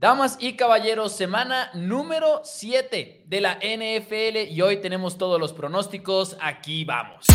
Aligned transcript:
Damas 0.00 0.36
y 0.38 0.52
caballeros, 0.52 1.16
semana 1.16 1.70
número 1.74 2.42
7 2.44 3.24
de 3.26 3.40
la 3.40 3.54
NFL 3.54 4.48
y 4.48 4.62
hoy 4.62 4.76
tenemos 4.76 5.18
todos 5.18 5.40
los 5.40 5.52
pronósticos. 5.52 6.36
Aquí 6.40 6.84
vamos. 6.84 7.26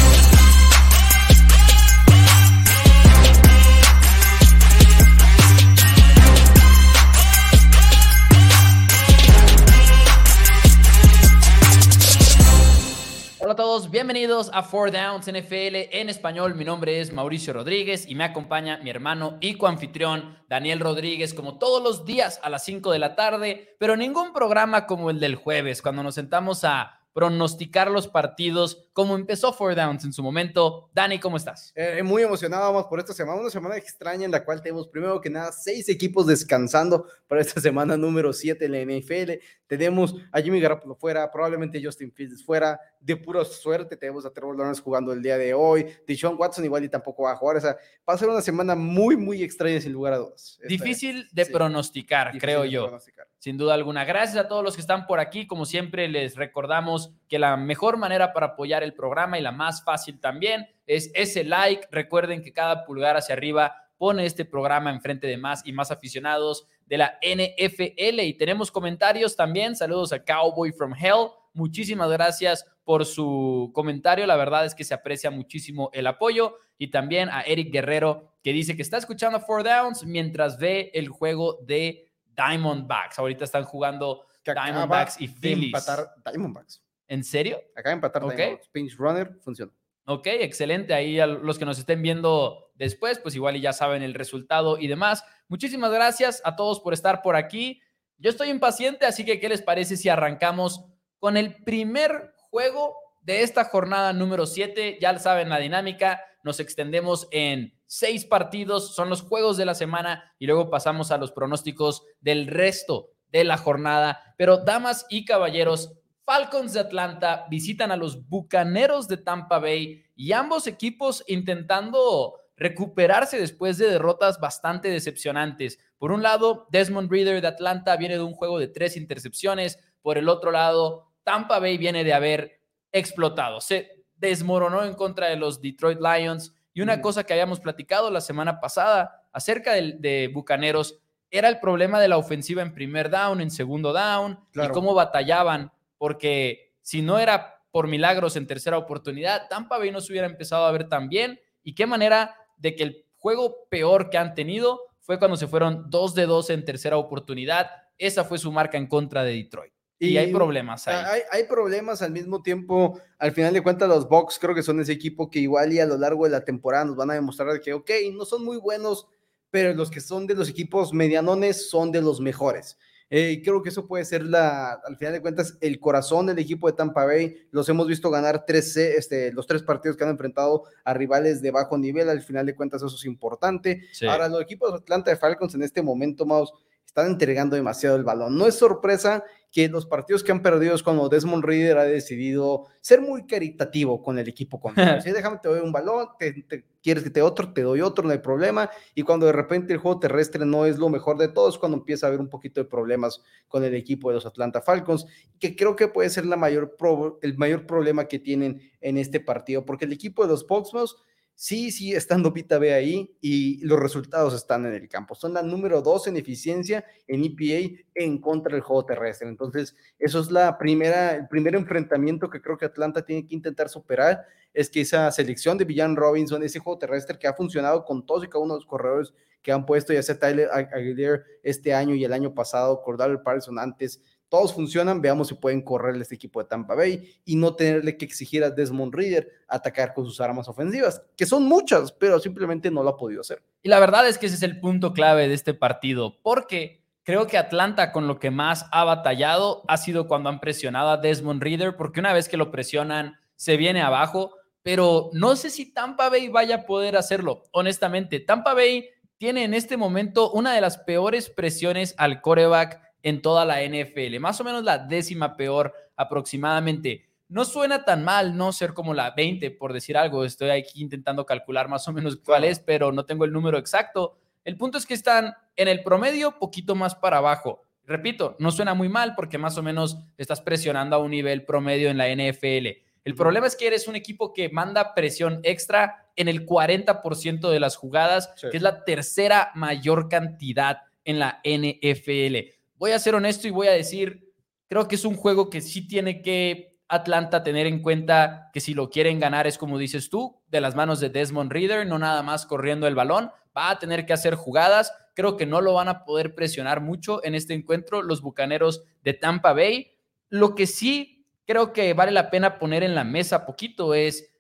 Hola 13.44 13.52
a 13.52 13.58
todos, 13.58 13.92
bienvenidos 13.92 14.50
a 14.54 14.64
Four 14.64 14.94
Downs 14.94 15.28
NFL 15.28 15.92
en 15.92 16.08
español. 16.08 16.56
Mi 16.56 16.64
nombre 16.64 17.02
es 17.02 17.12
Mauricio 17.12 17.52
Rodríguez 17.52 18.08
y 18.08 18.16
me 18.16 18.24
acompaña 18.24 18.78
mi 18.78 18.90
hermano 18.90 19.38
y 19.42 19.56
coanfitrión 19.56 20.38
Daniel 20.48 20.80
Rodríguez, 20.80 21.34
como 21.34 21.58
todos 21.58 21.84
los 21.84 22.06
días 22.06 22.40
a 22.42 22.50
las 22.50 22.64
5 22.64 22.90
de 22.94 23.00
la 23.00 23.18
tarde, 23.18 23.76
pero 23.80 23.98
ningún 23.98 24.32
programa 24.32 24.86
como 24.86 25.10
el 25.10 25.20
del 25.20 25.36
jueves, 25.36 25.82
cuando 25.82 26.04
nos 26.04 26.16
sentamos 26.16 26.64
a 26.64 27.03
pronosticar 27.14 27.92
los 27.92 28.08
partidos, 28.08 28.90
como 28.92 29.16
empezó 29.16 29.54
Four 29.54 29.76
Downs 29.76 30.04
en 30.04 30.14
su 30.14 30.24
momento. 30.24 30.90
Dani, 30.94 31.20
¿cómo 31.20 31.38
estás? 31.38 31.72
Eh, 31.76 32.02
muy 32.04 32.24
emocionado 32.24 32.74
vamos 32.74 32.88
por 32.88 33.00
esta 33.00 33.14
semana, 33.14 33.40
una 33.40 33.50
semana 33.52 33.78
extraña 33.78 34.26
en 34.26 34.32
la 34.32 34.44
cual 34.44 34.62
tenemos 34.62 34.88
primero 34.88 35.22
que 35.22 35.30
nada 35.30 35.52
seis 35.52 35.88
equipos 35.90 36.26
descansando 36.26 37.08
para 37.28 37.42
esta 37.42 37.62
semana 37.62 37.96
número 37.96 38.34
7 38.34 38.66
en 38.66 38.72
la 38.72 38.80
NFL. 38.80 39.32
Tenemos 39.68 40.16
a 40.32 40.42
Jimmy 40.42 40.60
Garoppolo 40.60 40.96
fuera, 40.96 41.32
probablemente 41.32 41.84
Justin 41.84 42.12
Fields 42.12 42.44
fuera, 42.44 42.80
de 43.00 43.16
pura 43.16 43.46
suerte 43.46 43.96
tenemos 43.96 44.26
a 44.26 44.32
Trevor 44.32 44.58
Lawrence 44.58 44.82
jugando 44.82 45.14
el 45.14 45.22
día 45.22 45.38
de 45.38 45.54
hoy, 45.54 45.86
Deshaun 46.08 46.36
Watson 46.38 46.66
igual 46.66 46.84
y 46.84 46.90
tampoco 46.90 47.24
va 47.24 47.34
a 47.34 47.36
jugar, 47.36 47.58
o 47.58 47.62
sea, 47.62 47.78
va 48.08 48.14
a 48.14 48.18
ser 48.18 48.30
una 48.30 48.42
semana 48.42 48.76
muy, 48.76 49.16
muy 49.16 49.44
extraña 49.44 49.80
sin 49.80 49.92
lugar 49.94 50.14
a 50.14 50.18
dudas. 50.18 50.60
Difícil 50.68 51.28
de 51.32 51.46
pronosticar, 51.46 52.38
creo 52.40 52.66
yo. 52.66 52.86
Pronosticar. 52.86 53.28
Sin 53.44 53.58
duda 53.58 53.74
alguna. 53.74 54.06
Gracias 54.06 54.38
a 54.38 54.48
todos 54.48 54.64
los 54.64 54.74
que 54.74 54.80
están 54.80 55.06
por 55.06 55.20
aquí. 55.20 55.46
Como 55.48 55.66
siempre, 55.66 56.08
les 56.08 56.38
recordamos 56.38 57.12
que 57.28 57.40
la 57.40 57.58
mejor 57.58 57.98
manera 57.98 58.32
para 58.32 58.46
apoyar 58.46 58.84
el 58.84 58.94
programa 58.94 59.38
y 59.38 59.42
la 59.42 59.52
más 59.52 59.84
fácil 59.84 60.18
también 60.18 60.70
es 60.88 61.12
ese 61.14 61.44
like. 61.44 61.86
Recuerden 61.92 62.42
que 62.42 62.54
cada 62.54 62.86
pulgar 62.86 63.18
hacia 63.18 63.36
arriba 63.36 63.76
pone 63.98 64.26
este 64.26 64.46
programa 64.46 64.92
enfrente 64.92 65.28
de 65.28 65.36
más 65.36 65.62
y 65.66 65.74
más 65.74 65.92
aficionados 65.92 66.68
de 66.86 66.98
la 66.98 67.20
NFL. 67.22 68.22
Y 68.22 68.34
tenemos 68.36 68.72
comentarios 68.72 69.36
también. 69.36 69.76
Saludos 69.76 70.14
a 70.14 70.24
Cowboy 70.24 70.72
from 70.72 70.94
Hell. 70.94 71.28
Muchísimas 71.52 72.10
gracias 72.10 72.66
por 72.86 73.06
su 73.06 73.72
comentario. 73.74 74.26
La 74.26 74.38
verdad 74.38 74.66
es 74.66 74.74
que 74.74 74.86
se 74.86 74.94
aprecia 74.94 75.32
muchísimo 75.32 75.90
el 75.92 76.08
apoyo. 76.08 76.60
Y 76.78 76.92
también 76.92 77.28
a 77.28 77.42
Eric 77.42 77.74
Guerrero, 77.74 78.36
que 78.42 78.54
dice 78.54 78.78
que 78.78 78.84
está 78.84 78.96
escuchando 78.96 79.42
Four 79.42 79.66
Downs 79.66 80.06
mientras 80.06 80.58
ve 80.58 80.92
el 80.94 81.10
juego 81.10 81.60
de 81.68 82.13
Diamondbacks. 82.36 83.20
Ahorita 83.20 83.46
están 83.46 83.64
jugando 83.64 84.26
Diamondbacks 84.46 85.20
y 85.22 85.28
Phillies. 85.28 85.74
empatar 85.74 86.14
Diamondbacks. 86.26 86.84
¿En 87.08 87.24
serio? 87.24 87.62
Acaba 87.76 87.90
de 87.90 87.96
empatar 87.96 88.24
okay. 88.24 88.58
Pinch 88.72 88.96
Runner, 88.98 89.38
funciona. 89.42 89.72
Ok, 90.06 90.28
excelente. 90.28 90.94
Ahí 90.94 91.20
a 91.20 91.28
los 91.28 91.58
que 91.58 91.66
nos 91.66 91.80
estén 91.80 92.02
viendo 92.02 92.72
después, 92.76 93.20
pues 93.20 93.36
igual 93.36 93.56
y 93.56 93.62
ya 93.62 93.72
saben 93.72 94.04
el 94.04 94.14
resultado 94.14 94.78
y 94.78 94.88
demás. 94.88 95.24
Muchísimas 95.48 95.92
gracias 95.92 96.42
a 96.44 96.56
todos 96.56 96.80
por 96.80 96.94
estar 96.94 97.22
por 97.22 97.36
aquí. 97.36 97.82
Yo 98.18 98.30
estoy 98.30 98.50
impaciente, 98.50 99.06
así 99.06 99.24
que 99.26 99.40
¿qué 99.40 99.50
les 99.50 99.62
parece 99.62 99.98
si 99.98 100.10
arrancamos 100.10 100.86
con 101.20 101.38
el 101.38 101.64
primer 101.64 102.34
juego 102.38 102.96
de 103.22 103.44
esta 103.44 103.66
jornada 103.66 104.12
número 104.12 104.46
7? 104.46 104.98
Ya 105.00 105.18
saben 105.20 105.50
la 105.50 105.60
dinámica, 105.60 106.22
nos 106.44 106.60
extendemos 106.60 107.28
en 107.32 107.74
seis 107.94 108.26
partidos, 108.26 108.96
son 108.96 109.08
los 109.08 109.22
juegos 109.22 109.56
de 109.56 109.66
la 109.66 109.76
semana 109.76 110.34
y 110.40 110.48
luego 110.48 110.72
pasamos 110.72 111.12
a 111.12 111.20
los 111.20 111.32
pronósticos 111.32 112.02
del 112.22 112.48
resto 112.48 113.12
de 113.32 113.44
la 113.44 113.56
jornada. 113.56 114.34
Pero 114.36 114.58
damas 114.58 115.06
y 115.12 115.26
caballeros, 115.26 115.94
Falcons 116.26 116.74
de 116.74 116.80
Atlanta 116.80 117.46
visitan 117.52 117.92
a 117.92 117.96
los 117.96 118.28
Bucaneros 118.28 119.08
de 119.08 119.18
Tampa 119.18 119.60
Bay 119.60 120.06
y 120.16 120.32
ambos 120.32 120.66
equipos 120.66 121.24
intentando 121.28 122.40
recuperarse 122.58 123.40
después 123.40 123.78
de 123.78 123.92
derrotas 123.92 124.40
bastante 124.40 124.90
decepcionantes. 124.90 125.78
Por 126.00 126.12
un 126.12 126.24
lado, 126.24 126.66
Desmond 126.72 127.12
Reader 127.12 127.42
de 127.42 127.48
Atlanta 127.48 127.96
viene 127.96 128.16
de 128.16 128.24
un 128.24 128.34
juego 128.34 128.58
de 128.58 128.70
tres 128.70 128.98
intercepciones. 128.98 129.78
Por 130.02 130.18
el 130.18 130.30
otro 130.30 130.50
lado, 130.50 131.12
Tampa 131.24 131.60
Bay 131.60 131.78
viene 131.78 132.04
de 132.04 132.14
haber 132.16 132.60
explotado. 132.92 133.62
Se 133.62 134.04
desmoronó 134.16 134.84
en 134.84 134.96
contra 134.96 135.28
de 135.28 135.36
los 135.36 135.62
Detroit 135.62 136.00
Lions 136.00 136.56
y 136.74 136.82
una 136.82 137.02
cosa 137.02 137.24
que 137.24 137.34
habíamos 137.34 137.60
platicado 137.60 138.10
la 138.10 138.22
semana 138.22 138.60
pasada 138.60 139.28
acerca 139.32 139.74
de, 139.74 140.30
Bucaneros 140.34 141.00
era 141.30 141.50
el 141.50 141.60
problema 141.60 142.00
de 142.00 142.08
la 142.08 142.18
ofensiva 142.18 142.62
en 142.62 142.74
primer 142.74 143.10
down, 143.10 143.42
en 143.42 143.52
segundo 143.52 143.94
down, 143.94 144.40
y 144.54 144.68
cómo 144.70 144.94
batallaban, 144.94 145.72
porque 145.98 146.74
si 146.82 147.02
no 147.02 147.20
era 147.20 147.62
por 147.72 147.88
milagros 147.88 148.36
en 148.36 148.46
tercera 148.46 148.78
oportunidad, 148.78 149.48
Tampa 149.50 149.80
Bay 149.80 149.90
no 149.90 150.00
se 150.00 150.12
hubiera 150.12 150.28
empezado 150.28 150.66
a 150.66 150.72
ver 150.72 150.88
tan 150.88 151.10
bien. 151.10 151.40
Y 151.64 151.74
qué 151.74 151.88
manera 151.88 152.36
de 152.58 152.76
que 152.76 152.84
el 152.84 153.06
juego 153.18 153.68
peor 153.70 154.12
que 154.12 154.20
han 154.20 154.36
tenido 154.36 154.80
fue 155.00 155.18
cuando 155.18 155.38
se 155.38 155.48
fueron 155.48 155.90
dos 155.90 156.14
de 156.14 156.28
dos 156.28 156.52
en 156.52 156.66
tercera 156.66 156.98
oportunidad. 156.98 157.72
Esa 157.98 158.26
fue 158.26 158.38
su 158.38 158.52
marca 158.52 158.78
en 158.78 158.86
contra 158.86 159.24
de 159.24 159.34
Detroit. 159.34 159.73
Y, 160.08 160.18
hay 160.18 160.32
problemas 160.32 160.88
ahí. 160.88 161.22
Hay, 161.32 161.44
problemas 161.46 162.02
al 162.02 162.12
mismo 162.12 162.42
tiempo. 162.42 163.00
Al 163.18 163.32
final 163.32 163.54
de 163.54 163.64
cuentas, 163.64 163.88
los 163.88 164.08
Bucks 164.08 164.38
creo 164.40 164.54
que 164.54 164.64
son 164.64 164.80
ese 164.80 164.92
equipo 164.92 165.30
que 165.30 165.40
igual 165.40 165.72
y 165.74 165.80
a 165.80 165.86
lo 165.86 165.98
largo 165.98 166.26
de 166.26 166.32
la 166.32 166.44
temporada 166.44 166.86
nos 166.86 166.96
van 166.96 167.12
a 167.12 167.14
demostrar 167.14 167.60
que, 167.62 167.74
ok, 167.74 167.90
no 168.14 168.26
son 168.26 168.44
muy 168.44 168.58
buenos, 168.58 169.08
pero 169.50 169.74
los 169.74 169.90
que 169.90 170.02
son 170.02 170.28
de 170.28 170.36
los 170.36 170.50
equipos 170.50 170.94
medianones 170.94 171.70
son 171.70 171.92
de 171.92 172.02
los 172.02 172.20
mejores. 172.20 172.78
Eh, 173.16 173.44
creo 173.44 173.62
que 173.62 173.70
eso 173.70 173.86
puede 173.86 174.06
ser 174.06 174.24
la, 174.24 174.74
al 174.74 174.98
final 174.98 175.14
de 175.14 175.22
cuentas, 175.22 175.56
el 175.62 175.80
corazón 175.80 176.26
del 176.26 176.40
equipo 176.40 176.66
de 176.66 176.76
Tampa 176.76 177.06
Bay. 177.06 177.38
Los 177.52 177.70
hemos 177.70 177.86
visto 177.86 178.10
ganar 178.10 178.44
tres, 178.48 178.76
este, 178.76 179.32
los 179.32 179.46
tres 179.46 179.62
partidos 179.62 179.96
que 179.96 180.04
han 180.04 180.10
enfrentado 180.10 180.64
a 180.84 180.96
rivales 180.96 181.40
de 181.42 181.52
bajo 181.52 181.78
nivel. 181.78 182.10
Al 182.10 182.22
final 182.24 182.48
de 182.48 182.56
cuentas, 182.56 182.82
eso 182.82 182.96
es 182.96 183.06
importante. 183.06 183.84
Ahora, 184.10 184.28
los 184.30 184.42
equipos 184.42 184.72
de 184.72 184.80
Atlanta 184.80 185.12
de 185.12 185.18
Falcons 185.18 185.54
en 185.54 185.62
este 185.62 185.84
momento, 185.84 186.26
Maus, 186.26 186.52
están 186.94 187.08
entregando 187.08 187.56
demasiado 187.56 187.96
el 187.96 188.04
balón. 188.04 188.38
No 188.38 188.46
es 188.46 188.54
sorpresa 188.54 189.24
que 189.52 189.68
los 189.68 189.88
partidos 189.88 190.24
que 190.24 190.32
han 190.32 190.44
perdido 190.44 190.76
es 190.76 190.84
cuando 190.84 191.10
Desmond 191.10 191.44
Reader 191.44 191.80
ha 191.80 191.84
decidido 191.86 192.68
ser 192.82 193.02
muy 193.02 193.26
caritativo 193.26 194.00
con 194.04 194.20
el 194.20 194.28
equipo 194.28 194.62
Si 195.04 195.12
déjame, 195.12 195.40
te 195.42 195.50
doy 195.50 195.62
un 195.62 195.72
balón, 195.72 196.10
te, 196.20 196.66
quieres 196.84 197.04
que 197.04 197.10
te 197.10 197.24
otro, 197.24 197.52
te 197.52 197.64
doy 197.64 197.82
otro, 197.82 198.06
no 198.06 198.12
hay 198.12 198.20
problema. 198.20 198.70
Y 198.94 199.02
cuando 199.02 199.26
de 199.26 199.32
repente 199.32 199.74
el 199.74 199.80
juego 199.80 200.00
terrestre 200.00 200.46
no 200.46 200.68
es 200.68 200.78
lo 200.78 200.88
mejor 200.90 201.18
de 201.18 201.30
todos, 201.30 201.58
cuando 201.58 201.80
empieza 201.80 202.06
a 202.06 202.10
haber 202.10 202.20
un 202.20 202.30
poquito 202.30 202.62
de 202.62 202.70
problemas 202.70 203.24
con 203.48 203.64
el 203.64 203.74
equipo 203.74 204.10
de 204.10 204.16
los 204.16 204.28
Atlanta 204.28 204.62
Falcons, 204.62 205.08
que 205.40 205.56
creo 205.56 205.76
que 205.76 205.88
puede 205.88 206.12
ser 206.12 206.28
la 206.28 206.36
mayor 206.36 206.78
el 207.24 207.38
mayor 207.40 207.66
problema 207.66 208.08
que 208.08 208.20
tienen 208.20 208.72
en 208.82 209.00
este 209.00 209.20
partido, 209.20 209.66
porque 209.66 209.86
el 209.86 209.94
equipo 209.94 210.22
de 210.22 210.30
los 210.30 210.46
Foxmos 210.46 211.04
sí, 211.44 211.72
sí, 211.72 211.94
estando 211.94 212.32
Vita 212.32 212.58
B 212.58 212.74
ahí 212.74 213.18
y 213.20 213.58
los 213.66 213.78
resultados 213.78 214.34
están 214.34 214.66
en 214.66 214.76
el 214.76 214.88
campo. 214.88 215.14
Son 215.14 215.34
la 215.34 215.44
número 215.44 215.82
dos 215.82 216.08
en 216.08 216.16
eficiencia 216.16 216.86
en 217.06 217.22
EPA 217.22 217.82
en 217.96 218.22
contra 218.22 218.54
del 218.54 218.62
juego 218.62 218.86
terrestre. 218.86 219.28
Entonces, 219.28 219.76
eso 220.00 220.22
es 220.22 220.32
la 220.32 220.58
primera, 220.58 221.14
el 221.14 221.28
primer 221.28 221.56
enfrentamiento 221.56 222.30
que 222.30 222.42
creo 222.42 222.58
que 222.58 222.64
Atlanta 222.64 223.04
tiene 223.04 223.28
que 223.28 223.36
intentar 223.36 223.68
superar, 223.68 224.26
es 224.54 224.70
que 224.70 224.80
esa 224.80 225.12
selección 225.12 225.58
de 225.58 225.66
Villan 225.66 225.98
Robinson, 225.98 226.42
ese 226.44 226.60
juego 226.60 226.80
terrestre 226.80 227.20
que 227.20 227.28
ha 227.28 227.34
funcionado 227.34 227.84
con 227.84 228.06
todos 228.06 228.24
y 228.24 228.30
cada 228.30 228.42
uno 228.42 228.54
de 228.54 228.60
los 228.60 228.66
corredores 228.66 229.14
que 229.42 229.52
han 229.52 229.66
puesto, 229.66 229.92
ya 229.92 230.02
sea 230.02 230.18
Tyler 230.18 230.50
Aguilar 230.50 231.26
este 231.44 231.74
año 231.74 231.94
y 231.94 232.06
el 232.06 232.14
año 232.14 232.34
pasado, 232.34 232.82
Cordell 232.82 233.20
Patterson 233.20 233.60
antes, 233.60 234.02
todos 234.34 234.52
funcionan, 234.52 235.00
veamos 235.00 235.28
si 235.28 235.36
pueden 235.36 235.62
correr 235.62 235.96
este 236.02 236.16
equipo 236.16 236.42
de 236.42 236.50
Tampa 236.50 236.74
Bay 236.74 237.08
y 237.24 237.36
no 237.36 237.54
tenerle 237.54 237.98
que 237.98 238.06
exigir 238.06 238.44
a 238.44 238.50
Desmond 238.50 238.92
Reader 238.92 239.30
atacar 239.48 239.94
con 239.94 240.06
sus 240.08 240.20
armas 240.20 240.48
ofensivas, 240.48 241.04
que 241.16 241.28
son 241.28 241.44
muchas, 241.44 241.92
pero 241.92 242.20
simplemente 242.20 242.72
no 242.72 242.82
lo 242.82 242.90
ha 242.90 242.98
podido 242.98 243.22
hacer. 243.22 243.44
Y 243.62 243.70
la 243.70 243.80
verdad 243.80 244.08
es 244.08 244.18
que 244.18 244.26
ese 244.26 244.38
es 244.38 244.42
el 244.42 244.60
punto 244.60 244.92
clave 244.92 245.28
de 245.28 245.36
este 245.36 245.54
partido, 245.54 246.18
porque 246.24 246.82
creo 247.04 247.28
que 247.28 247.38
Atlanta 247.38 247.92
con 247.92 248.08
lo 248.08 248.18
que 248.18 248.32
más 248.32 248.66
ha 248.72 248.84
batallado 248.84 249.62
ha 249.68 249.78
sido 249.78 250.08
cuando 250.08 250.30
han 250.30 250.40
presionado 250.40 250.90
a 250.90 250.98
Desmond 250.98 251.44
Reader, 251.44 251.76
porque 251.76 252.00
una 252.00 252.12
vez 252.12 252.28
que 252.28 252.38
lo 252.38 252.50
presionan, 252.50 253.20
se 253.36 253.56
viene 253.56 253.84
abajo, 253.84 254.32
pero 254.64 255.12
no 255.14 255.36
sé 255.36 255.52
si 255.52 255.72
Tampa 255.72 256.10
Bay 256.10 256.30
vaya 256.30 256.56
a 256.56 256.66
poder 256.66 256.98
hacerlo, 256.98 257.44
honestamente. 257.52 258.20
Tampa 258.20 258.56
Bay 258.56 258.90
tiene 259.20 259.44
en 259.44 259.54
este 259.54 259.78
momento 259.78 260.32
una 260.32 260.56
de 260.56 260.62
las 260.62 260.80
peores 260.80 261.30
presiones 261.30 261.94
al 262.00 262.20
coreback 262.20 262.83
en 263.04 263.22
toda 263.22 263.46
la 263.46 263.62
NFL, 263.62 264.20
más 264.20 264.40
o 264.42 264.44
menos 264.44 264.64
la 264.64 264.80
décima 264.80 265.38
peor 265.38 265.74
aproximadamente. 265.96 267.06
No 267.28 267.46
suena 267.46 267.84
tan 267.86 268.04
mal 268.04 268.36
no 268.38 268.52
ser 268.52 268.74
como 268.74 268.94
la 268.94 269.12
20, 269.12 269.52
por 269.52 269.74
decir 269.74 269.98
algo. 269.98 270.24
Estoy 270.26 270.50
aquí 270.50 270.82
intentando 270.82 271.26
calcular 271.26 271.68
más 271.68 271.88
o 271.88 271.94
menos 271.94 272.18
cuál 272.18 272.44
es, 272.46 272.60
pero 272.60 272.92
no 272.92 273.06
tengo 273.06 273.26
el 273.26 273.32
número 273.32 273.58
exacto. 273.58 274.18
El 274.44 274.58
punto 274.58 274.78
es 274.78 274.86
que 274.86 274.94
están 274.94 275.34
en 275.56 275.68
el 275.68 275.84
promedio 275.84 276.38
poquito 276.40 276.76
más 276.76 276.96
para 276.96 277.18
abajo. 277.18 277.64
Repito, 277.86 278.36
no 278.40 278.52
suena 278.52 278.74
muy 278.74 278.88
mal 278.88 279.14
porque 279.16 279.38
más 279.38 279.58
o 279.58 279.64
menos 279.64 279.98
estás 280.18 280.42
presionando 280.42 280.96
a 280.96 281.00
un 281.00 281.12
nivel 281.12 281.44
promedio 281.44 281.90
en 281.90 281.98
la 281.98 282.08
NFL. 282.08 282.68
El 283.04 283.16
problema 283.16 283.48
es 283.48 283.58
que 283.58 283.68
eres 283.68 283.88
un 283.88 283.98
equipo 283.98 284.34
que 284.34 284.50
manda 284.50 284.94
presión 284.94 285.42
extra 285.44 286.08
en 286.16 286.30
el 286.30 286.46
40% 286.46 287.50
de 287.50 287.60
las 287.60 287.76
jugadas, 287.76 288.30
que 288.40 288.56
es 288.56 288.64
la 288.64 288.86
tercera 288.86 289.52
mayor 289.56 290.08
cantidad 290.08 290.84
en 291.04 291.20
la 291.20 291.42
NFL. 291.44 292.54
Voy 292.84 292.92
a 292.92 293.00
ser 293.00 293.16
honesto 293.16 293.48
y 293.48 293.52
voy 293.52 293.68
a 293.68 293.72
decir, 293.72 294.34
creo 294.68 294.90
que 294.90 294.96
es 294.96 295.06
un 295.06 295.16
juego 295.16 295.50
que 295.50 295.62
sí 295.62 295.88
tiene 295.88 296.22
que 296.22 296.76
Atlanta 296.90 297.42
tener 297.42 297.66
en 297.66 297.82
cuenta 297.82 298.50
que 298.52 298.60
si 298.60 298.74
lo 298.74 298.90
quieren 298.90 299.22
ganar 299.22 299.48
es 299.48 299.58
como 299.58 299.78
dices 299.78 300.10
tú, 300.10 300.42
de 300.50 300.60
las 300.60 300.76
manos 300.76 301.00
de 301.00 301.08
Desmond 301.08 301.50
Reader, 301.50 301.88
no 301.88 301.98
nada 301.98 302.22
más 302.24 302.46
corriendo 302.46 302.86
el 302.86 302.94
balón, 302.94 303.32
va 303.58 303.70
a 303.70 303.80
tener 303.80 304.06
que 304.06 304.12
hacer 304.12 304.36
jugadas. 304.36 304.92
Creo 305.16 305.38
que 305.38 305.46
no 305.46 305.62
lo 305.62 305.76
van 305.76 305.88
a 305.88 306.04
poder 306.04 306.36
presionar 306.36 306.82
mucho 306.82 307.24
en 307.24 307.36
este 307.36 307.54
encuentro 307.54 308.02
los 308.02 308.22
Bucaneros 308.22 308.84
de 309.02 309.14
Tampa 309.14 309.54
Bay. 309.54 309.94
Lo 310.28 310.54
que 310.54 310.68
sí 310.68 311.26
creo 311.46 311.72
que 311.72 311.94
vale 311.94 312.12
la 312.12 312.30
pena 312.30 312.60
poner 312.60 312.84
en 312.84 312.96
la 312.96 313.06
mesa 313.06 313.46
poquito 313.46 313.94
es 313.94 314.33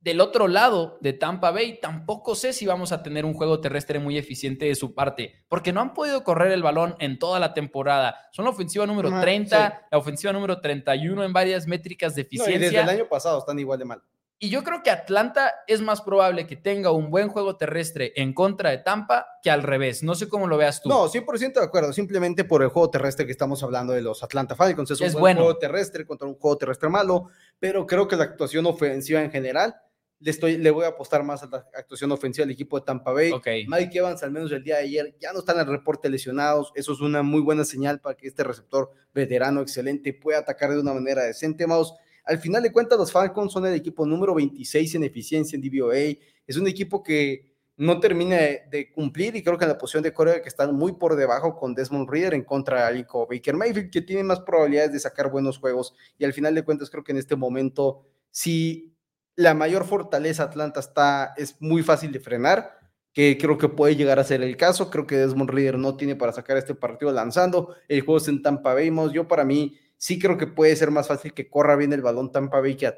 del 0.00 0.20
otro 0.20 0.48
lado 0.48 0.98
de 1.00 1.12
Tampa 1.12 1.50
Bay, 1.50 1.80
tampoco 1.80 2.34
sé 2.34 2.52
si 2.52 2.66
vamos 2.66 2.92
a 2.92 3.02
tener 3.02 3.24
un 3.24 3.34
juego 3.34 3.60
terrestre 3.60 3.98
muy 3.98 4.16
eficiente 4.16 4.66
de 4.66 4.74
su 4.74 4.94
parte, 4.94 5.44
porque 5.48 5.72
no 5.72 5.80
han 5.80 5.94
podido 5.94 6.22
correr 6.22 6.52
el 6.52 6.62
balón 6.62 6.94
en 7.00 7.18
toda 7.18 7.40
la 7.40 7.52
temporada. 7.52 8.16
Son 8.32 8.44
la 8.44 8.52
ofensiva 8.52 8.86
número 8.86 9.20
30, 9.20 9.88
la 9.90 9.98
ofensiva 9.98 10.32
número 10.32 10.60
31 10.60 11.24
en 11.24 11.32
varias 11.32 11.66
métricas 11.66 12.14
de 12.14 12.22
eficiencia. 12.22 12.56
y 12.56 12.58
desde 12.58 12.80
el 12.80 12.88
año 12.88 13.08
pasado 13.08 13.40
están 13.40 13.58
igual 13.58 13.78
de 13.78 13.84
mal. 13.84 14.02
Y 14.40 14.50
yo 14.50 14.62
creo 14.62 14.84
que 14.84 14.90
Atlanta 14.90 15.52
es 15.66 15.80
más 15.80 16.00
probable 16.00 16.46
que 16.46 16.54
tenga 16.54 16.92
un 16.92 17.10
buen 17.10 17.28
juego 17.28 17.56
terrestre 17.56 18.12
en 18.14 18.32
contra 18.32 18.70
de 18.70 18.78
Tampa 18.78 19.26
que 19.42 19.50
al 19.50 19.64
revés. 19.64 20.04
No 20.04 20.14
sé 20.14 20.28
cómo 20.28 20.46
lo 20.46 20.56
veas 20.56 20.80
tú. 20.80 20.88
No, 20.88 21.08
100% 21.08 21.54
de 21.54 21.64
acuerdo. 21.64 21.92
Simplemente 21.92 22.44
por 22.44 22.62
el 22.62 22.68
juego 22.68 22.88
terrestre 22.88 23.26
que 23.26 23.32
estamos 23.32 23.64
hablando 23.64 23.94
de 23.94 24.00
los 24.00 24.22
Atlanta 24.22 24.54
Falcons. 24.54 24.92
Es 24.92 25.00
un 25.00 25.20
buen 25.20 25.36
juego 25.36 25.58
terrestre 25.58 26.06
contra 26.06 26.28
un 26.28 26.36
juego 26.36 26.56
terrestre 26.56 26.88
malo, 26.88 27.30
pero 27.58 27.84
creo 27.84 28.06
que 28.06 28.14
la 28.14 28.24
actuación 28.24 28.66
ofensiva 28.66 29.20
en 29.20 29.32
general 29.32 29.74
le, 30.20 30.30
estoy, 30.30 30.56
le 30.56 30.70
voy 30.70 30.84
a 30.84 30.88
apostar 30.88 31.22
más 31.22 31.42
a 31.42 31.46
la 31.46 31.66
actuación 31.74 32.10
ofensiva 32.10 32.44
del 32.44 32.52
equipo 32.52 32.78
de 32.78 32.86
Tampa 32.86 33.12
Bay. 33.12 33.32
Mike 33.68 33.98
Evans, 33.98 34.22
al 34.22 34.30
menos 34.30 34.50
el 34.52 34.64
día 34.64 34.76
de 34.76 34.82
ayer, 34.82 35.16
ya 35.20 35.32
no 35.32 35.40
está 35.40 35.52
en 35.52 35.60
el 35.60 35.66
reporte 35.66 36.10
lesionados. 36.10 36.72
Eso 36.74 36.92
es 36.92 37.00
una 37.00 37.22
muy 37.22 37.40
buena 37.40 37.64
señal 37.64 38.00
para 38.00 38.16
que 38.16 38.26
este 38.26 38.42
receptor 38.42 38.90
veterano 39.14 39.60
excelente 39.60 40.12
pueda 40.12 40.38
atacar 40.38 40.70
de 40.72 40.80
una 40.80 40.92
manera 40.92 41.22
decente. 41.22 41.66
Maus, 41.66 41.94
al 42.24 42.38
final 42.38 42.62
de 42.62 42.72
cuentas, 42.72 42.98
los 42.98 43.12
Falcons 43.12 43.52
son 43.52 43.66
el 43.66 43.74
equipo 43.74 44.04
número 44.06 44.34
26 44.34 44.96
en 44.96 45.04
eficiencia 45.04 45.56
en 45.56 45.62
DVOA. 45.62 46.18
Es 46.46 46.56
un 46.56 46.66
equipo 46.66 47.02
que 47.02 47.48
no 47.78 48.00
termina 48.00 48.36
de, 48.36 48.90
cumplir 48.92 49.36
y 49.36 49.42
creo 49.42 49.56
que 49.56 49.64
en 49.64 49.70
la 49.70 49.78
posición 49.78 50.02
de 50.02 50.12
Corea 50.12 50.42
que 50.42 50.48
están 50.48 50.74
muy 50.74 50.94
por 50.94 51.14
debajo 51.14 51.54
con 51.54 51.74
Desmond 51.74 52.10
Reader 52.10 52.34
en 52.34 52.42
contra 52.42 52.78
de 52.78 52.86
Alico 52.88 53.26
Baker 53.30 53.54
Mayfield, 53.54 53.90
que 53.90 54.02
tiene 54.02 54.24
más 54.24 54.40
probabilidades 54.40 54.92
de 54.92 54.98
sacar 54.98 55.30
buenos 55.30 55.58
juegos. 55.58 55.94
Y 56.18 56.24
al 56.24 56.32
final 56.32 56.56
de 56.56 56.64
cuentas, 56.64 56.90
creo 56.90 57.04
que 57.04 57.12
en 57.12 57.18
este 57.18 57.36
momento, 57.36 58.04
si 58.32 58.97
la 59.38 59.54
mayor 59.54 59.84
fortaleza 59.84 60.42
Atlanta 60.42 60.80
está, 60.80 61.32
es 61.36 61.54
muy 61.60 61.84
fácil 61.84 62.10
de 62.10 62.18
frenar, 62.18 62.76
que 63.12 63.38
creo 63.40 63.56
que 63.56 63.68
puede 63.68 63.94
llegar 63.94 64.18
a 64.18 64.24
ser 64.24 64.42
el 64.42 64.56
caso. 64.56 64.90
Creo 64.90 65.06
que 65.06 65.16
Desmond 65.16 65.50
Reader 65.50 65.78
no 65.78 65.96
tiene 65.96 66.16
para 66.16 66.32
sacar 66.32 66.56
este 66.56 66.74
partido 66.74 67.12
lanzando. 67.12 67.76
El 67.86 68.00
juego 68.00 68.18
es 68.18 68.26
en 68.26 68.42
Tampa 68.42 68.74
Bay. 68.74 68.92
Yo 69.12 69.28
para 69.28 69.44
mí 69.44 69.78
sí 69.96 70.18
creo 70.18 70.36
que 70.36 70.48
puede 70.48 70.74
ser 70.74 70.90
más 70.90 71.06
fácil 71.06 71.32
que 71.34 71.48
corra 71.48 71.76
bien 71.76 71.92
el 71.92 72.02
balón 72.02 72.32
Tampa 72.32 72.60
Bay 72.60 72.76
que 72.76 72.92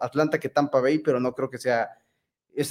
Atlanta 0.00 0.38
que 0.38 0.48
Tampa 0.48 0.80
Bay, 0.80 1.00
pero 1.00 1.18
no 1.18 1.34
creo 1.34 1.50
que 1.50 1.58
sea 1.58 1.90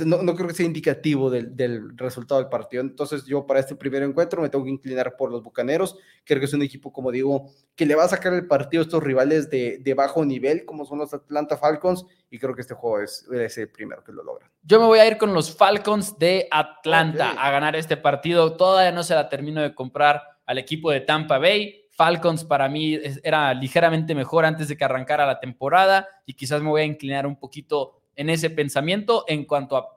no, 0.05 0.21
no, 0.21 0.35
creo 0.35 0.47
que 0.47 0.53
sea 0.53 0.65
indicativo 0.65 1.29
del, 1.29 1.55
del, 1.55 1.97
resultado 1.97 2.39
del 2.39 2.49
partido. 2.49 2.81
Entonces, 2.81 3.25
yo 3.25 3.45
para 3.47 3.59
este 3.59 3.75
primer 3.75 4.03
encuentro 4.03 4.41
me 4.41 4.49
tengo 4.49 4.63
que 4.63 4.69
inclinar 4.69 5.15
por 5.17 5.31
los 5.31 5.41
Bucaneros. 5.41 5.97
Creo 6.23 6.39
que 6.39 6.45
es 6.45 6.53
un 6.53 6.61
equipo, 6.61 6.93
como 6.93 7.11
digo, 7.11 7.49
que 7.75 7.85
le 7.85 7.95
va 7.95 8.03
a 8.03 8.07
sacar 8.07 8.33
el 8.33 8.47
partido 8.47 8.81
a 8.81 8.85
estos 8.85 9.03
rivales 9.03 9.49
de, 9.49 9.79
de 9.79 9.93
bajo 9.93 10.23
nivel, 10.23 10.65
como 10.65 10.85
son 10.85 10.99
los 10.99 11.13
Atlanta 11.13 11.57
Falcons, 11.57 12.05
y 12.29 12.37
creo 12.37 12.53
que 12.53 12.61
este 12.61 12.75
juego 12.75 13.01
es, 13.01 13.27
es, 13.31 13.57
el 13.57 13.69
primero 13.69 14.03
que 14.03 14.11
lo 14.11 14.23
logra. 14.23 14.51
Yo 14.63 14.79
me 14.79 14.85
voy 14.85 14.99
a 14.99 15.07
ir 15.07 15.17
con 15.17 15.33
los 15.33 15.55
Falcons 15.55 16.17
de 16.19 16.47
Atlanta 16.51 17.31
a 17.31 17.51
ganar 17.51 17.75
este 17.75 17.97
partido. 17.97 18.55
Todavía 18.55 18.91
no 18.91 19.03
se 19.03 19.15
la 19.15 19.29
termino 19.29 19.61
de 19.61 19.73
comprar 19.73 20.21
al 20.45 20.57
equipo 20.57 20.91
de 20.91 21.01
Tampa 21.01 21.39
Bay. 21.39 21.87
Falcons 21.91 22.45
para 22.45 22.69
mí 22.69 22.99
era 23.23 23.53
ligeramente 23.53 24.15
mejor 24.15 24.45
antes 24.45 24.67
de 24.67 24.77
que 24.77 24.83
arrancara 24.83 25.25
la 25.25 25.39
temporada 25.39 26.07
y 26.25 26.33
quizás 26.33 26.61
me 26.61 26.69
voy 26.69 26.81
a 26.81 26.85
inclinar 26.85 27.27
un 27.27 27.37
poquito 27.37 28.00
en 28.15 28.29
ese 28.29 28.49
pensamiento 28.49 29.25
en 29.27 29.45
cuanto 29.45 29.77
a 29.77 29.87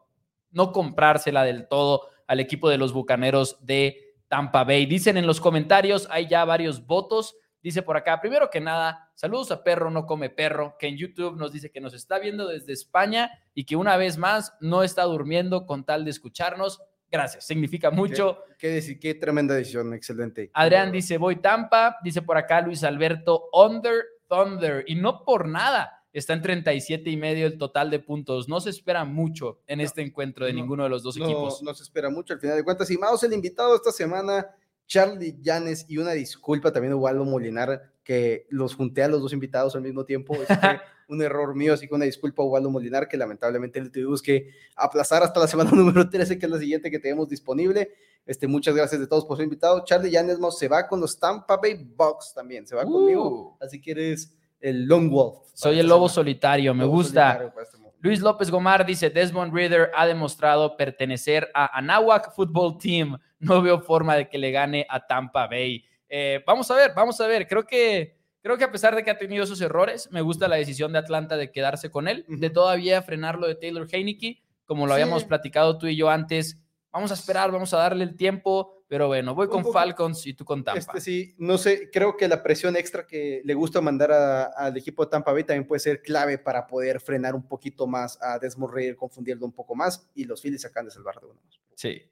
no 0.51 0.73
comprársela 0.73 1.45
del 1.45 1.69
todo 1.69 2.09
al 2.27 2.41
equipo 2.41 2.71
de 2.71 2.79
los 2.79 2.93
Bucaneros 2.93 3.59
de 3.67 4.15
Tampa 4.29 4.65
Bay. 4.65 4.87
Dicen 4.87 5.17
en 5.17 5.27
los 5.27 5.41
comentarios, 5.41 6.09
hay 6.11 6.29
ya 6.29 6.45
varios 6.45 6.87
votos. 6.87 7.37
Dice 7.63 7.83
por 7.83 7.97
acá, 7.97 8.21
primero 8.21 8.51
que 8.51 8.61
nada, 8.61 9.11
saludos 9.15 9.51
a 9.51 9.65
Perro 9.65 9.91
No 9.91 10.07
Come 10.07 10.31
Perro, 10.31 10.77
que 10.79 10.87
en 10.87 10.97
YouTube 10.97 11.37
nos 11.37 11.53
dice 11.53 11.71
que 11.71 11.81
nos 11.81 11.95
está 11.95 12.19
viendo 12.19 12.47
desde 12.47 12.73
España 12.73 13.31
y 13.55 13.65
que 13.65 13.77
una 13.77 13.97
vez 13.97 14.19
más 14.19 14.55
no 14.61 14.83
está 14.83 15.05
durmiendo 15.05 15.67
con 15.67 15.85
tal 15.85 16.05
de 16.05 16.11
escucharnos. 16.11 16.81
Gracias, 17.11 17.47
significa 17.47 17.91
mucho. 17.91 18.39
Qué, 18.59 18.83
qué, 18.83 18.99
qué 18.99 19.15
tremenda 19.15 19.55
decisión, 19.55 19.95
excelente. 19.95 20.51
Adrián 20.53 20.93
dice, 20.93 21.17
voy 21.17 21.37
Tampa. 21.37 21.97
Dice 22.03 22.23
por 22.23 22.37
acá 22.37 22.61
Luis 22.61 22.85
Alberto, 22.85 23.49
Under 23.53 24.03
Thunder. 24.29 24.85
Y 24.87 24.97
no 24.97 25.25
por 25.25 25.49
nada 25.49 25.94
está 26.15 26.33
en 26.33 26.43
37 26.43 27.11
y 27.11 27.17
medio 27.17 27.47
el 27.47 27.59
total 27.59 27.91
de 27.91 27.99
puntos. 27.99 28.49
No 28.49 28.61
se 28.61 28.71
espera 28.71 29.05
mucho 29.05 29.61
en 29.67 29.81
este 29.81 30.01
encuentro 30.01 30.47
de 30.47 30.53
ninguno 30.53 30.85
de 30.85 30.89
los 30.89 31.03
dos 31.03 31.17
equipos. 31.17 31.61
No 31.63 31.75
se 31.75 31.83
espera 31.83 32.09
mucho 32.09 32.35
al 32.35 32.41
final 32.41 32.57
de 32.57 32.63
cuentas. 32.63 32.91
Y 32.91 32.97
Maus, 32.97 33.25
el 33.25 33.33
invitado 33.33 33.75
esta 33.75 33.91
semana, 33.91 34.47
Charlie 34.87 35.37
Llanes, 35.43 35.87
y 35.89 35.99
una 35.99 36.13
disculpa 36.13 36.73
también 36.73 36.93
a 36.93 36.97
Waldo 36.97 37.25
Molinar, 37.25 37.93
que 38.05 38.47
los 38.49 38.77
junté 38.77 39.03
a 39.03 39.09
los 39.09 39.21
dos 39.21 39.33
invitados 39.33 39.75
al 39.75 39.83
mismo 39.83 40.05
tiempo. 40.05 40.37
Es 40.37 40.47
un 41.09 41.21
error 41.21 41.53
mío, 41.57 41.75
así 41.75 41.89
que 41.89 41.95
una 41.95 42.05
disculpa 42.05 42.45
a 42.45 42.47
Waldo 42.47 42.71
Molinar, 42.71 43.09
que 43.09 43.17
lamentablemente 43.17 43.81
le 43.81 43.91
tuvimos 43.91 44.23
que 44.23 44.51
aplazar 44.77 45.25
hasta 45.25 45.41
la 45.41 45.49
semana 45.49 45.71
número 45.75 46.09
13, 46.09 46.39
que 46.39 46.47
es 46.47 46.53
la 46.53 46.61
siguiente 46.61 46.93
que 46.93 47.01
tenemos 47.01 47.29
disponible. 47.29 47.93
Este, 48.25 48.47
muchas 48.47 48.77
gracias 48.77 49.01
de 49.01 49.09
todos 49.09 49.25
por 49.25 49.37
su 49.37 49.43
invitado. 49.43 49.85
Charlie 49.85 50.13
Llanes 50.13 50.39
se 50.57 50.69
va 50.69 50.87
con 50.87 51.01
los 51.01 51.19
Tampa 51.19 51.57
Bay 51.57 51.75
Bucks 51.75 52.33
también, 52.33 52.69
se 52.69 52.77
va 52.77 52.85
conmigo. 52.85 53.57
Uh. 53.59 53.65
Así 53.65 53.81
que 53.81 53.91
eres 53.91 54.33
el 54.65 54.87
Long 54.87 55.11
Wolf. 55.11 55.39
Soy 55.53 55.79
el 55.79 55.87
lobo 55.87 56.09
solitario, 56.09 56.75
me 56.75 56.85
gusta. 56.85 57.53
Luis 58.01 58.21
López 58.21 58.51
Gomar 58.51 58.85
dice, 58.85 59.09
Desmond 59.09 59.55
Reader 59.55 59.91
ha 59.95 60.07
demostrado 60.07 60.77
pertenecer 60.77 61.51
a 61.55 61.79
Anahuac 61.79 62.35
Football 62.35 62.79
Team. 62.79 63.19
No 63.39 63.63
veo 63.63 63.81
forma 63.81 64.17
de 64.17 64.29
que 64.29 64.39
le 64.39 64.51
gane 64.51 64.87
a 64.89 65.07
Tampa 65.07 65.47
Bay. 65.47 65.85
Eh, 66.09 66.43
vamos 66.47 66.71
a 66.71 66.75
ver, 66.75 66.93
vamos 66.95 67.21
a 67.21 67.27
ver. 67.27 67.47
Creo 67.47 67.67
que, 67.67 68.17
creo 68.43 68.57
que 68.57 68.65
a 68.65 68.73
pesar 68.73 68.95
de 68.95 69.05
que 69.05 69.11
ha 69.11 69.19
tenido 69.19 69.45
esos 69.45 69.61
errores, 69.61 70.09
me 70.11 70.23
gusta 70.23 70.49
la 70.49 70.57
decisión 70.57 70.93
de 70.93 70.99
Atlanta 70.99 71.37
de 71.37 71.53
quedarse 71.53 71.91
con 71.91 72.09
él, 72.09 72.25
de 72.29 72.51
todavía 72.51 73.03
frenarlo 73.03 73.47
de 73.47 73.55
Taylor 73.55 73.87
Heineke, 73.91 74.43
como 74.65 74.87
lo 74.87 74.95
habíamos 74.95 75.25
platicado 75.25 75.79
tú 75.79 75.87
y 75.87 75.97
yo 75.97 76.11
antes. 76.11 76.59
Vamos 76.91 77.11
a 77.11 77.15
esperar, 77.15 77.53
vamos 77.53 77.75
a 77.75 77.79
darle 77.79 78.05
el 78.05 78.17
tiempo. 78.17 78.74
Pero 78.87 79.07
bueno, 79.07 79.35
voy 79.35 79.49
con 79.49 79.65
Falcons 79.73 80.27
y 80.27 80.35
tú 80.35 80.45
con 80.45 80.63
Tampa. 80.63 80.79
Este 80.79 81.01
sí, 81.01 81.35
no 81.39 81.57
sé, 81.57 81.91
creo 81.91 82.17
que 82.17 82.29
la 82.29 82.43
presión 82.43 82.77
extra 82.77 83.07
que 83.07 83.41
le 83.45 83.55
gusta 83.55 83.81
mandar 83.81 84.13
al 84.13 84.77
equipo 84.77 85.05
de 85.05 85.11
Tampa 85.11 85.33
Bay 85.33 85.45
también 85.45 85.67
puede 85.67 85.81
ser 85.81 86.03
clave 86.03 86.39
para 86.39 86.67
poder 86.67 87.01
frenar 87.01 87.35
un 87.35 87.49
poquito 87.49 87.87
más 87.87 88.19
a 88.23 88.39
Desmond 88.39 88.75
Reader, 88.75 88.97
confundirlo 88.97 89.47
un 89.47 89.53
poco 89.53 89.75
más 89.75 90.11
y 90.15 90.25
los 90.25 90.43
Phillies 90.43 90.63
sacan 90.63 90.85
de 90.85 90.91
salvar 90.91 91.19
de 91.21 91.27
uno. 91.27 91.41
Sí. 91.75 92.03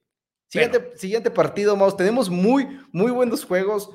Siguiente, 0.48 0.92
siguiente 0.96 1.30
partido, 1.30 1.76
Maus. 1.76 1.96
Tenemos 1.96 2.28
muy, 2.28 2.80
muy 2.90 3.10
buenos 3.10 3.44
juegos 3.44 3.90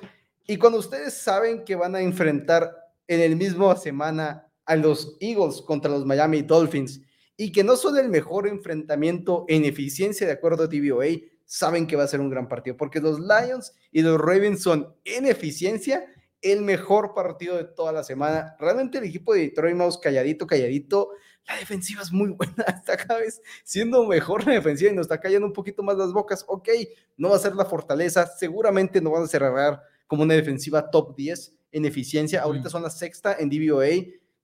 y 0.48 0.58
cuando 0.58 0.80
ustedes 0.80 1.14
saben 1.14 1.66
que 1.66 1.76
van 1.76 1.96
a 1.96 2.02
enfrentar 2.02 2.76
en 3.08 3.22
el 3.22 3.36
mismo 3.36 3.76
semana 3.76 4.52
a 4.66 4.76
los 4.76 5.18
Eagles 5.20 5.62
contra 5.62 5.92
los 5.92 6.06
Miami 6.06 6.42
Dolphins 6.42 7.02
y 7.36 7.52
que 7.52 7.64
no 7.64 7.76
son 7.76 7.98
el 7.98 8.10
mejor 8.10 8.48
enfrentamiento 8.48 9.46
en 9.48 9.66
eficiencia 9.66 10.26
de 10.26 10.34
acuerdo 10.34 10.64
a 10.64 10.70
TVOA, 10.70 11.08
saben 11.48 11.88
que 11.88 11.96
va 11.96 12.04
a 12.04 12.08
ser 12.08 12.20
un 12.20 12.30
gran 12.30 12.48
partido, 12.48 12.78
porque 12.78 13.00
los 13.00 13.20
Lions 13.20 13.74
y 13.92 14.02
los 14.02 14.20
Ravens 14.20 14.62
son 14.62 14.94
en 15.06 15.26
eficiencia 15.26 16.06
el 16.42 16.62
mejor 16.62 17.14
partido 17.14 17.56
de 17.58 17.64
toda 17.64 17.92
la 17.92 18.04
semana. 18.04 18.56
Realmente 18.60 19.00
el 19.00 19.06
equipo 19.06 19.34
de 19.34 19.42
Detroit 19.42 19.76
Mouse 19.76 19.98
calladito, 19.98 20.46
calladito. 20.46 21.10
La 21.48 21.56
defensiva 21.56 22.02
es 22.02 22.12
muy 22.12 22.30
buena, 22.34 22.64
está 22.68 22.98
cada 22.98 23.22
vez 23.22 23.42
siendo 23.64 24.06
mejor 24.06 24.46
la 24.46 24.54
defensiva 24.54 24.92
y 24.92 24.96
nos 24.96 25.06
está 25.06 25.20
cayendo 25.20 25.48
un 25.48 25.54
poquito 25.54 25.82
más 25.82 25.98
las 25.98 26.12
bocas. 26.12 26.44
Ok, 26.48 26.70
no 27.16 27.30
va 27.30 27.38
a 27.38 27.40
ser 27.40 27.56
la 27.56 27.66
fortaleza, 27.66 28.28
seguramente 28.28 29.02
no 29.02 29.12
van 29.12 29.24
a 29.24 29.28
cerrar 29.28 29.82
como 30.06 30.24
una 30.24 30.34
defensiva 30.34 30.92
top 30.92 31.16
10 31.16 31.54
en 31.72 31.86
eficiencia. 31.86 32.42
Ahorita 32.42 32.70
son 32.70 32.84
la 32.84 32.90
sexta 32.90 33.38
en 33.40 33.50
DVOA. 33.50 33.88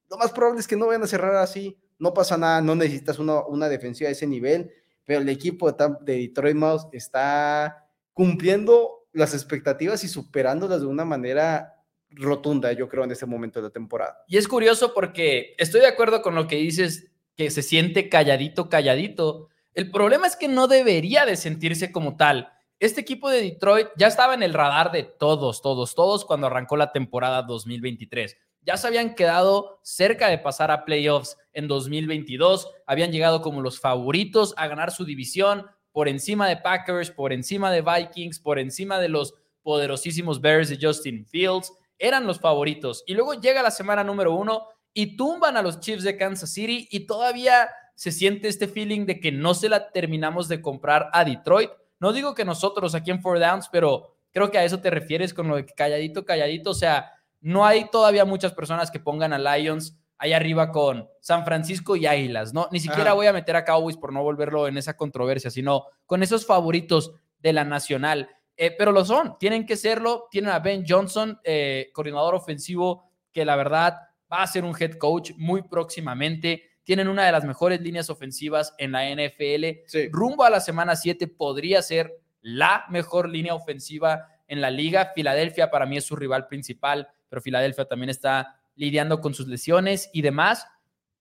Lo 0.10 0.18
más 0.18 0.32
probable 0.32 0.62
es 0.62 0.68
que 0.68 0.78
no 0.78 0.88
vayan 0.88 1.04
a 1.04 1.08
cerrar 1.08 1.36
así. 1.36 1.78
No 2.00 2.14
pasa 2.14 2.38
nada, 2.38 2.62
no 2.62 2.76
necesitas 2.76 3.20
una, 3.20 3.46
una 3.46 3.68
defensiva 3.68 4.08
de 4.08 4.14
ese 4.14 4.26
nivel 4.26 4.72
pero 5.06 5.22
el 5.22 5.30
equipo 5.30 5.72
de, 5.72 5.98
Detroit 6.02 6.56
Mouse 6.56 6.88
está 6.92 7.88
cumpliendo 8.14 9.08
las 9.12 9.34
expectativas 9.34 10.04
y 10.04 10.08
superándolas 10.08 10.82
de 10.82 10.88
una 10.88 11.06
manera 11.06 11.76
rotunda, 12.10 12.72
yo 12.74 12.88
creo, 12.88 13.04
en 13.04 13.12
este 13.12 13.26
momento 13.26 13.60
de 13.60 13.68
la 13.68 13.74
temporada. 13.74 14.24
Y 14.28 14.38
es 14.38 14.48
curioso 14.48 14.94
porque 14.94 15.56
estoy 15.58 15.82
de 15.82 15.88
acuerdo 15.88 16.22
con 16.22 16.36
lo 16.36 16.48
que 16.48 16.58
dices, 16.58 17.12
que 17.36 17.50
se 17.50 17.62
siente 17.62 18.10
calladito, 18.10 18.70
calladito. 18.70 19.50
El 19.74 19.92
problema 19.92 20.28
es 20.28 20.36
que 20.36 20.48
no 20.48 20.68
debería 20.68 21.26
de 21.26 21.36
sentirse 21.36 21.92
como 21.92 22.16
tal. 22.16 22.52
Este 22.80 23.02
equipo 23.02 23.30
de 23.30 23.42
Detroit 23.42 23.88
ya 23.98 24.08
estaba 24.08 24.34
en 24.34 24.44
el 24.44 24.54
radar 24.54 24.92
de 24.92 25.04
todos, 25.04 25.62
todos, 25.62 25.96
todos 25.96 26.26
cuando 26.26 26.48
arrancó 26.48 26.78
la 26.78 26.92
temporada 26.92 27.42
2023 27.44 28.38
ya 28.66 28.78
se 28.78 28.88
habían 28.88 29.16
quedado 29.16 29.80
cerca 29.84 30.30
de 30.30 30.38
pasar 30.38 30.72
a 30.72 30.86
playoffs 30.86 31.38
en 31.54 31.68
2022, 31.68 32.70
habían 32.86 33.12
llegado 33.12 33.42
como 33.42 33.62
los 33.62 33.80
favoritos 33.80 34.54
a 34.58 34.68
ganar 34.68 34.92
su 34.92 35.06
división, 35.06 35.68
por 35.94 36.10
encima 36.10 36.50
de 36.50 36.58
Packers, 36.58 37.12
por 37.12 37.32
encima 37.32 37.72
de 37.72 37.82
Vikings, 37.82 38.40
por 38.40 38.60
encima 38.60 39.00
de 39.00 39.10
los 39.10 39.36
poderosísimos 39.62 40.42
Bears 40.42 40.70
de 40.70 40.80
Justin 40.82 41.26
Fields. 41.26 41.72
Eran 42.00 42.28
los 42.28 42.40
favoritos. 42.40 43.04
Y 43.06 43.14
luego 43.14 43.36
llega 43.36 43.62
la 43.62 43.72
semana 43.72 44.04
número 44.04 44.36
uno 44.36 44.68
y 44.94 45.16
tumban 45.16 45.56
a 45.56 45.62
los 45.62 45.80
Chiefs 45.80 46.04
de 46.04 46.18
Kansas 46.18 46.52
City 46.52 46.88
y 46.92 47.02
todavía 47.02 47.70
se 47.96 48.12
siente 48.12 48.48
este 48.48 48.68
feeling 48.68 49.06
de 49.06 49.20
que 49.20 49.32
no 49.32 49.54
se 49.54 49.70
la 49.70 49.92
terminamos 49.92 50.48
de 50.48 50.62
comprar 50.62 51.10
a 51.14 51.24
Detroit. 51.24 51.70
No 52.00 52.12
digo 52.12 52.34
que 52.34 52.44
nosotros 52.44 52.96
aquí 52.96 53.12
en 53.12 53.22
Four 53.22 53.40
Downs, 53.40 53.70
pero 53.72 54.18
creo 54.32 54.50
que 54.50 54.58
a 54.58 54.66
eso 54.66 54.80
te 54.80 54.90
refieres 54.90 55.34
con 55.34 55.48
lo 55.48 55.56
de 55.56 55.66
calladito, 55.66 56.26
calladito. 56.26 56.72
O 56.72 56.76
sea, 56.76 57.12
no 57.40 57.66
hay 57.66 57.90
todavía 57.92 58.26
muchas 58.26 58.52
personas 58.52 58.90
que 58.90 59.00
pongan 59.00 59.32
a 59.32 59.58
Lions 59.58 59.96
ahí 60.24 60.32
arriba 60.32 60.72
con 60.72 61.10
San 61.20 61.44
Francisco 61.44 61.98
y 61.98 62.06
Águilas, 62.06 62.54
¿no? 62.54 62.70
Ni 62.72 62.80
siquiera 62.80 63.12
voy 63.12 63.28
a 63.28 63.34
meter 63.34 63.58
a 63.58 63.66
Cowboys 63.66 63.98
por 63.98 64.14
no 64.14 64.24
volverlo 64.24 64.70
en 64.70 64.78
esa 64.78 64.96
controversia, 64.96 65.52
sino 65.52 65.88
con 66.06 66.24
esos 66.24 66.46
favoritos 66.46 67.12
de 67.40 67.52
la 67.52 67.66
nacional. 67.66 68.30
Eh, 68.56 68.74
pero 68.78 68.94
lo 68.94 69.04
son, 69.04 69.38
tienen 69.38 69.66
que 69.66 69.76
serlo. 69.76 70.30
Tienen 70.32 70.52
a 70.52 70.60
Ben 70.60 70.86
Johnson, 70.88 71.38
eh, 71.44 71.90
coordinador 71.92 72.36
ofensivo, 72.36 73.12
que 73.34 73.44
la 73.44 73.58
verdad 73.58 73.98
va 74.32 74.44
a 74.44 74.48
ser 74.48 74.64
un 74.64 74.74
head 74.80 74.94
coach 74.94 75.32
muy 75.36 75.64
próximamente. 75.64 76.70
Tienen 76.86 77.10
una 77.10 77.26
de 77.26 77.32
las 77.34 77.44
mejores 77.44 77.82
líneas 77.82 78.10
ofensivas 78.10 78.74
en 78.78 78.94
la 78.94 79.04
NFL. 79.10 80.10
Rumbo 80.10 80.46
a 80.46 80.50
la 80.50 80.62
semana 80.62 80.96
7 80.96 81.28
podría 81.28 81.82
ser 81.82 82.14
la 82.40 82.86
mejor 82.88 83.28
línea 83.28 83.56
ofensiva 83.56 84.30
en 84.48 84.62
la 84.62 84.72
liga. 84.72 85.12
Filadelfia 85.14 85.70
para 85.70 85.86
mí 85.86 85.98
es 85.98 86.06
su 86.06 86.16
rival 86.16 86.48
principal, 86.48 87.10
pero 87.28 87.42
Filadelfia 87.42 87.84
también 87.84 88.10
está 88.10 88.62
lidiando 88.76 89.22
con 89.22 89.34
sus 89.34 89.48
lesiones 89.48 90.10
y 90.14 90.22
demás. 90.22 90.68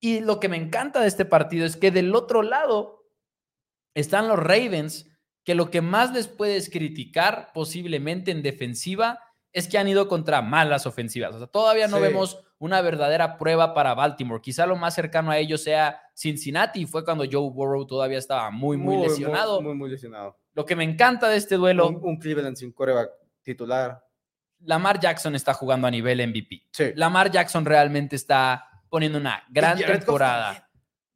Y 0.01 0.21
lo 0.21 0.41
que 0.41 0.49
me 0.49 0.57
encanta 0.57 1.01
de 1.01 1.09
este 1.09 1.25
partido 1.25 1.65
es 1.67 1.77
que 1.77 1.91
del 1.91 2.15
otro 2.15 2.43
lado 2.43 3.05
están 3.95 4.29
los 4.29 4.39
Ravens, 4.39 5.11
que 5.45 5.55
lo 5.55 5.71
que 5.71 5.81
más 5.81 6.13
les 6.13 6.29
puedes 6.29 6.71
criticar 6.71 7.51
posiblemente 7.53 8.31
en 8.31 8.43
defensiva 8.43 9.21
es 9.53 9.69
que 9.69 9.79
han 9.79 9.89
ido 9.89 10.09
contra 10.09 10.41
malas 10.41 10.87
ofensivas. 10.87 11.35
O 11.35 11.39
sea, 11.39 11.47
todavía 11.47 11.87
no 11.87 12.01
vemos 12.01 12.43
una 12.59 12.81
verdadera 12.81 13.39
prueba 13.39 13.75
para 13.75 13.95
Baltimore. 13.95 14.41
Quizá 14.41 14.67
lo 14.67 14.77
más 14.77 14.95
cercano 14.95 15.31
a 15.31 15.39
ellos 15.39 15.63
sea 15.63 16.01
Cincinnati, 16.15 16.87
fue 16.87 17.05
cuando 17.05 17.25
Joe 17.31 17.51
Burrow 17.51 17.87
todavía 17.87 18.19
estaba 18.19 18.51
muy, 18.51 18.77
muy, 18.77 18.97
lesionado. 18.97 19.61
Muy, 19.61 19.75
muy, 19.75 19.91
lesionado. 19.91 20.39
Lo 20.55 20.65
que 20.65 20.77
me 20.77 20.85
encanta 20.85 21.29
de 21.29 21.37
este 21.37 21.57
duelo. 21.57 21.89
Un, 21.89 22.19
Cleveland 22.19 22.57
sin 22.57 22.73
coreback 22.73 23.11
titular. 23.43 24.03
Lamar 24.65 25.01
Jackson 25.01 25.35
está 25.35 25.55
jugando 25.55 25.87
a 25.87 25.91
nivel 25.91 26.27
MVP. 26.27 26.63
Lamar 26.97 27.31
Jackson 27.31 27.65
realmente 27.65 28.17
está 28.17 28.69
poniendo 28.89 29.19
una 29.19 29.43
gran 29.49 29.79
temporada. 29.79 30.69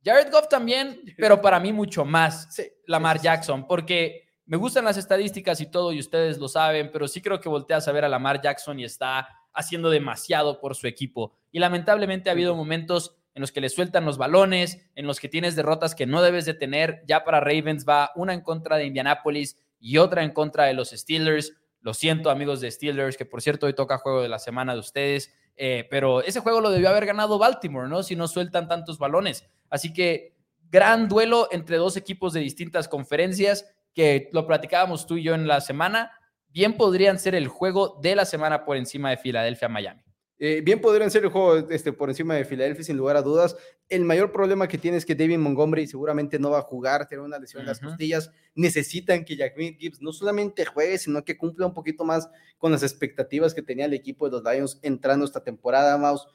Jared 0.05 0.31
Goff 0.31 0.49
también, 0.49 1.01
pero 1.17 1.41
para 1.41 1.59
mí 1.59 1.73
mucho 1.73 2.05
más 2.05 2.49
Lamar 2.87 3.21
Jackson, 3.21 3.67
porque 3.67 4.27
me 4.45 4.57
gustan 4.57 4.85
las 4.85 4.97
estadísticas 4.97 5.61
y 5.61 5.67
todo, 5.67 5.93
y 5.93 5.99
ustedes 5.99 6.39
lo 6.39 6.49
saben, 6.49 6.91
pero 6.93 7.09
sí 7.09 7.21
creo 7.21 7.41
que 7.41 7.49
volteas 7.49 7.89
a 7.89 7.93
ver 7.93 8.05
a 8.05 8.09
Lamar 8.09 8.41
Jackson 8.41 8.79
y 8.79 8.85
está 8.85 9.29
haciendo 9.53 9.91
demasiado 9.91 10.61
por 10.61 10.77
su 10.77 10.87
equipo. 10.87 11.35
Y 11.51 11.59
lamentablemente 11.59 12.31
ha 12.31 12.33
habido 12.33 12.55
momentos 12.55 13.17
en 13.35 13.41
los 13.41 13.53
que 13.53 13.61
le 13.61 13.69
sueltan 13.69 14.05
los 14.05 14.17
balones, 14.17 14.79
en 14.95 15.07
los 15.07 15.19
que 15.19 15.29
tienes 15.29 15.57
derrotas 15.57 15.95
que 15.95 16.07
no 16.07 16.23
debes 16.23 16.47
de 16.47 16.55
tener. 16.55 17.03
Ya 17.07 17.25
para 17.25 17.41
Ravens 17.41 17.85
va 17.87 18.13
una 18.15 18.33
en 18.33 18.41
contra 18.41 18.77
de 18.77 18.87
Indianapolis 18.87 19.59
y 19.81 19.99
otra 19.99 20.23
en 20.23 20.31
contra 20.31 20.65
de 20.65 20.75
los 20.75 20.91
Steelers. 20.91 21.53
Lo 21.87 21.95
siento, 21.95 22.31
amigos 22.31 22.61
de 22.61 22.69
Steelers, 22.69 23.17
que 23.17 23.25
por 23.25 23.41
cierto 23.41 23.67
hoy 23.67 23.73
toca 23.73 23.99
juego 23.99 24.21
de 24.21 24.29
la 24.29 24.41
semana 24.41 24.75
de 24.75 24.81
ustedes, 24.81 25.33
eh, 25.57 25.87
pero 25.89 26.21
ese 26.21 26.41
juego 26.41 26.61
lo 26.61 26.71
debió 26.71 26.89
haber 26.89 27.07
ganado 27.07 27.39
Baltimore, 27.39 27.89
¿no? 27.89 28.03
Si 28.03 28.17
no 28.17 28.27
sueltan 28.27 28.67
tantos 28.67 28.99
balones. 28.99 29.49
Así 29.71 29.93
que 29.93 30.35
gran 30.69 31.07
duelo 31.07 31.47
entre 31.53 31.77
dos 31.77 31.97
equipos 31.97 32.33
de 32.33 32.41
distintas 32.41 32.89
conferencias 32.89 33.73
que 33.95 34.29
lo 34.33 34.49
platicábamos 34.49 35.07
tú 35.07 35.17
y 35.17 35.23
yo 35.23 35.37
en 35.37 35.47
la 35.47 35.61
semana, 35.61 36.11
bien 36.49 36.77
podrían 36.77 37.21
ser 37.21 37.37
el 37.37 37.47
juego 37.47 38.01
de 38.03 38.17
la 38.17 38.25
semana 38.25 38.65
por 38.65 38.77
encima 38.77 39.11
de 39.11 39.19
Filadelfia-Miami. 39.19 40.03
Eh, 40.39 40.61
bien 40.63 40.81
podrían 40.81 41.11
ser 41.11 41.25
el 41.25 41.31
juego 41.31 41.57
este, 41.71 41.93
por 41.93 42.11
encima 42.11 42.35
de 42.35 42.45
Filadelfia, 42.45 42.85
sin 42.85 42.97
lugar 42.97 43.17
a 43.17 43.23
dudas. 43.23 43.57
El 43.89 44.05
mayor 44.05 44.33
problema 44.33 44.69
que 44.69 44.77
tiene 44.77 44.99
es 44.99 45.07
que 45.07 45.15
David 45.15 45.39
Montgomery 45.39 45.87
seguramente 45.87 46.39
no 46.39 46.51
va 46.51 46.59
a 46.59 46.63
jugar, 46.63 47.09
tiene 47.09 47.25
una 47.25 47.39
lesión 47.39 47.63
en 47.63 47.69
las 47.69 47.81
costillas. 47.81 48.31
Necesitan 48.55 49.25
que 49.25 49.37
Jack 49.37 49.57
Gibbs 49.57 50.03
no 50.03 50.13
solamente 50.13 50.67
juegue, 50.67 50.99
sino 50.99 51.25
que 51.25 51.39
cumpla 51.39 51.67
un 51.67 51.75
poquito 51.75 52.05
más 52.05 52.29
con 52.59 52.71
las 52.71 52.83
expectativas 52.83 53.55
que 53.55 53.63
tenía 53.63 53.87
el 53.87 53.95
equipo 53.95 54.29
de 54.29 54.33
los 54.33 54.45
Lions 54.45 54.79
entrando 54.83 55.25
esta 55.25 55.43
temporada, 55.43 55.97
Mouse. 55.97 56.27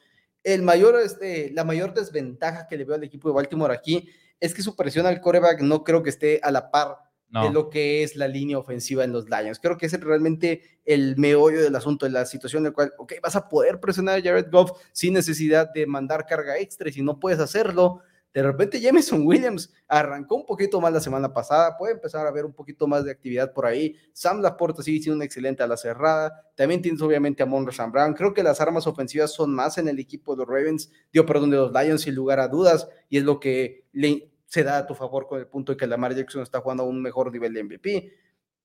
El 0.42 0.62
mayor, 0.62 0.98
este, 1.00 1.50
la 1.52 1.62
mayor 1.62 1.94
desventaja 1.94 2.66
que 2.66 2.76
le 2.76 2.84
veo 2.84 2.96
al 2.96 3.04
equipo 3.04 3.28
de 3.28 3.34
Baltimore 3.34 3.72
aquí 3.72 4.08
es 4.40 4.54
que 4.54 4.62
su 4.62 4.74
presión 4.74 5.06
al 5.06 5.20
coreback 5.20 5.60
no 5.60 5.84
creo 5.84 6.02
que 6.02 6.10
esté 6.10 6.40
a 6.42 6.50
la 6.50 6.72
par 6.72 6.96
de 7.32 7.50
lo 7.50 7.70
que 7.70 8.02
es 8.02 8.14
la 8.14 8.28
línea 8.28 8.58
ofensiva 8.58 9.04
en 9.04 9.12
los 9.12 9.28
Lions. 9.28 9.58
Creo 9.58 9.78
que 9.78 9.86
es 9.86 10.00
realmente 10.00 10.62
el 10.84 11.16
meollo 11.16 11.62
del 11.62 11.74
asunto, 11.74 12.04
de 12.04 12.12
la 12.12 12.26
situación 12.26 12.60
en 12.60 12.64
la 12.64 12.72
cual, 12.72 12.92
ok, 12.98 13.14
vas 13.22 13.36
a 13.36 13.48
poder 13.48 13.80
presionar 13.80 14.18
a 14.18 14.22
Jared 14.22 14.50
Goff 14.50 14.72
sin 14.92 15.14
necesidad 15.14 15.72
de 15.72 15.86
mandar 15.86 16.26
carga 16.26 16.58
extra 16.58 16.88
y 16.88 16.92
si 16.92 17.02
no 17.02 17.18
puedes 17.18 17.38
hacerlo, 17.38 18.02
de 18.34 18.42
repente 18.42 18.80
Jameson 18.80 19.26
Williams 19.26 19.72
arrancó 19.86 20.36
un 20.36 20.46
poquito 20.46 20.80
más 20.80 20.92
la 20.92 21.00
semana 21.00 21.32
pasada, 21.34 21.76
puede 21.76 21.92
empezar 21.92 22.26
a 22.26 22.30
ver 22.30 22.46
un 22.46 22.54
poquito 22.54 22.86
más 22.86 23.04
de 23.04 23.10
actividad 23.10 23.52
por 23.52 23.66
ahí. 23.66 23.94
Sam 24.14 24.40
Laporta 24.40 24.82
sigue 24.82 25.02
siendo 25.02 25.16
una 25.16 25.26
excelente 25.26 25.62
a 25.62 25.66
la 25.66 25.76
cerrada. 25.76 26.50
También 26.54 26.80
tienes 26.80 27.02
obviamente 27.02 27.42
a 27.42 27.46
Monroe 27.46 27.74
Sam 27.74 27.92
Brown. 27.92 28.14
Creo 28.14 28.32
que 28.32 28.42
las 28.42 28.60
armas 28.62 28.86
ofensivas 28.86 29.32
son 29.32 29.54
más 29.54 29.76
en 29.76 29.86
el 29.88 29.98
equipo 29.98 30.34
de 30.34 30.38
los 30.38 30.48
Ravens, 30.48 30.90
dio 31.12 31.26
perdón, 31.26 31.50
de 31.50 31.58
los 31.58 31.72
Lions 31.72 32.02
sin 32.02 32.14
lugar 32.14 32.40
a 32.40 32.48
dudas, 32.48 32.88
y 33.10 33.18
es 33.18 33.24
lo 33.24 33.38
que 33.38 33.84
le, 33.92 34.31
se 34.52 34.62
da 34.62 34.76
a 34.76 34.86
tu 34.86 34.94
favor 34.94 35.26
con 35.26 35.40
el 35.40 35.46
punto 35.46 35.72
de 35.72 35.78
que 35.78 35.86
Lamar 35.86 36.14
Jackson 36.14 36.42
está 36.42 36.60
jugando 36.60 36.82
a 36.82 36.86
un 36.86 37.00
mejor 37.00 37.32
nivel 37.32 37.54
de 37.54 37.64
MVP. 37.64 38.12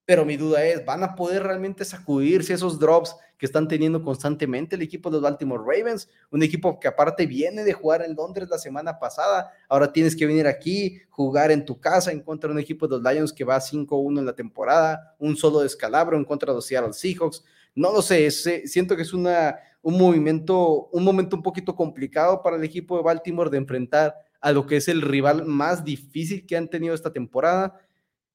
Pero 0.04 0.26
mi 0.26 0.36
duda 0.36 0.62
es, 0.62 0.84
¿van 0.84 1.02
a 1.02 1.14
poder 1.14 1.42
realmente 1.42 1.82
sacudirse 1.82 2.52
esos 2.52 2.78
drops 2.78 3.16
que 3.38 3.46
están 3.46 3.66
teniendo 3.66 4.02
constantemente 4.02 4.76
el 4.76 4.82
equipo 4.82 5.08
de 5.08 5.14
los 5.14 5.22
Baltimore 5.22 5.62
Ravens? 5.66 6.06
Un 6.30 6.42
equipo 6.42 6.78
que 6.78 6.88
aparte 6.88 7.24
viene 7.24 7.64
de 7.64 7.72
jugar 7.72 8.02
en 8.02 8.14
Londres 8.14 8.50
la 8.50 8.58
semana 8.58 8.98
pasada, 8.98 9.50
ahora 9.66 9.90
tienes 9.90 10.14
que 10.14 10.26
venir 10.26 10.46
aquí, 10.46 11.00
jugar 11.08 11.50
en 11.50 11.64
tu 11.64 11.80
casa 11.80 12.12
en 12.12 12.20
contra 12.20 12.50
un 12.50 12.58
equipo 12.58 12.86
de 12.86 12.98
los 12.98 13.10
Lions 13.10 13.32
que 13.32 13.44
va 13.44 13.58
5-1 13.58 14.18
en 14.18 14.26
la 14.26 14.34
temporada, 14.34 15.16
un 15.18 15.38
solo 15.38 15.60
descalabro 15.60 16.18
en 16.18 16.24
contra 16.26 16.52
de 16.52 16.56
los 16.56 16.66
Seattle 16.66 16.92
Seahawks. 16.92 17.42
No 17.74 17.94
lo 17.94 18.02
sé, 18.02 18.30
siento 18.30 18.94
que 18.94 19.02
es 19.02 19.14
una, 19.14 19.58
un 19.80 19.96
movimiento, 19.96 20.88
un 20.92 21.02
momento 21.02 21.34
un 21.34 21.42
poquito 21.42 21.74
complicado 21.74 22.42
para 22.42 22.56
el 22.56 22.64
equipo 22.64 22.98
de 22.98 23.04
Baltimore 23.04 23.48
de 23.48 23.56
enfrentar 23.56 24.14
a 24.40 24.52
lo 24.52 24.66
que 24.66 24.76
es 24.76 24.88
el 24.88 25.02
rival 25.02 25.44
más 25.46 25.84
difícil 25.84 26.46
que 26.46 26.56
han 26.56 26.68
tenido 26.68 26.94
esta 26.94 27.12
temporada. 27.12 27.80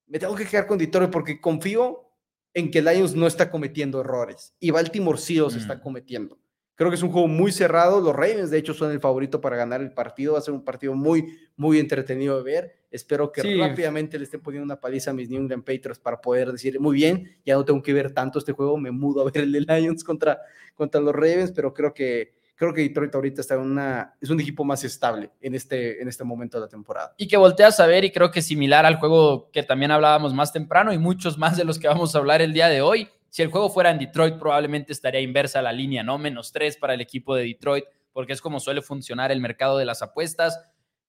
Me 0.06 0.18
tengo 0.18 0.34
que 0.34 0.46
quedar 0.46 0.66
con 0.66 0.78
Detroit 0.78 1.10
porque 1.10 1.40
confío 1.40 2.10
en 2.52 2.70
que 2.70 2.82
Lions 2.82 3.14
no 3.14 3.26
está 3.26 3.50
cometiendo 3.50 4.00
errores 4.00 4.54
y 4.60 4.70
Baltimore 4.70 5.18
sí 5.18 5.36
los 5.36 5.56
está 5.56 5.76
mm. 5.76 5.80
cometiendo. 5.80 6.38
Creo 6.76 6.90
que 6.90 6.96
es 6.96 7.02
un 7.02 7.12
juego 7.12 7.28
muy 7.28 7.52
cerrado. 7.52 8.00
Los 8.00 8.16
Ravens, 8.16 8.50
de 8.50 8.58
hecho, 8.58 8.74
son 8.74 8.90
el 8.90 8.98
favorito 8.98 9.40
para 9.40 9.56
ganar 9.56 9.80
el 9.80 9.92
partido. 9.92 10.32
Va 10.32 10.40
a 10.40 10.42
ser 10.42 10.54
un 10.54 10.64
partido 10.64 10.94
muy, 10.94 11.38
muy 11.56 11.78
entretenido 11.78 12.36
de 12.36 12.42
ver. 12.42 12.76
Espero 12.90 13.30
que 13.30 13.42
rápidamente 13.56 14.18
le 14.18 14.24
estén 14.24 14.40
poniendo 14.40 14.64
una 14.64 14.80
paliza 14.80 15.12
a 15.12 15.14
mis 15.14 15.30
New 15.30 15.40
England 15.40 15.62
Patriots 15.62 16.00
para 16.00 16.20
poder 16.20 16.50
decir, 16.50 16.80
muy 16.80 16.96
bien, 16.96 17.36
ya 17.44 17.54
no 17.54 17.64
tengo 17.64 17.80
que 17.80 17.92
ver 17.92 18.12
tanto 18.12 18.40
este 18.40 18.52
juego, 18.52 18.76
me 18.76 18.90
mudo 18.90 19.20
a 19.20 19.24
ver 19.24 19.38
el 19.38 19.52
de 19.52 19.60
Lions 19.60 20.02
contra, 20.02 20.40
contra 20.74 21.00
los 21.00 21.12
Ravens, 21.12 21.52
pero 21.52 21.72
creo 21.74 21.94
que 21.94 22.34
creo 22.54 22.72
que 22.72 22.82
Detroit 22.82 23.14
ahorita 23.14 23.40
está 23.40 23.54
en 23.54 23.60
una, 23.60 24.16
es 24.20 24.30
un 24.30 24.40
equipo 24.40 24.64
más 24.64 24.84
estable 24.84 25.30
en 25.40 25.54
este, 25.54 26.00
en 26.00 26.08
este 26.08 26.24
momento 26.24 26.58
de 26.58 26.62
la 26.62 26.68
temporada. 26.68 27.14
Y 27.16 27.26
que 27.26 27.36
volteas 27.36 27.80
a 27.80 27.86
ver, 27.86 28.04
y 28.04 28.12
creo 28.12 28.30
que 28.30 28.42
similar 28.42 28.86
al 28.86 28.96
juego 28.96 29.50
que 29.50 29.62
también 29.62 29.90
hablábamos 29.90 30.32
más 30.32 30.52
temprano 30.52 30.92
y 30.92 30.98
muchos 30.98 31.38
más 31.38 31.56
de 31.56 31.64
los 31.64 31.78
que 31.78 31.88
vamos 31.88 32.14
a 32.14 32.18
hablar 32.18 32.42
el 32.42 32.52
día 32.52 32.68
de 32.68 32.82
hoy. 32.82 33.08
Si 33.28 33.42
el 33.42 33.50
juego 33.50 33.68
fuera 33.68 33.90
en 33.90 33.98
Detroit, 33.98 34.38
probablemente 34.38 34.92
estaría 34.92 35.20
inversa 35.20 35.60
la 35.60 35.72
línea, 35.72 36.04
¿no? 36.04 36.18
Menos 36.18 36.52
tres 36.52 36.76
para 36.76 36.94
el 36.94 37.00
equipo 37.00 37.34
de 37.34 37.44
Detroit, 37.44 37.84
porque 38.12 38.32
es 38.32 38.40
como 38.40 38.60
suele 38.60 38.80
funcionar 38.80 39.32
el 39.32 39.40
mercado 39.40 39.76
de 39.76 39.84
las 39.84 40.02
apuestas. 40.02 40.60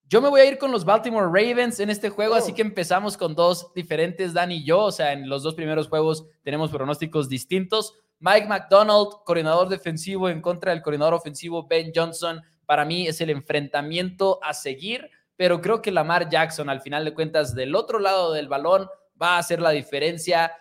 Yo 0.08 0.22
me 0.22 0.30
voy 0.30 0.42
a 0.42 0.46
ir 0.46 0.58
con 0.58 0.72
los 0.72 0.86
Baltimore 0.86 1.28
Ravens 1.28 1.80
en 1.80 1.90
este 1.90 2.10
juego, 2.10 2.36
así 2.36 2.52
oh. 2.52 2.56
que 2.56 2.62
empezamos 2.62 3.18
con 3.18 3.36
dos 3.36 3.72
diferentes, 3.74 4.34
Dan 4.34 4.52
y 4.52 4.64
yo. 4.64 4.82
O 4.82 4.92
sea, 4.92 5.14
en 5.14 5.30
los 5.30 5.44
dos 5.44 5.54
primeros 5.54 5.88
juegos 5.88 6.26
tenemos 6.44 6.72
pronósticos 6.72 7.30
distintos. 7.30 7.94
Mike 8.20 8.48
McDonald, 8.48 9.24
coordinador 9.26 9.68
defensivo 9.70 10.30
en 10.30 10.42
contra 10.42 10.72
del 10.72 10.82
coordinador 10.82 11.14
ofensivo 11.14 11.68
Ben 11.68 11.92
Johnson, 11.94 12.42
para 12.66 12.86
mí 12.86 13.08
es 13.08 13.22
el 13.22 13.30
enfrentamiento 13.30 14.40
a 14.44 14.54
seguir, 14.54 15.10
pero 15.36 15.62
creo 15.62 15.82
que 15.82 15.92
Lamar 15.92 16.30
Jackson, 16.30 16.70
al 16.70 16.82
final 16.82 17.06
de 17.06 17.14
cuentas, 17.14 17.54
del 17.54 17.76
otro 17.76 18.00
lado 18.00 18.34
del 18.34 18.48
balón, 18.48 18.88
va 19.22 19.36
a 19.36 19.40
hacer 19.40 19.62
la 19.62 19.72
diferencia. 19.72 20.52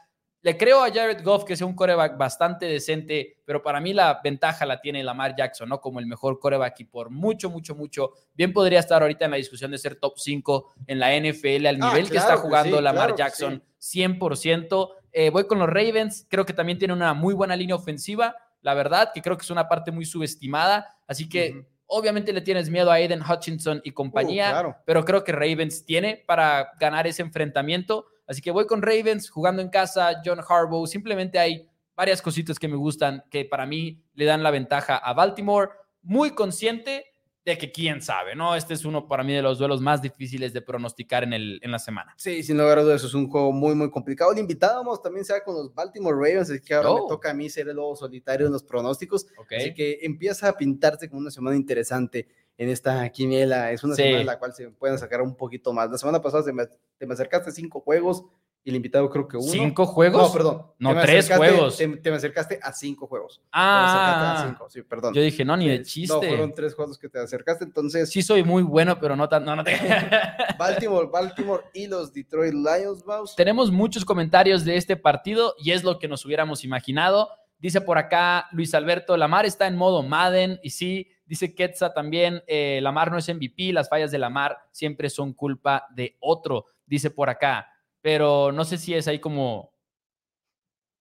Le 0.42 0.58
creo 0.58 0.82
a 0.84 0.92
Jared 0.92 1.24
Goff 1.24 1.44
que 1.44 1.56
sea 1.56 1.66
un 1.66 1.74
coreback 1.74 2.18
bastante 2.18 2.66
decente, 2.66 3.38
pero 3.46 3.62
para 3.62 3.80
mí 3.80 3.94
la 3.94 4.20
ventaja 4.22 4.66
la 4.66 4.80
tiene 4.80 5.02
Lamar 5.02 5.34
Jackson, 5.34 5.68
¿no? 5.68 5.80
Como 5.80 6.00
el 6.00 6.06
mejor 6.06 6.38
coreback 6.38 6.80
y 6.80 6.84
por 6.84 7.08
mucho, 7.08 7.48
mucho, 7.48 7.74
mucho. 7.74 8.12
Bien 8.34 8.52
podría 8.52 8.80
estar 8.80 9.00
ahorita 9.00 9.24
en 9.24 9.30
la 9.30 9.36
discusión 9.38 9.70
de 9.70 9.78
ser 9.78 9.96
top 9.96 10.18
5 10.18 10.74
en 10.86 10.98
la 10.98 11.18
NFL 11.18 11.66
al 11.66 11.78
ah, 11.80 11.88
nivel 11.88 12.10
que 12.10 12.18
está 12.18 12.36
jugando 12.36 12.80
Lamar 12.80 13.14
Jackson, 13.16 13.62
100%. 13.80 14.90
Eh, 15.16 15.30
voy 15.30 15.46
con 15.46 15.60
los 15.60 15.68
Ravens, 15.68 16.26
creo 16.28 16.44
que 16.44 16.52
también 16.52 16.76
tiene 16.76 16.92
una 16.92 17.14
muy 17.14 17.34
buena 17.34 17.54
línea 17.54 17.76
ofensiva, 17.76 18.34
la 18.62 18.74
verdad, 18.74 19.12
que 19.14 19.22
creo 19.22 19.36
que 19.36 19.44
es 19.44 19.50
una 19.50 19.68
parte 19.68 19.92
muy 19.92 20.04
subestimada, 20.04 20.98
así 21.06 21.28
que 21.28 21.64
obviamente 21.86 22.32
le 22.32 22.40
tienes 22.40 22.68
miedo 22.68 22.90
a 22.90 22.94
Aiden 22.94 23.22
Hutchinson 23.22 23.80
y 23.84 23.92
compañía, 23.92 24.66
uh, 24.66 24.74
pero 24.84 25.04
creo 25.04 25.22
que 25.22 25.30
Ravens 25.30 25.84
tiene 25.84 26.24
para 26.26 26.72
ganar 26.80 27.06
ese 27.06 27.22
enfrentamiento. 27.22 28.06
Así 28.26 28.42
que 28.42 28.50
voy 28.50 28.66
con 28.66 28.82
Ravens 28.82 29.30
jugando 29.30 29.62
en 29.62 29.68
casa, 29.68 30.20
John 30.24 30.40
Harbaugh. 30.40 30.88
Simplemente 30.88 31.38
hay 31.38 31.68
varias 31.94 32.20
cositas 32.20 32.58
que 32.58 32.66
me 32.66 32.76
gustan 32.76 33.22
que 33.30 33.44
para 33.44 33.66
mí 33.66 34.02
le 34.14 34.24
dan 34.24 34.42
la 34.42 34.50
ventaja 34.50 34.96
a 34.96 35.12
Baltimore. 35.12 35.70
Muy 36.02 36.32
consciente 36.32 37.06
de 37.44 37.58
que 37.58 37.70
quién 37.70 38.00
sabe, 38.00 38.34
¿no? 38.34 38.56
Este 38.56 38.72
es 38.74 38.84
uno 38.86 39.06
para 39.06 39.22
mí 39.22 39.34
de 39.34 39.42
los 39.42 39.58
duelos 39.58 39.80
más 39.80 40.00
difíciles 40.00 40.52
de 40.54 40.62
pronosticar 40.62 41.24
en, 41.24 41.34
el, 41.34 41.60
en 41.62 41.70
la 41.72 41.78
semana. 41.78 42.14
Sí, 42.16 42.42
sin 42.42 42.56
lugar 42.56 42.78
a 42.78 42.82
dudas, 42.82 43.04
es 43.04 43.12
un 43.12 43.28
juego 43.28 43.52
muy, 43.52 43.74
muy 43.74 43.90
complicado. 43.90 44.32
Le 44.32 44.40
invitábamos 44.40 45.02
también 45.02 45.24
sea 45.26 45.44
con 45.44 45.54
los 45.54 45.74
Baltimore 45.74 46.16
Ravens, 46.16 46.48
es 46.50 46.62
que 46.62 46.72
ahora 46.74 46.88
me 46.94 47.00
Oh. 47.02 47.06
toca 47.06 47.30
a 47.30 47.34
mí 47.34 47.50
ser 47.50 47.68
el 47.68 47.76
lobo 47.76 47.96
solitario 47.96 48.46
en 48.46 48.52
los 48.52 48.62
pronósticos. 48.64 49.26
Ok. 49.36 49.52
Así 49.58 49.74
que 49.74 49.98
empieza 50.02 50.48
a 50.48 50.56
pintarse 50.56 51.08
como 51.08 51.20
una 51.20 51.30
semana 51.30 51.54
interesante 51.56 52.26
en 52.56 52.68
esta 52.70 53.06
quiniela. 53.10 53.72
Es 53.72 53.84
una 53.84 53.94
Sí. 53.94 54.02
semana 54.02 54.20
en 54.20 54.26
la 54.26 54.38
cual 54.38 54.54
se 54.54 54.70
pueden 54.70 54.98
sacar 54.98 55.20
un 55.20 55.36
poquito 55.36 55.72
más. 55.74 55.90
La 55.90 55.98
semana 55.98 56.22
pasada 56.22 56.44
se 56.44 56.52
me- 56.52 56.66
te 56.96 57.06
me 57.06 57.12
acercaste 57.14 57.50
cinco 57.52 57.80
juegos 57.80 58.24
y 58.66 58.70
el 58.70 58.76
invitado 58.76 59.10
creo 59.10 59.28
que 59.28 59.36
uno. 59.36 59.46
¿Cinco 59.46 59.84
juegos? 59.84 60.22
No, 60.28 60.32
perdón. 60.32 60.62
No, 60.78 60.98
tres 61.02 61.30
juegos. 61.30 61.76
Te, 61.76 61.86
te 61.98 62.10
me 62.10 62.16
acercaste 62.16 62.58
a 62.62 62.72
cinco 62.72 63.06
juegos. 63.06 63.42
Acercaste 63.52 64.24
a 64.24 64.32
Ah, 64.32 64.46
cinco, 64.48 64.70
sí, 64.70 64.82
perdón. 64.82 65.12
yo 65.12 65.20
dije, 65.20 65.44
no, 65.44 65.54
ni 65.56 65.68
de 65.68 65.74
Eh, 65.76 65.82
chiste. 65.82 66.14
No, 66.14 66.22
fueron 66.22 66.52
tres 66.54 66.74
juegos 66.74 66.98
que 66.98 67.08
te 67.10 67.18
acercaste. 67.18 67.64
Entonces, 67.64 68.10
Sí 68.10 68.22
soy 68.22 68.42
muy 68.42 68.62
bueno, 68.62 68.98
pero 68.98 69.16
no 69.16 69.28
tan... 69.28 69.44
No, 69.44 69.54
no 69.54 69.62
te... 69.64 69.76
Baltimore, 70.58 71.08
Baltimore 71.12 71.64
y 71.74 71.86
los 71.86 72.12
Detroit 72.12 72.54
Lions, 72.54 73.04
Mouse. 73.04 73.36
Tenemos 73.36 73.70
muchos 73.70 74.04
comentarios 74.04 74.64
de 74.64 74.76
este 74.76 74.96
partido 74.96 75.54
y 75.58 75.72
es 75.72 75.84
lo 75.84 75.98
que 75.98 76.08
nos 76.08 76.24
hubiéramos 76.24 76.64
imaginado. 76.64 77.28
Dice 77.58 77.80
por 77.80 77.98
acá 77.98 78.46
Luis 78.52 78.74
Alberto, 78.74 79.16
Lamar 79.16 79.46
está 79.46 79.66
en 79.66 79.76
modo 79.76 80.02
Madden 80.02 80.58
y 80.62 80.70
sí, 80.70 81.08
dice 81.24 81.54
Ketza 81.54 81.94
también, 81.94 82.42
eh, 82.46 82.80
Lamar 82.82 83.10
no 83.10 83.16
es 83.18 83.28
MVP, 83.28 83.72
las 83.72 83.88
fallas 83.88 84.10
de 84.10 84.18
Lamar 84.18 84.58
siempre 84.70 85.08
son 85.08 85.32
culpa 85.32 85.86
de 85.94 86.16
otro, 86.20 86.66
dice 86.84 87.10
por 87.10 87.30
acá, 87.30 87.68
pero 88.04 88.52
no 88.52 88.66
sé 88.66 88.76
si 88.76 88.92
es 88.92 89.08
ahí 89.08 89.18
como, 89.18 89.72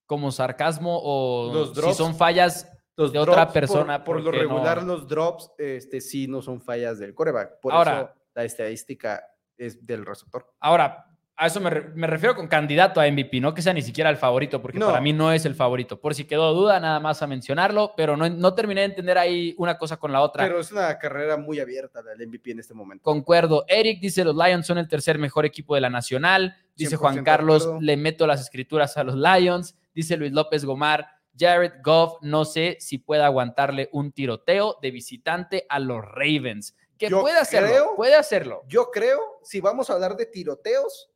como 0.07 0.31
sarcasmo 0.31 1.01
o 1.03 1.51
Los 1.53 1.75
si 1.75 1.93
son 1.95 2.15
fallas 2.15 2.65
Los 2.95 3.11
de 3.11 3.19
otra 3.19 3.33
drops, 3.35 3.47
por- 3.47 3.53
persona, 3.53 4.03
Por, 4.05 4.21
lo 4.21 4.31
no- 4.31 4.37
regular, 4.37 4.81
los 4.83 5.05
drops 5.09 5.51
este, 5.57 5.99
sí 5.99 6.27
no 6.29 6.41
son 6.41 6.61
fallas 6.61 6.99
del 6.99 7.13
coreback. 7.13 7.59
Por 7.59 7.73
Ahora- 7.73 7.99
eso 7.99 8.21
la 8.33 8.45
estadística 8.45 9.21
es 9.57 9.85
del 9.85 10.05
receptor. 10.05 10.49
Ahora, 10.61 11.05
a 11.43 11.47
eso 11.47 11.59
me, 11.59 11.69
re- 11.69 11.89
me 11.95 12.07
refiero 12.07 12.35
con 12.35 12.47
candidato 12.47 12.99
a 13.01 13.07
MVP, 13.09 13.39
no 13.41 13.53
que 13.53 13.61
sea 13.61 13.73
ni 13.73 13.81
siquiera 13.81 14.09
el 14.09 14.17
favorito, 14.17 14.61
porque 14.61 14.79
No. 14.79 14.87
para 14.87 15.01
mí 15.01 15.13
no 15.13 15.31
es 15.31 15.45
el 15.45 15.55
favorito. 15.55 15.99
Por 15.99 16.15
si 16.15 16.25
quedó 16.25 16.53
duda, 16.53 16.79
nada 16.79 16.99
más 16.99 17.21
a 17.21 17.27
mencionarlo, 17.27 17.93
pero 17.97 18.15
no, 18.17 18.29
no 18.29 18.53
terminé 18.53 18.81
de 18.81 18.85
entender 18.87 19.17
ahí 19.17 19.53
una 19.57 19.77
cosa 19.77 19.97
con 19.97 20.11
la 20.11 20.21
otra. 20.21 20.43
Pero 20.45 20.59
es 20.59 20.71
una 20.71 20.97
carrera 20.97 21.37
muy 21.37 21.59
abierta 21.59 22.01
del 22.01 22.27
MVP 22.27 22.51
en 22.51 22.59
este 22.59 22.73
momento. 22.73 23.03
Concuerdo. 23.03 23.65
Eric 23.67 23.99
dice, 23.99 24.23
los 24.23 24.35
Lions 24.35 24.65
son 24.65 24.77
el 24.77 24.87
tercer 24.87 25.17
mejor 25.19 25.45
equipo 25.45 25.75
de 25.75 25.81
la 25.81 25.89
Nacional. 25.89 26.55
Dice 26.75 26.95
100% 26.97 26.99
Juan 26.99 27.23
Carlos, 27.23 27.63
acuerdo. 27.63 27.81
le 27.81 27.97
meto 27.97 28.25
las 28.25 28.41
escrituras 28.41 28.97
a 28.97 29.03
los 29.03 29.15
Lions. 29.15 29.75
Dice 29.93 30.17
Luis 30.17 30.31
López 30.31 30.65
Gomar, 30.65 31.07
Jared 31.37 31.73
Goff, 31.83 32.17
no 32.21 32.45
sé 32.45 32.77
si 32.79 32.97
puede 32.99 33.23
aguantarle 33.23 33.89
un 33.91 34.11
tiroteo 34.11 34.77
de 34.81 34.91
visitante 34.91 35.65
a 35.69 35.79
los 35.79 36.01
Ravens. 36.03 36.75
Que 36.97 37.09
Yo 37.09 37.21
puede 37.21 37.37
hacerlo, 37.39 37.67
creo- 37.69 37.95
puede 37.95 38.15
hacerlo. 38.15 38.61
Yo 38.67 38.89
creo, 38.91 39.19
si 39.43 39.59
vamos 39.59 39.89
a 39.89 39.93
hablar 39.93 40.15
de 40.15 40.25
tiroteos, 40.27 41.11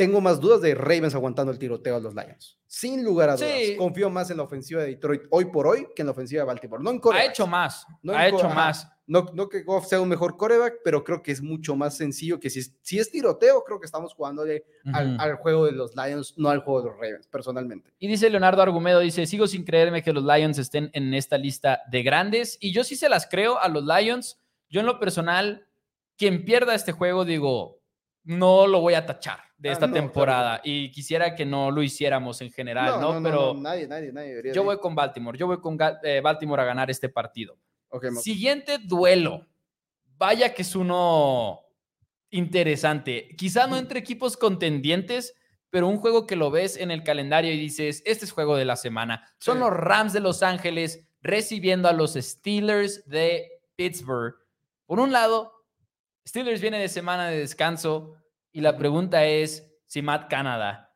tengo 0.00 0.22
más 0.22 0.40
dudas 0.40 0.62
de 0.62 0.74
Ravens 0.74 1.14
aguantando 1.14 1.52
el 1.52 1.58
tiroteo 1.58 1.94
a 1.96 2.00
los 2.00 2.14
Lions. 2.14 2.58
Sin 2.66 3.04
lugar 3.04 3.28
a 3.28 3.36
dudas. 3.36 3.50
Sí. 3.50 3.76
Confío 3.76 4.08
más 4.08 4.30
en 4.30 4.38
la 4.38 4.44
ofensiva 4.44 4.80
de 4.80 4.88
Detroit 4.88 5.24
hoy 5.28 5.44
por 5.44 5.66
hoy 5.66 5.88
que 5.94 6.00
en 6.00 6.06
la 6.06 6.12
ofensiva 6.12 6.40
de 6.40 6.46
Baltimore. 6.46 6.82
No 6.82 6.90
en 6.90 7.00
Ha 7.12 7.24
hecho 7.26 7.46
más, 7.46 7.86
No 8.02 8.14
ha 8.14 8.26
hecho 8.26 8.48
más. 8.48 8.88
No, 9.06 9.26
no 9.34 9.46
que 9.50 9.62
Goff 9.62 9.86
sea 9.88 10.00
un 10.00 10.08
mejor 10.08 10.38
coreback, 10.38 10.76
pero 10.82 11.04
creo 11.04 11.20
que 11.22 11.32
es 11.32 11.42
mucho 11.42 11.76
más 11.76 11.98
sencillo 11.98 12.40
que 12.40 12.48
si, 12.48 12.60
es- 12.60 12.72
si 12.80 12.98
es 12.98 13.10
tiroteo, 13.10 13.62
creo 13.64 13.78
que 13.78 13.84
estamos 13.84 14.14
jugándole 14.14 14.64
al, 14.94 15.20
al 15.20 15.34
juego 15.34 15.66
de 15.66 15.72
los 15.72 15.94
Lions, 15.94 16.32
no 16.38 16.48
al 16.48 16.60
juego 16.60 16.80
de 16.80 16.88
los 16.90 16.94
Ravens, 16.98 17.26
personalmente. 17.26 17.92
Y 17.98 18.08
dice 18.08 18.30
Leonardo 18.30 18.62
Argumedo, 18.62 19.00
dice, 19.00 19.26
sigo 19.26 19.46
sin 19.48 19.64
creerme 19.64 20.02
que 20.02 20.14
los 20.14 20.24
Lions 20.24 20.56
estén 20.58 20.88
en 20.94 21.12
esta 21.12 21.36
lista 21.36 21.82
de 21.90 22.02
grandes. 22.02 22.56
Y 22.60 22.72
yo 22.72 22.84
sí 22.84 22.96
se 22.96 23.10
las 23.10 23.26
creo 23.26 23.58
a 23.58 23.68
los 23.68 23.84
Lions. 23.84 24.38
Yo 24.70 24.80
en 24.80 24.86
lo 24.86 24.98
personal, 24.98 25.66
quien 26.16 26.44
pierda 26.46 26.74
este 26.74 26.92
juego, 26.92 27.26
digo, 27.26 27.82
no 28.24 28.66
lo 28.66 28.80
voy 28.80 28.94
a 28.94 29.04
tachar 29.04 29.40
de 29.60 29.68
Ah, 29.68 29.72
esta 29.72 29.86
no, 29.86 29.92
claro 29.92 30.06
temporada. 30.06 30.62
que 30.62 30.68
Y 30.70 30.90
quisiera 30.90 31.34
que 31.36 31.44
no 31.44 31.70
lo 31.70 31.82
hiciéramos 31.82 32.40
en 32.40 32.50
general, 32.50 33.00
¿no? 33.00 33.22
Pero 33.22 33.54
nadie, 33.54 33.86
nadie, 33.86 34.10
nadie 34.12 34.30
debería 34.30 34.52
yo 34.54 34.62
de- 34.62 34.66
voy 34.66 34.78
con 34.78 34.94
Baltimore. 34.94 35.38
Yo 35.38 35.46
voy 35.46 35.60
con 35.60 35.78
eh, 36.02 36.20
Baltimore 36.22 36.62
a 36.62 36.64
ganar 36.64 36.90
este 36.90 37.08
partido. 37.10 37.58
Ok, 37.90 38.06
mo- 38.10 38.20
Siguiente 38.20 38.78
duelo. 38.78 39.46
Vaya 40.16 40.52
que 40.54 40.62
es 40.62 40.74
uno 40.74 41.60
interesante. 42.30 43.28
Quizá 43.36 43.66
no 43.66 43.76
entre 43.76 43.98
equipos 44.00 44.36
contendientes, 44.36 45.34
pero 45.70 45.88
un 45.88 45.98
juego 45.98 46.26
que 46.26 46.36
lo 46.36 46.50
ves 46.50 46.76
en 46.76 46.90
el 46.90 47.02
calendario 47.02 47.52
y 47.52 47.58
dices, 47.58 48.02
este 48.06 48.24
es 48.24 48.32
juego 48.32 48.56
de 48.56 48.64
la 48.64 48.76
semana. 48.76 49.26
Son 49.38 49.56
Sí. 49.56 49.60
los 49.60 49.70
Rams 49.70 50.12
de 50.12 50.20
Los 50.20 50.42
Ángeles 50.42 51.06
recibiendo 51.22 51.88
a 51.88 51.92
los 51.92 52.14
Steelers 52.14 53.06
de 53.08 53.60
Pittsburgh. 53.76 54.34
Por 54.86 55.00
un 55.00 55.12
lado, 55.12 55.52
Steelers 56.26 56.60
viene 56.60 56.78
de 56.78 56.88
semana 56.88 57.28
de 57.28 57.38
descanso 57.38 58.14
y 58.52 58.60
la 58.60 58.76
pregunta 58.76 59.24
es 59.24 59.70
si 59.86 60.02
Matt 60.02 60.28
Canada 60.30 60.94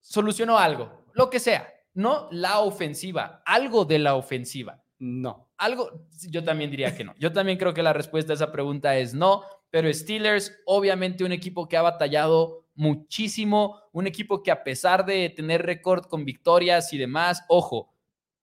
solucionó 0.00 0.58
algo, 0.58 1.04
lo 1.12 1.30
que 1.30 1.40
sea, 1.40 1.72
no 1.94 2.28
la 2.30 2.60
ofensiva, 2.60 3.42
algo 3.44 3.84
de 3.84 3.98
la 3.98 4.14
ofensiva 4.14 4.82
no. 5.00 5.50
algo, 5.56 6.06
yo 6.28 6.44
también 6.44 6.70
diría 6.70 6.94
que 6.94 7.04
no. 7.04 7.14
Yo 7.18 7.32
también 7.32 7.58
creo 7.58 7.74
que 7.74 7.82
la 7.82 7.92
respuesta 7.92 8.32
a 8.32 8.36
esa 8.36 8.52
pregunta 8.52 8.96
es 8.98 9.14
no, 9.14 9.42
pero 9.70 9.92
Steelers, 9.92 10.54
obviamente 10.66 11.24
un 11.24 11.32
equipo 11.32 11.68
que 11.68 11.76
ha 11.76 11.82
batallado 11.82 12.66
muchísimo, 12.74 13.80
un 13.92 14.06
equipo 14.06 14.42
que 14.42 14.50
a 14.50 14.62
pesar 14.62 15.04
de 15.04 15.30
tener 15.30 15.64
récord 15.64 16.04
con 16.04 16.24
victorias 16.24 16.92
y 16.92 16.98
demás, 16.98 17.42
ojo, 17.48 17.94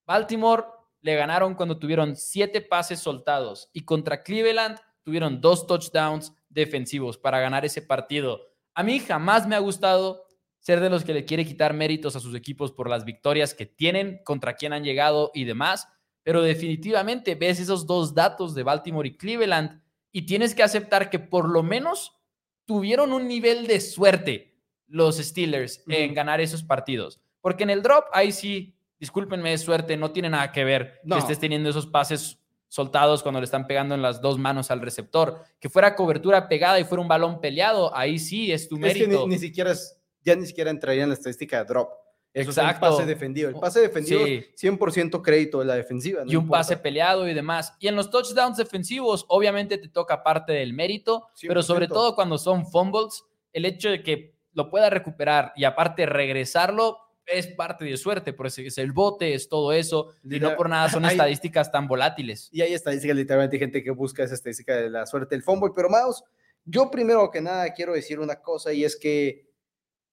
Baltimore 0.04 0.64
le 1.00 1.14
ganaron 1.14 1.54
cuando 1.54 1.78
tuvieron 1.78 2.16
siete 2.16 2.60
pases 2.60 2.98
soltados 2.98 3.70
y 3.72 3.84
contra 3.84 4.22
Cleveland 4.22 4.78
tuvieron 5.04 5.40
dos 5.40 5.66
touchdowns 5.66 6.34
defensivos 6.48 7.18
para 7.18 7.40
ganar 7.40 7.64
ese 7.64 7.82
partido. 7.82 8.40
A 8.74 8.82
mí 8.82 8.98
jamás 9.00 9.46
me 9.46 9.54
ha 9.56 9.60
gustado 9.60 10.24
ser 10.58 10.80
de 10.80 10.90
los 10.90 11.04
que 11.04 11.14
le 11.14 11.24
quiere 11.24 11.46
quitar 11.46 11.74
méritos 11.74 12.16
a 12.16 12.20
sus 12.20 12.34
equipos 12.34 12.72
por 12.72 12.88
las 12.88 13.04
victorias 13.04 13.54
que 13.54 13.66
tienen, 13.66 14.20
contra 14.24 14.54
quién 14.54 14.72
han 14.72 14.84
llegado 14.84 15.30
y 15.34 15.44
demás 15.44 15.88
pero 16.28 16.42
definitivamente 16.42 17.36
ves 17.36 17.58
esos 17.58 17.86
dos 17.86 18.14
datos 18.14 18.54
de 18.54 18.62
Baltimore 18.62 19.08
y 19.08 19.16
Cleveland 19.16 19.80
y 20.12 20.26
tienes 20.26 20.54
que 20.54 20.62
aceptar 20.62 21.08
que 21.08 21.18
por 21.18 21.48
lo 21.48 21.62
menos 21.62 22.20
tuvieron 22.66 23.14
un 23.14 23.26
nivel 23.26 23.66
de 23.66 23.80
suerte 23.80 24.60
los 24.88 25.16
Steelers 25.16 25.82
en 25.88 26.12
ganar 26.12 26.42
esos 26.42 26.62
partidos. 26.62 27.18
Porque 27.40 27.62
en 27.62 27.70
el 27.70 27.82
drop, 27.82 28.04
ahí 28.12 28.32
sí, 28.32 28.76
discúlpenme, 29.00 29.54
es 29.54 29.62
suerte, 29.62 29.96
no 29.96 30.10
tiene 30.10 30.28
nada 30.28 30.52
que 30.52 30.64
ver 30.64 31.00
No. 31.02 31.16
que 31.16 31.20
estés 31.20 31.38
teniendo 31.38 31.70
esos 31.70 31.86
pases 31.86 32.38
soltados 32.68 33.22
cuando 33.22 33.40
le 33.40 33.44
están 33.44 33.66
pegando 33.66 33.94
en 33.94 34.02
las 34.02 34.20
dos 34.20 34.38
manos 34.38 34.70
al 34.70 34.80
receptor. 34.80 35.42
Que 35.58 35.68
fuera 35.68 35.96
cobertura 35.96 36.48
pegada 36.48 36.78
y 36.78 36.84
fuera 36.84 37.02
un 37.02 37.08
balón 37.08 37.40
peleado, 37.40 37.94
ahí 37.96 38.18
sí 38.18 38.52
es 38.52 38.68
tu 38.68 38.76
Es 38.76 38.94
que 38.94 39.00
mérito. 39.06 39.26
ni, 39.26 39.34
ni 39.34 39.38
siquiera 39.38 39.72
es, 39.72 40.00
ya 40.22 40.34
ni 40.36 40.46
siquiera 40.46 40.70
entraría 40.70 41.02
en 41.02 41.08
la 41.08 41.14
estadística 41.14 41.58
de 41.58 41.64
drop. 41.64 41.90
Eso 42.34 42.50
es 42.50 42.58
Exacto. 42.58 42.86
un 42.86 42.92
pase 42.92 43.06
defendido. 43.06 43.48
El 43.48 43.54
pase 43.56 43.80
defendido, 43.80 44.24
Sí. 44.24 44.44
100% 44.54 45.22
crédito 45.22 45.60
de 45.60 45.64
la 45.64 45.74
defensiva. 45.76 46.24
no 46.24 46.30
y 46.30 46.36
un 46.36 46.42
importa. 46.42 46.60
pase 46.60 46.76
peleado 46.76 47.26
y 47.26 47.32
demás. 47.34 47.72
Y 47.80 47.88
en 47.88 47.96
los 47.96 48.10
touchdowns 48.10 48.58
defensivos, 48.58 49.24
obviamente 49.28 49.78
te 49.78 49.88
toca 49.88 50.22
parte 50.22 50.52
del 50.52 50.74
mérito, 50.74 51.28
pero 51.40 51.62
sobre 51.62 51.86
100%. 51.86 51.88
todo 51.94 52.14
cuando 52.14 52.36
son 52.36 52.66
fumbles, 52.66 53.24
el 53.52 53.64
hecho 53.64 53.88
de 53.88 54.02
que 54.02 54.34
lo 54.52 54.68
pueda 54.68 54.90
recuperar 54.90 55.52
y 55.56 55.64
aparte 55.64 56.04
regresarlo 56.04 56.98
es 57.32 57.46
parte 57.48 57.84
de 57.84 57.96
suerte, 57.96 58.32
por 58.32 58.46
eso 58.46 58.60
es 58.62 58.78
el 58.78 58.92
bote, 58.92 59.34
es 59.34 59.48
todo 59.48 59.72
eso, 59.72 60.14
y 60.24 60.40
no 60.40 60.56
por 60.56 60.68
nada 60.68 60.88
son 60.88 61.04
hay- 61.04 61.12
estadísticas 61.12 61.70
tan 61.70 61.86
volátiles. 61.88 62.48
Y 62.52 62.62
hay 62.62 62.74
estadísticas, 62.74 63.16
literalmente, 63.16 63.56
hay 63.56 63.60
gente 63.60 63.82
que 63.82 63.90
busca 63.90 64.22
esa 64.24 64.34
estadística 64.34 64.74
de 64.76 64.90
la 64.90 65.06
suerte 65.06 65.34
del 65.34 65.42
fumble. 65.42 65.70
Pero, 65.74 65.88
Mouse, 65.88 66.22
yo 66.64 66.90
primero 66.90 67.30
que 67.30 67.40
nada 67.40 67.72
quiero 67.72 67.92
decir 67.94 68.18
una 68.20 68.36
cosa 68.40 68.72
y 68.72 68.84
es 68.84 68.96
que 68.96 69.46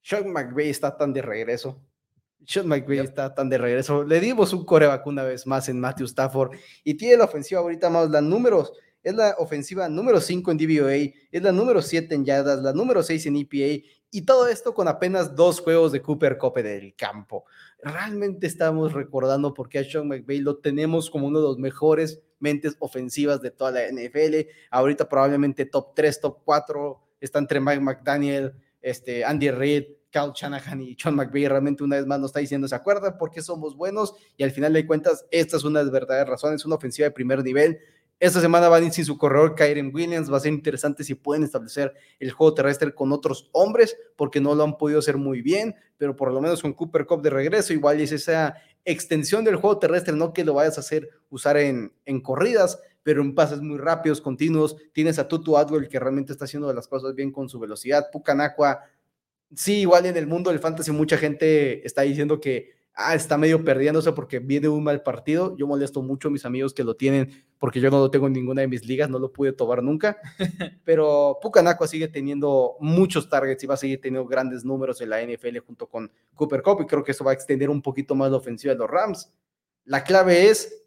Sean 0.02 0.32
McVay 0.32 0.70
está 0.70 0.96
tan 0.96 1.12
de 1.14 1.22
regreso. 1.22 1.82
Sean 2.46 2.68
McVay 2.68 2.98
Yep. 2.98 3.06
está 3.06 3.34
tan 3.34 3.50
de 3.50 3.58
regreso. 3.58 4.04
Le 4.04 4.20
dimos 4.20 4.54
un 4.54 4.64
coreback 4.66 5.06
una 5.08 5.24
vez 5.24 5.48
más 5.48 5.68
en 5.68 5.80
Matthew 5.80 6.06
Stafford 6.06 6.52
y 6.84 6.94
tiene 6.94 7.18
la 7.18 7.24
ofensiva 7.26 7.60
ahorita 7.62 7.90
más 7.90 8.10
la 8.10 8.22
números. 8.22 8.72
Es 9.02 9.14
la 9.16 9.36
ofensiva 9.38 9.88
número 9.90 10.20
5 10.20 10.52
en 10.52 10.58
DVOA, 10.58 10.94
es 11.32 11.42
la 11.44 11.52
número 11.52 11.82
7 11.82 12.14
en 12.16 12.26
yardas, 12.26 12.60
la 12.62 12.74
número 12.74 13.04
6 13.04 13.26
en 13.28 13.36
EPA 13.36 13.86
y 14.12 14.22
todo 14.22 14.48
esto 14.48 14.74
con 14.74 14.88
apenas 14.88 15.36
dos 15.36 15.60
juegos 15.60 15.92
de 15.92 16.02
Cooper 16.02 16.38
Cup 16.38 16.56
del 16.56 16.96
campo. 16.96 17.46
Realmente 17.84 18.48
estamos 18.48 18.94
recordando 18.94 19.54
por 19.54 19.70
qué 19.70 19.80
a 19.80 19.84
Sean 19.84 20.08
McVay 20.08 20.40
lo 20.40 20.58
tenemos 20.58 21.10
como 21.10 21.28
uno 21.28 21.40
de 21.40 21.48
los 21.48 21.58
mejores 21.58 22.22
mentes 22.40 22.76
ofensivas 22.80 23.42
de 23.42 23.52
toda 23.52 23.72
la 23.72 23.88
NFL. 23.92 24.48
Ahorita 24.72 25.10
probablemente 25.10 25.66
top 25.66 25.94
3, 25.96 26.22
top 26.22 26.40
4 26.46 27.02
está 27.20 27.40
entre 27.40 27.60
Mike 27.60 27.82
McDaniel, 27.82 28.54
este, 28.82 29.26
Andy 29.26 29.52
Reid, 29.52 29.84
Kyle 30.12 30.32
Shanahan 30.34 30.82
y 30.82 30.96
Sean 30.96 31.16
McVay. 31.16 31.48
Realmente 31.48 31.84
una 31.84 31.98
vez 31.98 32.06
más 32.06 32.20
nos 32.20 32.30
está 32.30 32.40
diciendo, 32.40 32.68
¿se 32.68 32.76
acuerdan 32.76 33.18
por 33.18 33.32
qué 33.32 33.42
somos 33.42 33.76
buenos? 33.76 34.14
Y 34.38 34.44
al 34.44 34.52
final 34.52 34.72
de 34.74 34.88
cuentas, 34.88 35.26
esta 35.30 35.58
es 35.58 35.64
una 35.64 35.80
de 35.80 35.86
las 35.86 35.92
verdaderas 35.92 36.30
razones, 36.30 36.66
una 36.66 36.76
ofensiva 36.76 37.08
de 37.08 37.12
primer 37.12 37.44
nivel 37.44 37.80
Esta 38.18 38.40
semana 38.40 38.70
van 38.70 38.92
sin 38.94 39.04
su 39.04 39.18
corredor 39.18 39.56
Kyren 39.56 39.94
Williams. 39.94 40.32
Va 40.32 40.38
a 40.38 40.40
ser 40.40 40.54
interesante 40.54 41.04
si 41.04 41.16
pueden 41.16 41.44
establecer 41.44 41.94
el 42.20 42.32
juego 42.32 42.54
terrestre 42.54 42.94
con 42.96 43.12
otros 43.12 43.50
hombres, 43.52 43.98
porque 44.16 44.40
no 44.40 44.56
lo 44.56 44.64
han 44.64 44.78
podido 44.78 45.00
hacer 45.00 45.18
muy 45.18 45.42
bien, 45.42 45.76
pero 45.98 46.16
por 46.16 46.32
lo 46.32 46.42
menos 46.42 46.62
con 46.62 46.74
Cooper 46.74 47.06
Cup 47.06 47.22
de 47.22 47.30
regreso, 47.30 47.74
igual 47.74 48.00
es 48.00 48.14
esa 48.14 48.56
extensión 48.86 49.44
del 49.44 49.58
juego 49.58 49.80
terrestre, 49.80 50.16
no 50.16 50.32
que 50.32 50.46
lo 50.46 50.54
vayas 50.54 50.78
a 50.78 50.82
hacer 50.82 51.10
usar 51.30 51.58
en, 51.58 51.92
en 52.06 52.22
corridas, 52.22 52.80
pero 53.04 53.22
en 53.22 53.36
pases 53.36 53.62
muy 53.62 53.78
rápidos, 53.78 54.22
continuos. 54.22 54.78
Tienes 54.94 55.20
a 55.20 55.28
Tutu 55.28 55.58
Atwell 55.58 55.90
que 55.90 56.00
realmente 56.00 56.32
está 56.32 56.46
haciendo 56.46 56.72
las 56.74 56.88
cosas 56.88 57.16
bien 57.16 57.32
con 57.32 57.50
su 57.50 57.60
velocidad. 57.60 58.10
Pucanacua, 58.12 58.82
sí, 59.54 59.82
igual 59.82 60.06
en 60.06 60.16
el 60.16 60.26
mundo 60.26 60.52
del 60.52 60.60
fantasy 60.60 60.92
mucha 60.92 61.18
gente 61.18 61.86
está 61.86 62.04
diciendo 62.04 62.40
que 62.40 62.75
ah, 62.96 63.14
está 63.14 63.38
medio 63.38 63.64
perdiéndose 63.64 64.12
porque 64.14 64.40
viene 64.40 64.70
un 64.70 64.84
mal 64.84 65.04
partido. 65.04 65.56
Yo 65.58 65.68
molesto 65.68 66.02
mucho 66.02 66.30
a 66.30 66.32
mis 66.32 66.46
amigos 66.46 66.74
que 66.74 66.84
lo 66.84 66.96
tienen 66.96 67.46
porque 67.60 67.80
yo 67.80 67.90
no 67.90 68.00
lo 68.00 68.10
tengo 68.10 68.28
en 68.28 68.34
ninguna 68.34 68.62
de 68.62 68.68
mis 68.68 68.86
ligas, 68.86 69.10
no 69.10 69.20
lo 69.20 69.32
pude 69.32 69.52
tomar 69.52 69.84
nunca. 69.84 70.18
Pero 70.84 71.38
Pucanacua 71.42 71.88
sigue 71.88 72.08
teniendo 72.08 72.76
muchos 72.80 73.30
targets 73.30 73.64
y 73.64 73.68
va 73.68 73.76
a 73.76 73.78
seguir 73.78 74.02
teniendo 74.02 74.28
grandes 74.28 74.64
números 74.64 75.02
en 75.02 75.10
la 75.10 75.22
NFL 75.22 75.58
junto 75.60 75.88
con 75.88 76.12
Cooper 76.34 76.62
Cup 76.62 76.82
y 76.82 76.86
creo 76.86 77.04
que 77.04 77.12
eso 77.12 77.24
va 77.24 77.32
a 77.32 77.36
extender 77.36 77.70
un 77.70 77.82
poquito 77.82 78.16
más 78.16 78.32
la 78.32 78.38
ofensiva 78.38 78.74
de 78.74 78.80
los 78.80 78.90
Rams. 78.90 79.32
La 79.84 80.04
clave 80.04 80.50
es 80.50 80.86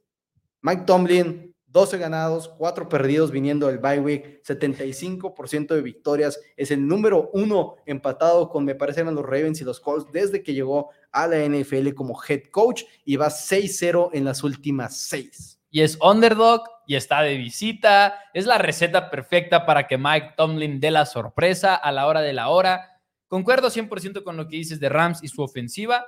Mike 0.63 0.83
Tomlin, 0.87 1.48
12 1.69 1.99
ganados, 1.99 2.49
4 2.49 2.89
perdidos 2.89 3.31
viniendo 3.31 3.67
del 3.67 3.79
bye 3.79 4.01
week, 4.01 4.43
75% 4.43 5.75
de 5.75 5.83
victorias, 5.83 6.41
es 6.57 6.71
el 6.71 6.87
número 6.87 7.31
uno 7.35 7.77
empatado 7.87 8.49
con, 8.49 8.65
me 8.65 8.75
parece, 8.75 9.03
eran 9.03 9.15
los 9.15 9.25
Ravens 9.25 9.61
y 9.61 9.65
los 9.65 9.79
Colts 9.79 10.11
desde 10.13 10.43
que 10.43 10.55
llegó 10.55 10.91
a 11.13 11.27
la 11.27 11.45
NFL 11.45 11.93
como 11.95 12.19
head 12.27 12.45
coach 12.51 12.85
y 13.05 13.17
va 13.17 13.29
6-0 13.29 14.11
en 14.13 14.25
las 14.25 14.43
últimas 14.43 14.97
6. 14.97 15.61
Y 15.71 15.83
es 15.83 15.99
underdog 16.01 16.63
y 16.87 16.97
está 16.97 17.21
de 17.23 17.37
visita. 17.37 18.19
Es 18.33 18.47
la 18.47 18.59
receta 18.59 19.11
perfecta 19.11 19.67
para 19.67 19.87
que 19.87 19.99
Mike 19.99 20.35
Tomlin 20.37 20.81
dé 20.81 20.91
la 20.91 21.05
sorpresa 21.05 21.75
a 21.75 21.93
la 21.93 22.07
hora 22.07 22.23
de 22.23 22.33
la 22.33 22.49
hora. 22.49 23.01
Concuerdo 23.27 23.69
100% 23.69 24.23
con 24.23 24.39
lo 24.39 24.49
que 24.49 24.57
dices 24.57 24.81
de 24.81 24.89
Rams 24.89 25.23
y 25.23 25.29
su 25.29 25.43
ofensiva. 25.43 26.07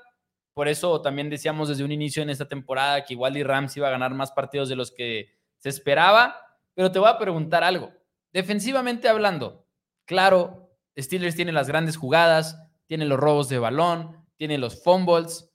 Por 0.54 0.68
eso 0.68 1.02
también 1.02 1.28
decíamos 1.28 1.68
desde 1.68 1.84
un 1.84 1.92
inicio 1.92 2.22
en 2.22 2.30
esta 2.30 2.48
temporada 2.48 3.04
que 3.04 3.12
igual 3.12 3.36
y 3.36 3.42
Rams 3.42 3.76
iba 3.76 3.88
a 3.88 3.90
ganar 3.90 4.14
más 4.14 4.32
partidos 4.32 4.68
de 4.70 4.76
los 4.76 4.90
que 4.90 5.39
se 5.60 5.68
esperaba, 5.68 6.36
pero 6.74 6.90
te 6.90 6.98
voy 6.98 7.08
a 7.08 7.18
preguntar 7.18 7.62
algo. 7.62 7.92
Defensivamente 8.32 9.08
hablando, 9.08 9.66
claro, 10.06 10.70
Steelers 10.98 11.36
tiene 11.36 11.52
las 11.52 11.68
grandes 11.68 11.96
jugadas, 11.96 12.58
tiene 12.86 13.04
los 13.04 13.18
robos 13.18 13.48
de 13.48 13.58
balón, 13.58 14.26
tiene 14.36 14.58
los 14.58 14.82
fumbles. 14.82 15.50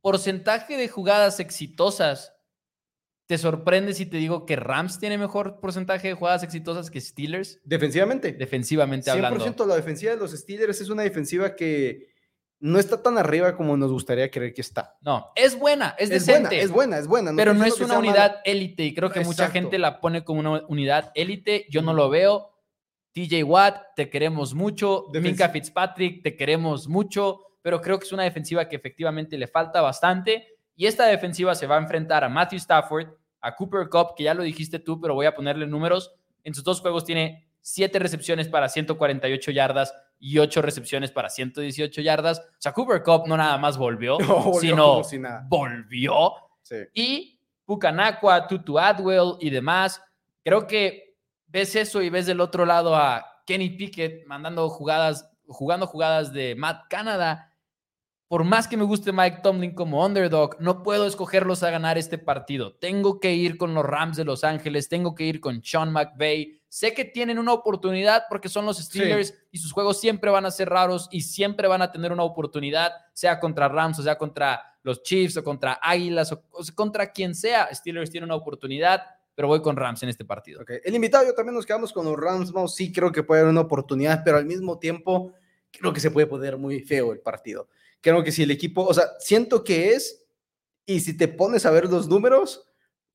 Porcentaje 0.00 0.76
de 0.76 0.88
jugadas 0.88 1.40
exitosas. 1.40 2.34
¿Te 3.26 3.38
sorprende 3.38 3.94
si 3.94 4.06
te 4.06 4.16
digo 4.16 4.44
que 4.44 4.56
Rams 4.56 4.98
tiene 4.98 5.16
mejor 5.16 5.60
porcentaje 5.60 6.08
de 6.08 6.14
jugadas 6.14 6.42
exitosas 6.42 6.90
que 6.90 7.00
Steelers? 7.00 7.60
Defensivamente. 7.62 8.32
Defensivamente 8.32 9.10
hablando. 9.10 9.44
100% 9.44 9.66
la 9.66 9.76
defensiva 9.76 10.12
de 10.12 10.18
los 10.18 10.32
Steelers 10.32 10.80
es 10.80 10.88
una 10.88 11.02
defensiva 11.02 11.54
que 11.54 12.09
no 12.60 12.78
está 12.78 13.02
tan 13.02 13.16
arriba 13.16 13.56
como 13.56 13.76
nos 13.76 13.90
gustaría 13.90 14.30
creer 14.30 14.52
que 14.52 14.60
está. 14.60 14.96
No, 15.00 15.32
es 15.34 15.58
buena, 15.58 15.94
es, 15.98 16.10
Es 16.10 16.26
decente. 16.26 16.48
buena, 16.48 16.62
es 16.62 16.70
buena, 16.70 16.98
es 16.98 17.06
buena. 17.06 17.32
pero 17.34 17.54
no 17.54 17.64
es 17.64 17.80
una 17.80 17.98
unidad 17.98 18.36
élite 18.44 18.84
y 18.84 18.94
creo 18.94 19.10
que 19.10 19.20
mucha 19.20 19.48
gente 19.48 19.78
la 19.78 20.00
pone 20.00 20.24
como 20.24 20.40
una 20.40 20.62
unidad 20.68 21.10
élite. 21.14 21.66
Yo 21.70 21.82
no 21.82 21.94
lo 21.94 22.10
veo. 22.10 22.52
TJ 23.12 23.42
Watt, 23.42 23.94
te 23.96 24.08
queremos 24.10 24.54
mucho. 24.54 25.06
Minka 25.12 25.48
Fitzpatrick, 25.48 26.22
te 26.22 26.36
queremos 26.36 26.86
mucho. 26.86 27.40
Pero 27.62 27.80
creo 27.80 27.98
que 27.98 28.04
es 28.04 28.12
una 28.12 28.22
defensiva 28.22 28.68
que 28.68 28.76
efectivamente 28.76 29.36
le 29.36 29.48
falta 29.48 29.80
bastante. 29.80 30.46
Y 30.76 30.86
esta 30.86 31.06
defensiva 31.06 31.54
se 31.54 31.66
va 31.66 31.76
a 31.76 31.80
enfrentar 31.80 32.24
a 32.24 32.28
Matthew 32.28 32.58
Stafford, 32.58 33.08
a 33.40 33.56
Cooper 33.56 33.88
Cup, 33.88 34.14
que 34.16 34.24
ya 34.24 34.34
lo 34.34 34.42
dijiste 34.42 34.78
tú, 34.78 35.00
pero 35.00 35.14
voy 35.14 35.26
a 35.26 35.34
ponerle 35.34 35.66
números. 35.66 36.14
En 36.44 36.54
sus 36.54 36.64
dos 36.64 36.80
juegos 36.80 37.04
tiene 37.04 37.49
siete 37.60 37.98
recepciones 37.98 38.48
para 38.48 38.68
148 38.68 39.50
yardas 39.50 39.92
y 40.18 40.38
ocho 40.38 40.62
recepciones 40.62 41.10
para 41.10 41.30
118 41.30 42.00
yardas. 42.02 42.38
O 42.40 42.42
sea, 42.58 42.72
Cooper 42.72 43.02
Cup 43.02 43.24
no 43.26 43.36
nada 43.36 43.56
más 43.58 43.78
volvió, 43.78 44.18
No, 44.20 44.42
volvió 44.42 44.60
sino 44.60 45.04
si 45.04 45.18
volvió 45.48 46.32
Sí. 46.62 46.76
y 46.94 47.40
Pucanacua, 47.64 48.46
Tutu 48.46 48.78
Adwell 48.78 49.34
y 49.40 49.50
demás. 49.50 50.02
Creo 50.44 50.66
que 50.66 51.16
ves 51.46 51.74
eso 51.76 52.02
y 52.02 52.10
ves 52.10 52.26
del 52.26 52.40
otro 52.40 52.64
lado 52.66 52.94
a 52.96 53.24
Kenny 53.46 53.70
Pickett 53.70 54.26
mandando 54.26 54.68
jugadas, 54.68 55.28
jugando 55.46 55.86
jugadas 55.86 56.32
de 56.32 56.54
Matt 56.54 56.86
Canada. 56.88 57.46
Por 58.28 58.44
más 58.44 58.68
que 58.68 58.76
me 58.76 58.84
guste 58.84 59.10
Mike 59.12 59.40
Tomlin 59.42 59.74
como 59.74 60.04
underdog, 60.04 60.56
no 60.60 60.84
puedo 60.84 61.06
escogerlos 61.06 61.64
a 61.64 61.70
ganar 61.70 61.98
este 61.98 62.16
partido. 62.18 62.74
Tengo 62.76 63.18
que 63.18 63.32
ir 63.34 63.56
con 63.56 63.74
los 63.74 63.84
Rams 63.84 64.16
de 64.16 64.24
Los 64.24 64.44
Ángeles, 64.44 64.88
tengo 64.88 65.14
que 65.16 65.24
ir 65.24 65.40
con 65.40 65.62
Sean 65.64 65.92
McVay. 65.92 66.59
Sé 66.70 66.94
que 66.94 67.04
tienen 67.04 67.40
una 67.40 67.52
oportunidad 67.52 68.26
porque 68.28 68.48
son 68.48 68.64
los 68.64 68.78
Steelers 68.78 69.34
y 69.50 69.58
sus 69.58 69.72
juegos 69.72 70.00
siempre 70.00 70.30
van 70.30 70.46
a 70.46 70.52
ser 70.52 70.68
raros 70.68 71.08
y 71.10 71.22
siempre 71.22 71.66
van 71.66 71.82
a 71.82 71.90
tener 71.90 72.12
una 72.12 72.22
oportunidad, 72.22 72.92
sea 73.12 73.40
contra 73.40 73.68
Rams 73.68 73.98
o 73.98 74.04
sea 74.04 74.16
contra 74.16 74.62
los 74.84 75.02
Chiefs 75.02 75.36
o 75.36 75.42
contra 75.42 75.80
Águilas 75.82 76.30
o, 76.30 76.44
o 76.52 76.62
sea, 76.62 76.72
contra 76.72 77.10
quien 77.10 77.34
sea. 77.34 77.74
Steelers 77.74 78.08
tiene 78.08 78.24
una 78.24 78.36
oportunidad, 78.36 79.02
pero 79.34 79.48
voy 79.48 79.60
con 79.62 79.76
Rams 79.76 80.04
en 80.04 80.10
este 80.10 80.24
partido. 80.24 80.62
El 80.84 80.94
invitado, 80.94 81.26
yo 81.26 81.34
también 81.34 81.56
nos 81.56 81.66
quedamos 81.66 81.92
con 81.92 82.04
los 82.04 82.16
Rams. 82.16 82.52
Sí, 82.72 82.92
creo 82.92 83.10
que 83.10 83.24
puede 83.24 83.40
haber 83.40 83.50
una 83.50 83.62
oportunidad, 83.62 84.22
pero 84.24 84.36
al 84.36 84.46
mismo 84.46 84.78
tiempo 84.78 85.34
creo 85.72 85.92
que 85.92 85.98
se 85.98 86.12
puede 86.12 86.28
poner 86.28 86.56
muy 86.56 86.78
feo 86.84 87.12
el 87.12 87.18
partido. 87.18 87.68
Creo 88.00 88.22
que 88.22 88.30
si 88.30 88.44
el 88.44 88.52
equipo, 88.52 88.84
o 88.84 88.94
sea, 88.94 89.06
siento 89.18 89.64
que 89.64 89.94
es, 89.94 90.24
y 90.86 91.00
si 91.00 91.16
te 91.16 91.26
pones 91.26 91.66
a 91.66 91.72
ver 91.72 91.90
los 91.90 92.06
números, 92.06 92.69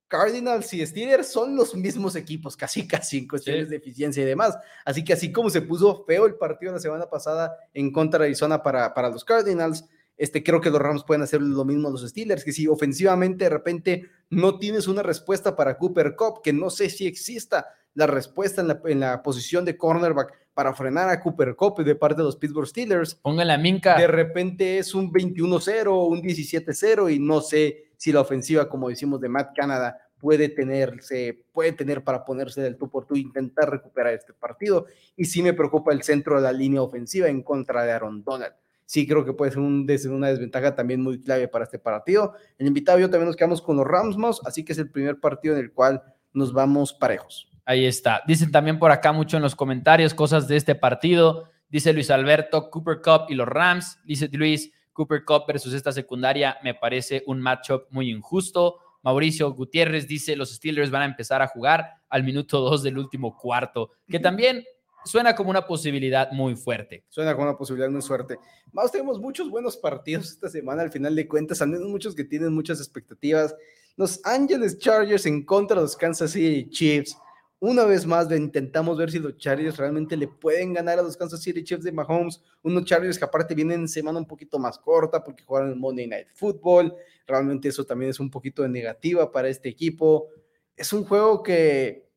Cardinals 0.07 0.73
y 0.73 0.85
Steelers 0.85 1.27
son 1.27 1.55
los 1.55 1.75
mismos 1.75 2.15
equipos, 2.15 2.55
casi 2.55 2.87
casi 2.87 3.19
en 3.19 3.27
cuestiones 3.27 3.65
Sí. 3.65 3.69
de 3.71 3.75
eficiencia 3.77 4.23
y 4.23 4.25
demás. 4.25 4.57
Así 4.85 5.03
que 5.03 5.13
así 5.13 5.31
como 5.31 5.49
se 5.49 5.61
puso 5.61 6.03
feo 6.05 6.25
el 6.25 6.35
partido 6.35 6.71
la 6.73 6.79
semana 6.79 7.09
pasada 7.09 7.55
en 7.73 7.91
contra 7.91 8.19
de 8.19 8.25
Arizona 8.25 8.61
para, 8.61 8.93
para 8.93 9.09
los 9.09 9.23
Cardinals, 9.25 9.85
este, 10.17 10.43
creo 10.43 10.61
que 10.61 10.69
los 10.69 10.79
Rams 10.81 11.03
pueden 11.03 11.23
hacer 11.23 11.41
lo 11.41 11.65
mismo 11.65 11.89
a 11.89 11.91
los 11.91 12.07
Steelers, 12.07 12.45
que 12.45 12.53
si 12.53 12.67
ofensivamente 12.67 13.43
de 13.45 13.49
repente 13.49 14.09
no 14.29 14.57
tienes 14.59 14.87
una 14.87 15.03
respuesta 15.03 15.55
para 15.55 15.77
Cooper 15.77 16.15
Cup, 16.15 16.41
que 16.41 16.53
no 16.53 16.69
sé 16.69 16.89
si 16.89 17.05
exista 17.05 17.67
la 17.95 18.07
respuesta 18.07 18.61
en 18.61 18.67
la, 18.69 18.81
en 18.85 18.99
la 19.01 19.21
posición 19.23 19.65
de 19.65 19.75
cornerback 19.77 20.33
para 20.53 20.73
frenar 20.73 21.09
a 21.09 21.19
Cooper 21.19 21.55
Cup 21.55 21.83
de 21.83 21.95
parte 21.95 22.17
de 22.17 22.23
los 22.23 22.37
Pittsburgh 22.37 22.67
Steelers, 22.67 23.15
Pónganle 23.15 23.53
a 23.53 23.57
Minka. 23.57 23.97
de 23.97 24.07
repente 24.07 24.77
es 24.77 24.93
un 24.95 25.11
21-0, 25.11 26.07
un 26.07 26.21
17-0 26.21 27.13
y 27.13 27.19
no 27.19 27.41
sé 27.41 27.84
si 27.97 28.11
la 28.11 28.21
ofensiva, 28.21 28.69
como 28.69 28.89
decimos, 28.89 29.21
de 29.21 29.29
Matt 29.29 29.55
Canada 29.55 29.99
puede 30.19 30.49
tenerse, 30.49 31.43
puede 31.51 31.71
tener 31.73 32.03
para 32.03 32.25
ponerse 32.25 32.61
del 32.61 32.77
tú 32.77 32.89
por 32.89 33.05
tú 33.05 33.15
e 33.15 33.19
intentar 33.19 33.69
recuperar 33.69 34.13
este 34.13 34.33
partido. 34.33 34.87
Y 35.15 35.25
sí 35.25 35.41
me 35.43 35.53
preocupa 35.53 35.93
el 35.93 36.03
centro 36.03 36.35
de 36.37 36.41
la 36.41 36.51
línea 36.51 36.81
ofensiva 36.81 37.27
en 37.27 37.43
contra 37.43 37.83
de 37.83 37.91
Aaron 37.91 38.23
Donald. 38.23 38.53
Sí 38.85 39.07
creo 39.07 39.25
que 39.25 39.33
puede 39.33 39.51
ser 39.51 39.61
un 39.61 39.87
una 40.11 40.27
desventaja 40.27 40.75
también 40.75 41.01
muy 41.01 41.19
clave 41.19 41.47
para 41.47 41.65
este 41.65 41.79
partido. 41.79 42.33
El 42.57 42.67
invitado 42.67 42.99
y 42.99 43.01
yo 43.01 43.09
también 43.09 43.27
nos 43.27 43.35
quedamos 43.35 43.61
con 43.61 43.77
los 43.77 43.85
Rams, 43.85 44.17
así 44.45 44.63
que 44.63 44.73
es 44.73 44.79
el 44.79 44.89
primer 44.89 45.19
partido 45.19 45.55
en 45.55 45.61
el 45.61 45.71
cual 45.71 46.03
nos 46.33 46.53
vamos 46.53 46.93
parejos. 46.93 47.49
Ahí 47.65 47.85
está. 47.85 48.21
Dicen 48.27 48.51
también 48.51 48.77
por 48.77 48.91
acá 48.91 49.11
mucho 49.11 49.37
en 49.37 49.43
los 49.43 49.55
comentarios 49.55 50.13
cosas 50.13 50.47
de 50.47 50.55
este 50.55 50.75
partido. 50.75 51.49
Dice 51.67 51.93
Luis 51.93 52.11
Alberto, 52.11 52.69
Cooper 52.69 53.01
Cup 53.01 53.25
y 53.29 53.35
los 53.35 53.47
Rams. 53.47 53.99
Dice 54.05 54.29
Luis, 54.31 54.71
Cooper 54.95 55.23
Cup 55.23 55.43
versus 55.45 55.73
esta 55.73 55.91
secundaria 55.91 56.57
me 56.63 56.73
parece 56.73 57.23
un 57.27 57.41
matchup 57.41 57.83
muy 57.91 58.09
injusto. 58.09 58.79
Mauricio 59.03 59.51
Gutiérrez 59.51 60.07
dice, 60.07 60.35
los 60.35 60.51
Steelers 60.51 60.89
van 60.89 61.03
a 61.03 61.05
empezar 61.05 61.41
a 61.41 61.47
jugar 61.47 62.01
al 62.09 62.23
minuto 62.23 62.61
2 62.61 62.81
del 62.81 62.97
último 62.97 63.37
cuarto, 63.37 63.91
que 64.07 64.19
también 64.19 64.63
suena 65.03 65.35
como 65.35 65.51
una 65.51 65.67
posibilidad 65.67 66.31
muy 66.31 66.55
fuerte. 66.55 67.03
Suena 67.09 67.35
con 67.35 67.43
una 67.43 67.57
posibilidad 67.57 67.89
muy 67.89 68.01
suerte. 68.01 68.39
Más 68.71 68.91
tenemos 68.91 69.19
muchos 69.19 69.49
buenos 69.49 69.77
partidos 69.77 70.31
esta 70.31 70.49
semana, 70.49 70.81
al 70.81 70.91
final 70.91 71.13
de 71.13 71.27
cuentas, 71.27 71.61
al 71.61 71.69
menos 71.69 71.87
muchos 71.87 72.15
que 72.15 72.23
tienen 72.23 72.53
muchas 72.53 72.79
expectativas. 72.79 73.53
Los 73.97 74.19
Angeles 74.25 74.79
Chargers 74.79 75.25
en 75.25 75.45
contra 75.45 75.75
de 75.75 75.83
los 75.83 75.95
Kansas 75.95 76.31
City 76.31 76.69
Chiefs. 76.69 77.17
Una 77.67 77.83
vez 77.83 78.05
más 78.05 78.31
intentamos 78.31 78.95
ver 78.95 79.09
si 79.09 79.17
los 79.17 79.37
Chargers 79.37 79.77
realmente 79.77 80.15
le 80.15 80.27
pueden 80.27 80.71
ganar 80.71 80.99
a 80.99 81.01
los 81.01 81.17
Kansas 81.17 81.41
City 81.41 81.63
Chiefs 81.63 81.83
de 81.83 81.91
Mahomes. 81.91 82.39
Unos 82.61 82.85
Chargers 82.85 83.17
que 83.17 83.25
aparte 83.25 83.55
vienen 83.55 83.79
en 83.79 83.87
semana 83.87 84.19
un 84.19 84.27
poquito 84.27 84.59
más 84.59 84.77
corta 84.77 85.23
porque 85.23 85.43
jugaron 85.43 85.71
el 85.71 85.75
Monday 85.75 86.05
Night 86.05 86.27
Football. 86.35 86.93
Realmente 87.25 87.67
eso 87.67 87.83
también 87.83 88.11
es 88.11 88.19
un 88.19 88.29
poquito 88.29 88.61
de 88.61 88.69
negativa 88.69 89.31
para 89.31 89.49
este 89.49 89.67
equipo. 89.67 90.27
Es 90.77 90.93
un 90.93 91.05
juego 91.05 91.41
que 91.41 92.07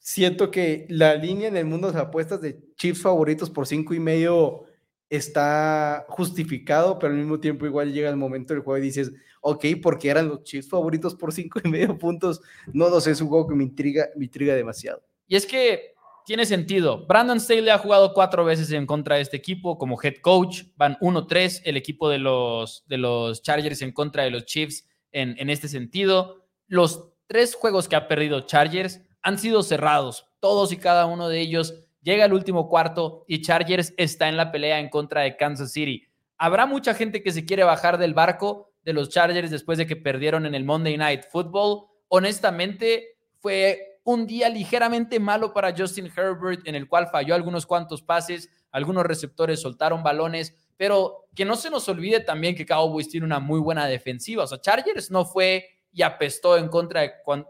siento 0.00 0.50
que 0.50 0.86
la 0.88 1.14
línea 1.14 1.46
en 1.46 1.56
el 1.56 1.66
mundo 1.66 1.86
de 1.86 1.92
las 1.92 2.02
apuestas 2.02 2.40
de 2.40 2.60
Chiefs 2.74 3.02
favoritos 3.02 3.48
por 3.48 3.68
cinco 3.68 3.94
y 3.94 4.00
medio 4.00 4.64
está 5.08 6.04
justificado, 6.08 6.98
pero 6.98 7.12
al 7.12 7.18
mismo 7.18 7.38
tiempo 7.38 7.66
igual 7.66 7.92
llega 7.92 8.10
el 8.10 8.16
momento 8.16 8.54
del 8.54 8.62
juego 8.62 8.78
y 8.78 8.86
dices, 8.86 9.12
ok, 9.40 9.64
porque 9.82 10.08
eran 10.08 10.28
los 10.28 10.42
Chiefs 10.42 10.68
favoritos 10.68 11.14
por 11.14 11.32
cinco 11.32 11.60
y 11.64 11.68
medio 11.68 11.96
puntos, 11.96 12.40
no 12.72 12.88
lo 12.88 13.00
sé, 13.00 13.12
es 13.12 13.20
un 13.20 13.28
juego 13.28 13.46
que 13.46 13.54
me 13.54 13.64
intriga, 13.64 14.08
me 14.16 14.24
intriga 14.24 14.54
demasiado. 14.54 15.02
Y 15.26 15.36
es 15.36 15.46
que 15.46 15.94
tiene 16.26 16.44
sentido. 16.44 17.06
Brandon 17.06 17.38
Staley 17.38 17.68
ha 17.68 17.78
jugado 17.78 18.12
cuatro 18.12 18.44
veces 18.44 18.72
en 18.72 18.84
contra 18.84 19.14
de 19.16 19.22
este 19.22 19.36
equipo 19.36 19.78
como 19.78 19.96
head 20.02 20.16
coach. 20.20 20.64
Van 20.76 20.96
1-3 21.00 21.62
el 21.64 21.76
equipo 21.76 22.08
de 22.08 22.18
los, 22.18 22.84
de 22.88 22.98
los 22.98 23.42
Chargers 23.42 23.80
en 23.82 23.92
contra 23.92 24.24
de 24.24 24.30
los 24.30 24.44
Chiefs 24.44 24.88
en, 25.12 25.36
en 25.38 25.50
este 25.50 25.68
sentido. 25.68 26.48
Los 26.66 27.12
tres 27.28 27.54
juegos 27.54 27.86
que 27.86 27.94
ha 27.94 28.08
perdido 28.08 28.40
Chargers 28.40 29.00
han 29.22 29.38
sido 29.38 29.62
cerrados, 29.62 30.26
todos 30.40 30.72
y 30.72 30.76
cada 30.76 31.06
uno 31.06 31.28
de 31.28 31.40
ellos. 31.40 31.85
Llega 32.06 32.24
el 32.24 32.32
último 32.32 32.68
cuarto 32.68 33.24
y 33.26 33.42
Chargers 33.42 33.92
está 33.96 34.28
en 34.28 34.36
la 34.36 34.52
pelea 34.52 34.78
en 34.78 34.90
contra 34.90 35.22
de 35.22 35.36
Kansas 35.36 35.72
City. 35.72 36.06
Habrá 36.38 36.64
mucha 36.64 36.94
gente 36.94 37.20
que 37.20 37.32
se 37.32 37.44
quiere 37.44 37.64
bajar 37.64 37.98
del 37.98 38.14
barco 38.14 38.70
de 38.84 38.92
los 38.92 39.08
Chargers 39.08 39.50
después 39.50 39.76
de 39.76 39.88
que 39.88 39.96
perdieron 39.96 40.46
en 40.46 40.54
el 40.54 40.64
Monday 40.64 40.96
Night 40.96 41.24
Football. 41.28 41.86
Honestamente, 42.06 43.16
fue 43.40 43.98
un 44.04 44.24
día 44.24 44.48
ligeramente 44.48 45.18
malo 45.18 45.52
para 45.52 45.74
Justin 45.76 46.06
Herbert 46.16 46.68
en 46.68 46.76
el 46.76 46.86
cual 46.86 47.08
falló 47.08 47.34
algunos 47.34 47.66
cuantos 47.66 48.02
pases, 48.02 48.50
algunos 48.70 49.04
receptores 49.04 49.60
soltaron 49.60 50.04
balones, 50.04 50.54
pero 50.76 51.26
que 51.34 51.44
no 51.44 51.56
se 51.56 51.70
nos 51.70 51.88
olvide 51.88 52.20
también 52.20 52.54
que 52.54 52.66
Cowboys 52.66 53.08
tiene 53.08 53.26
una 53.26 53.40
muy 53.40 53.58
buena 53.58 53.88
defensiva. 53.88 54.44
O 54.44 54.46
sea, 54.46 54.60
Chargers 54.60 55.10
no 55.10 55.24
fue 55.24 55.70
y 55.90 56.02
apestó 56.02 56.56
en 56.56 56.68
contra 56.68 57.00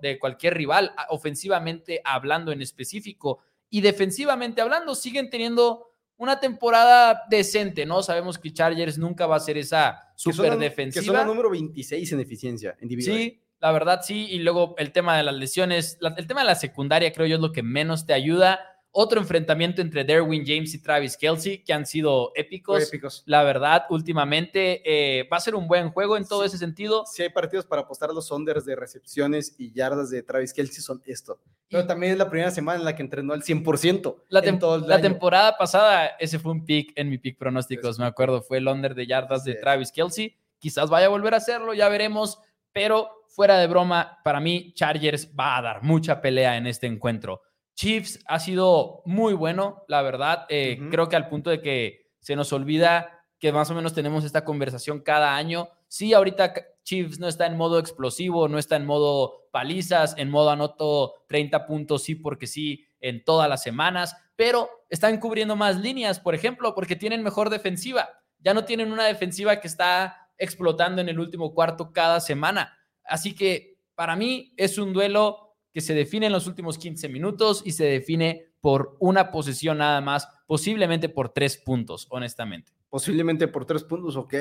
de, 0.00 0.18
cualquier 0.18 0.54
rival, 0.54 0.94
ofensivamente 1.10 2.00
hablando 2.02 2.52
en 2.52 2.62
específico. 2.62 3.40
Y 3.70 3.80
defensivamente 3.80 4.60
hablando, 4.60 4.94
siguen 4.94 5.30
teniendo 5.30 5.92
una 6.16 6.40
temporada 6.40 7.24
decente, 7.28 7.84
¿no? 7.84 8.02
Sabemos 8.02 8.38
que 8.38 8.52
Chargers 8.52 8.98
nunca 8.98 9.26
va 9.26 9.36
a 9.36 9.40
ser 9.40 9.58
esa 9.58 10.12
super 10.14 10.56
defensiva. 10.56 11.02
Que 11.02 11.06
son 11.06 11.16
el 11.16 11.26
número 11.26 11.50
26 11.50 12.12
en 12.12 12.20
eficiencia 12.20 12.76
individual. 12.80 13.18
Sí, 13.18 13.42
la 13.60 13.72
verdad 13.72 14.00
sí. 14.02 14.26
Y 14.30 14.38
luego 14.38 14.74
el 14.78 14.92
tema 14.92 15.16
de 15.16 15.24
las 15.24 15.34
lesiones, 15.34 15.98
el 16.00 16.26
tema 16.26 16.40
de 16.40 16.46
la 16.46 16.54
secundaria 16.54 17.12
creo 17.12 17.26
yo 17.26 17.36
es 17.36 17.42
lo 17.42 17.52
que 17.52 17.62
menos 17.62 18.06
te 18.06 18.14
ayuda 18.14 18.60
otro 18.98 19.20
enfrentamiento 19.20 19.82
entre 19.82 20.04
Derwin 20.04 20.42
James 20.46 20.72
y 20.72 20.80
Travis 20.80 21.18
Kelsey, 21.18 21.62
que 21.62 21.74
han 21.74 21.84
sido 21.84 22.32
épicos. 22.34 23.22
La 23.26 23.42
verdad, 23.42 23.84
últimamente 23.90 24.80
eh, 24.86 25.28
va 25.30 25.36
a 25.36 25.40
ser 25.40 25.54
un 25.54 25.68
buen 25.68 25.90
juego 25.90 26.16
en 26.16 26.26
todo 26.26 26.44
ese 26.44 26.56
sentido. 26.56 27.04
Si 27.04 27.22
hay 27.22 27.28
partidos 27.28 27.66
para 27.66 27.82
apostar 27.82 28.08
los 28.14 28.30
unders 28.30 28.64
de 28.64 28.74
recepciones 28.74 29.54
y 29.58 29.70
yardas 29.72 30.08
de 30.08 30.22
Travis 30.22 30.54
Kelsey, 30.54 30.82
son 30.82 31.02
esto. 31.04 31.38
Pero 31.68 31.86
también 31.86 32.12
es 32.12 32.18
la 32.18 32.30
primera 32.30 32.50
semana 32.50 32.78
en 32.78 32.86
la 32.86 32.96
que 32.96 33.02
entrenó 33.02 33.34
al 33.34 33.42
100%. 33.42 34.16
La, 34.30 34.40
la 34.86 35.00
temporada 35.02 35.58
pasada, 35.58 36.06
ese 36.18 36.38
fue 36.38 36.52
un 36.52 36.64
pick 36.64 36.94
en 36.96 37.10
mi 37.10 37.18
pick 37.18 37.36
pronósticos, 37.36 37.98
me 37.98 38.06
acuerdo. 38.06 38.40
Fue 38.40 38.56
el 38.56 38.66
under 38.66 38.94
de 38.94 39.06
yardas 39.06 39.44
de 39.44 39.56
Travis 39.56 39.92
Kelsey. 39.92 40.38
Quizás 40.58 40.88
vaya 40.88 41.06
a 41.06 41.10
volver 41.10 41.34
a 41.34 41.36
hacerlo, 41.36 41.74
ya 41.74 41.90
veremos. 41.90 42.38
Pero 42.72 43.10
fuera 43.28 43.58
de 43.58 43.66
broma, 43.66 44.20
para 44.24 44.40
mí, 44.40 44.72
Chargers 44.74 45.28
va 45.38 45.58
a 45.58 45.62
dar 45.62 45.82
mucha 45.82 46.22
pelea 46.22 46.56
en 46.56 46.66
este 46.66 46.86
encuentro. 46.86 47.42
Chiefs 47.76 48.18
ha 48.26 48.40
sido 48.40 49.02
muy 49.04 49.34
bueno, 49.34 49.84
la 49.86 50.02
verdad. 50.02 50.46
Eh, 50.48 50.80
creo 50.90 51.08
que 51.08 51.16
al 51.16 51.28
punto 51.28 51.50
de 51.50 51.60
que 51.60 52.10
se 52.20 52.34
nos 52.34 52.52
olvida 52.52 53.22
que 53.38 53.52
más 53.52 53.70
o 53.70 53.74
menos 53.74 53.92
tenemos 53.92 54.24
esta 54.24 54.44
conversación 54.44 55.00
cada 55.00 55.36
año. 55.36 55.68
Sí, 55.86 56.14
ahorita 56.14 56.54
Chiefs 56.82 57.20
no 57.20 57.28
está 57.28 57.46
en 57.46 57.56
modo 57.56 57.78
explosivo, 57.78 58.48
no 58.48 58.58
está 58.58 58.76
en 58.76 58.86
modo 58.86 59.48
palizas, 59.52 60.14
en 60.16 60.30
modo 60.30 60.50
anoto 60.50 61.14
30 61.28 61.66
puntos, 61.66 62.02
sí, 62.02 62.14
porque 62.14 62.46
sí, 62.46 62.86
en 62.98 63.22
todas 63.24 63.48
las 63.48 63.62
semanas, 63.62 64.16
pero 64.36 64.70
están 64.88 65.20
cubriendo 65.20 65.54
más 65.54 65.76
líneas, 65.78 66.18
por 66.18 66.34
ejemplo, 66.34 66.74
porque 66.74 66.96
tienen 66.96 67.22
mejor 67.22 67.50
defensiva. 67.50 68.08
Ya 68.38 68.54
no 68.54 68.64
tienen 68.64 68.90
una 68.90 69.04
defensiva 69.04 69.60
que 69.60 69.68
está 69.68 70.30
explotando 70.38 71.02
en 71.02 71.08
el 71.08 71.20
último 71.20 71.52
cuarto 71.54 71.92
cada 71.92 72.20
semana. 72.20 72.76
Así 73.04 73.34
que 73.34 73.78
para 73.94 74.16
mí 74.16 74.54
es 74.56 74.78
un 74.78 74.92
duelo 74.92 75.45
que 75.76 75.82
se 75.82 75.92
define 75.92 76.24
en 76.24 76.32
los 76.32 76.46
últimos 76.46 76.78
15 76.78 77.06
minutos 77.10 77.60
y 77.62 77.72
se 77.72 77.84
define 77.84 78.46
por 78.62 78.96
una 78.98 79.30
posesión 79.30 79.76
nada 79.76 80.00
más, 80.00 80.26
posiblemente 80.46 81.10
por 81.10 81.28
tres 81.28 81.58
puntos, 81.58 82.06
honestamente. 82.08 82.72
Posiblemente 82.88 83.46
por 83.46 83.66
tres 83.66 83.84
puntos, 83.84 84.16
ok. 84.16 84.34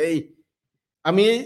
A 1.04 1.12
mí 1.12 1.45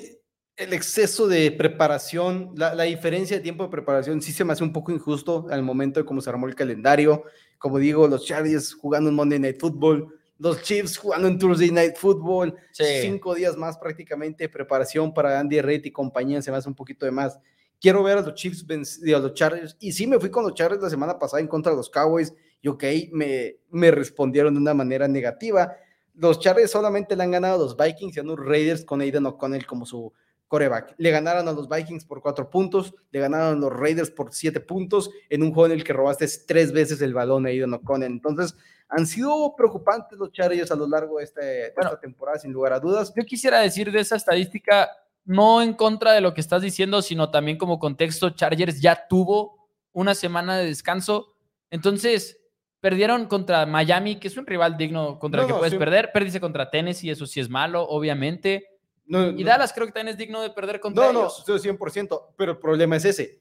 el 0.56 0.73
exceso 0.73 1.28
de 1.28 1.52
preparación, 1.52 2.54
la, 2.56 2.84
diferencia 2.84 3.38
de 3.38 3.41
tiempo 3.41 3.63
de 3.63 3.71
preparación 3.71 4.21
sí 4.21 4.32
se 4.32 4.45
me 4.45 4.54
hace 4.54 4.63
un 4.63 4.71
poco 4.71 4.91
injusto 4.91 5.47
al 5.49 5.63
momento 5.63 5.99
de 5.99 6.06
cómo 6.06 6.21
se 6.21 6.30
armó 6.30 6.47
el 6.47 6.54
calendario. 6.54 7.23
Como 7.58 7.80
digo, 7.80 8.08
los 8.08 8.28
Chargers 8.28 8.75
jugando 8.75 9.10
en 9.10 9.15
Monday 9.15 9.39
Night 9.39 9.60
Football, 9.60 10.08
los 10.38 10.62
Chiefs 10.62 10.97
jugando 10.97 11.28
en 11.28 11.39
Thursday 11.39 11.71
Night 11.71 11.95
Football, 11.97 12.56
cinco 12.71 13.34
días 13.34 13.58
más 13.58 13.80
prácticamente 13.80 14.43
de 14.43 14.49
preparación 14.49 15.15
para 15.15 15.39
Andy 15.39 15.62
Reid 15.62 15.84
y 15.84 15.91
compañía, 15.91 16.43
se 16.43 16.52
me 16.52 16.58
hace 16.58 16.69
un 16.69 16.75
poquito 16.75 17.08
de 17.08 17.12
más 17.12 17.39
quiero 17.80 18.04
ver 18.04 18.18
a 18.18 18.22
los 18.22 18.34
Chiefs, 18.34 18.65
a 18.70 19.20
los 19.20 19.34
Chargers. 19.34 19.78
Y 19.80 19.92
sí, 19.92 20.08
me 20.08 20.20
fui 20.20 20.30
con 20.30 20.44
los 20.44 20.54
Chargers 20.54 20.82
la 20.82 20.89
semana 20.89 21.18
pasada 21.18 21.42
en 21.42 21.48
contra 21.48 21.72
de 21.72 21.78
los 21.78 21.89
Cowboys. 21.89 22.34
Y 22.62 22.68
ok, 22.68 22.84
me, 23.12 23.58
me 23.70 23.92
respondieron 23.92 24.54
de 24.54 24.60
una 24.60 24.74
manera 24.74 25.08
negativa. 25.08 25.76
Los 26.13 26.39
Chargers 26.39 26.72
solamente 26.72 27.15
le 27.15 27.24
han 27.24 27.32
ganado 27.32 27.56
a 27.56 27.58
los 27.60 27.78
Vikings 27.78 28.18
y 28.18 28.20
a 28.20 28.24
los 28.24 28.38
Raiders 28.38 28.84
con 28.84 29.02
Aiden 29.02 29.26
O'Connell 29.26 29.65
como 29.65 29.86
su 29.86 30.12
coreback. 30.50 30.96
Le 30.98 31.12
ganaron 31.12 31.48
a 31.48 31.54
los 31.54 31.70
Vikings 31.70 32.04
por 32.04 32.22
cuatro 32.22 32.50
puntos, 32.50 32.94
le 33.12 33.20
ganaron 33.20 33.58
a 33.58 33.60
los 33.60 33.72
Raiders 33.72 34.12
por 34.12 34.34
siete 34.34 34.60
puntos 34.60 35.10
en 35.30 35.44
un 35.44 35.54
juego 35.54 35.68
en 35.68 35.80
el 35.80 35.84
que 35.84 35.94
robaste 35.94 36.28
tres 36.46 36.74
veces 36.74 37.02
el 37.02 37.13
balón 37.13 37.46
a 37.46 37.50
Aiden 37.50 37.74
O'Connell. 37.74 38.12
Entonces, 38.12 38.56
han 38.89 39.06
sido 39.06 39.56
preocupantes 39.56 40.18
los 40.18 40.32
Chargers 40.32 40.72
a 40.72 40.76
lo 40.76 40.88
largo 40.88 41.20
de, 41.20 41.24
este, 41.24 41.42
de 41.42 41.68
esta 41.68 42.00
temporada, 42.00 42.39
sin 42.39 42.52
lugar 42.52 42.74
a 42.74 42.80
dudas. 42.80 43.13
Yo 43.15 43.24
quisiera 43.24 43.60
decir 43.60 43.92
de 43.92 44.00
esa 44.00 44.15
estadística, 44.15 44.89
no 45.30 45.62
en 45.62 45.76
contra 45.76 46.13
de 46.13 46.22
lo 46.22 46.34
que 46.34 46.42
estás 46.42 46.63
diciendo, 46.63 47.04
sino 47.04 47.30
también 47.30 47.60
como 47.60 47.78
contexto, 47.78 48.32
Chargers 48.32 48.82
ya 48.82 49.08
tuvo 49.08 49.70
una 49.92 50.15
semana 50.15 50.58
de 50.58 50.65
descanso. 50.65 51.36
Entonces, 51.70 52.42
perdieron 52.80 53.28
contra 53.28 53.68
Miami, 53.68 54.15
que 54.15 54.28
es 54.28 54.38
un 54.38 54.48
rival 54.48 54.76
digno 54.76 55.20
contra 55.20 55.44
el 55.44 55.48
que 55.48 55.54
puedes 55.54 55.76
perder. 55.76 56.12
Perdiste 56.12 56.39
contra 56.39 56.72
Tennessee, 56.72 57.12
eso 57.12 57.28
sí 57.28 57.39
es 57.39 57.48
malo, 57.48 57.84
obviamente. 57.88 58.80
y 59.06 59.44
Dallas 59.44 59.72
creo 59.72 59.86
que 59.86 59.94
también 59.94 60.13
es 60.13 60.18
digno 60.18 60.42
de 60.42 60.50
perder 60.50 60.80
contra 60.80 61.12
ellos. 61.12 61.44
No, 61.48 61.54
no, 61.54 61.62
100%, 61.62 62.34
pero 62.36 62.54
el 62.54 62.58
problema 62.58 62.96
es 62.96 63.06
ese. 63.06 63.39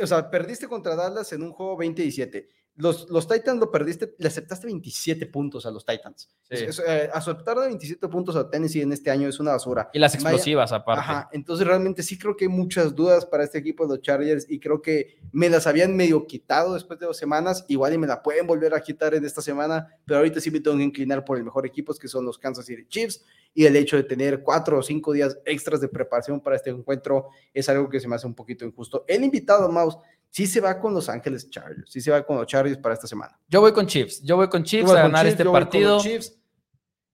o 0.00 0.06
sea, 0.06 0.30
perdiste 0.30 0.66
contra 0.66 0.96
Dallas 0.96 1.30
en 1.34 1.42
un 1.42 1.52
juego 1.52 1.72
2017 1.72 2.48
los, 2.76 3.08
los 3.08 3.26
Titans 3.26 3.58
lo 3.58 3.70
perdiste, 3.70 4.14
le 4.18 4.28
aceptaste 4.28 4.66
27 4.66 5.26
puntos 5.26 5.64
a 5.66 5.70
los 5.70 5.84
Titans. 5.84 6.28
Eh, 6.50 7.10
aceptar 7.12 7.58
de 7.58 7.68
27 7.68 8.06
puntos 8.08 8.36
a 8.36 8.48
Tennessee 8.50 8.82
en 8.82 8.92
este 8.92 9.10
año 9.10 9.28
es 9.28 9.40
una 9.40 9.52
basura. 9.52 9.90
Y 9.92 9.98
las 9.98 10.14
explosivas 10.14 10.72
aparte. 10.72 11.00
Ajá, 11.00 11.28
entonces 11.32 11.66
realmente 11.66 12.02
sí 12.02 12.18
creo 12.18 12.36
que 12.36 12.44
hay 12.44 12.50
muchas 12.50 12.94
dudas 12.94 13.24
para 13.24 13.44
este 13.44 13.58
equipo 13.58 13.84
de 13.84 13.94
los 13.94 14.02
Chargers 14.02 14.46
y 14.48 14.60
creo 14.60 14.82
que 14.82 15.18
me 15.32 15.48
las 15.48 15.66
habían 15.66 15.96
medio 15.96 16.26
quitado 16.26 16.74
después 16.74 16.98
de 17.00 17.06
dos 17.06 17.16
semanas, 17.16 17.64
igual 17.68 17.94
y 17.94 17.98
me 17.98 18.06
la 18.06 18.22
pueden 18.22 18.46
volver 18.46 18.74
a 18.74 18.80
quitar 18.80 19.14
en 19.14 19.24
esta 19.24 19.40
semana, 19.40 19.88
pero 20.04 20.18
ahorita 20.18 20.40
sí 20.40 20.50
me 20.50 20.60
tengo 20.60 20.76
que 20.76 20.84
inclinar 20.84 21.24
por 21.24 21.38
el 21.38 21.44
mejor 21.44 21.66
equipo 21.66 21.94
que 21.94 22.08
son 22.08 22.24
los 22.24 22.38
Kansas 22.38 22.66
City 22.66 22.86
Chiefs 22.88 23.22
y 23.54 23.64
el 23.64 23.74
hecho 23.74 23.96
de 23.96 24.02
tener 24.02 24.42
cuatro 24.42 24.78
o 24.78 24.82
cinco 24.82 25.12
días 25.12 25.38
extras 25.46 25.80
de 25.80 25.88
preparación 25.88 26.40
para 26.40 26.56
este 26.56 26.70
encuentro 26.70 27.28
es 27.54 27.68
algo 27.70 27.88
que 27.88 28.00
se 28.00 28.06
me 28.06 28.16
hace 28.16 28.26
un 28.26 28.34
poquito 28.34 28.66
injusto. 28.66 29.04
El 29.08 29.24
invitado, 29.24 29.70
Mouse, 29.72 29.96
sí 30.30 30.46
se 30.46 30.60
va 30.60 30.78
con 30.78 30.94
Los 30.94 31.08
Ángeles 31.08 31.50
Chargers, 31.50 31.90
sí 31.90 32.00
se 32.00 32.10
va 32.10 32.22
con 32.22 32.36
los 32.36 32.46
Chargers 32.46 32.78
para 32.78 32.94
esta 32.94 33.06
semana. 33.06 33.38
Yo 33.48 33.60
voy 33.60 33.72
con 33.72 33.86
Chiefs, 33.86 34.22
yo 34.22 34.36
voy 34.36 34.48
con 34.48 34.64
Chiefs 34.64 34.90
a 34.90 35.02
ganar 35.02 35.26
este 35.26 35.44
partido. 35.44 36.00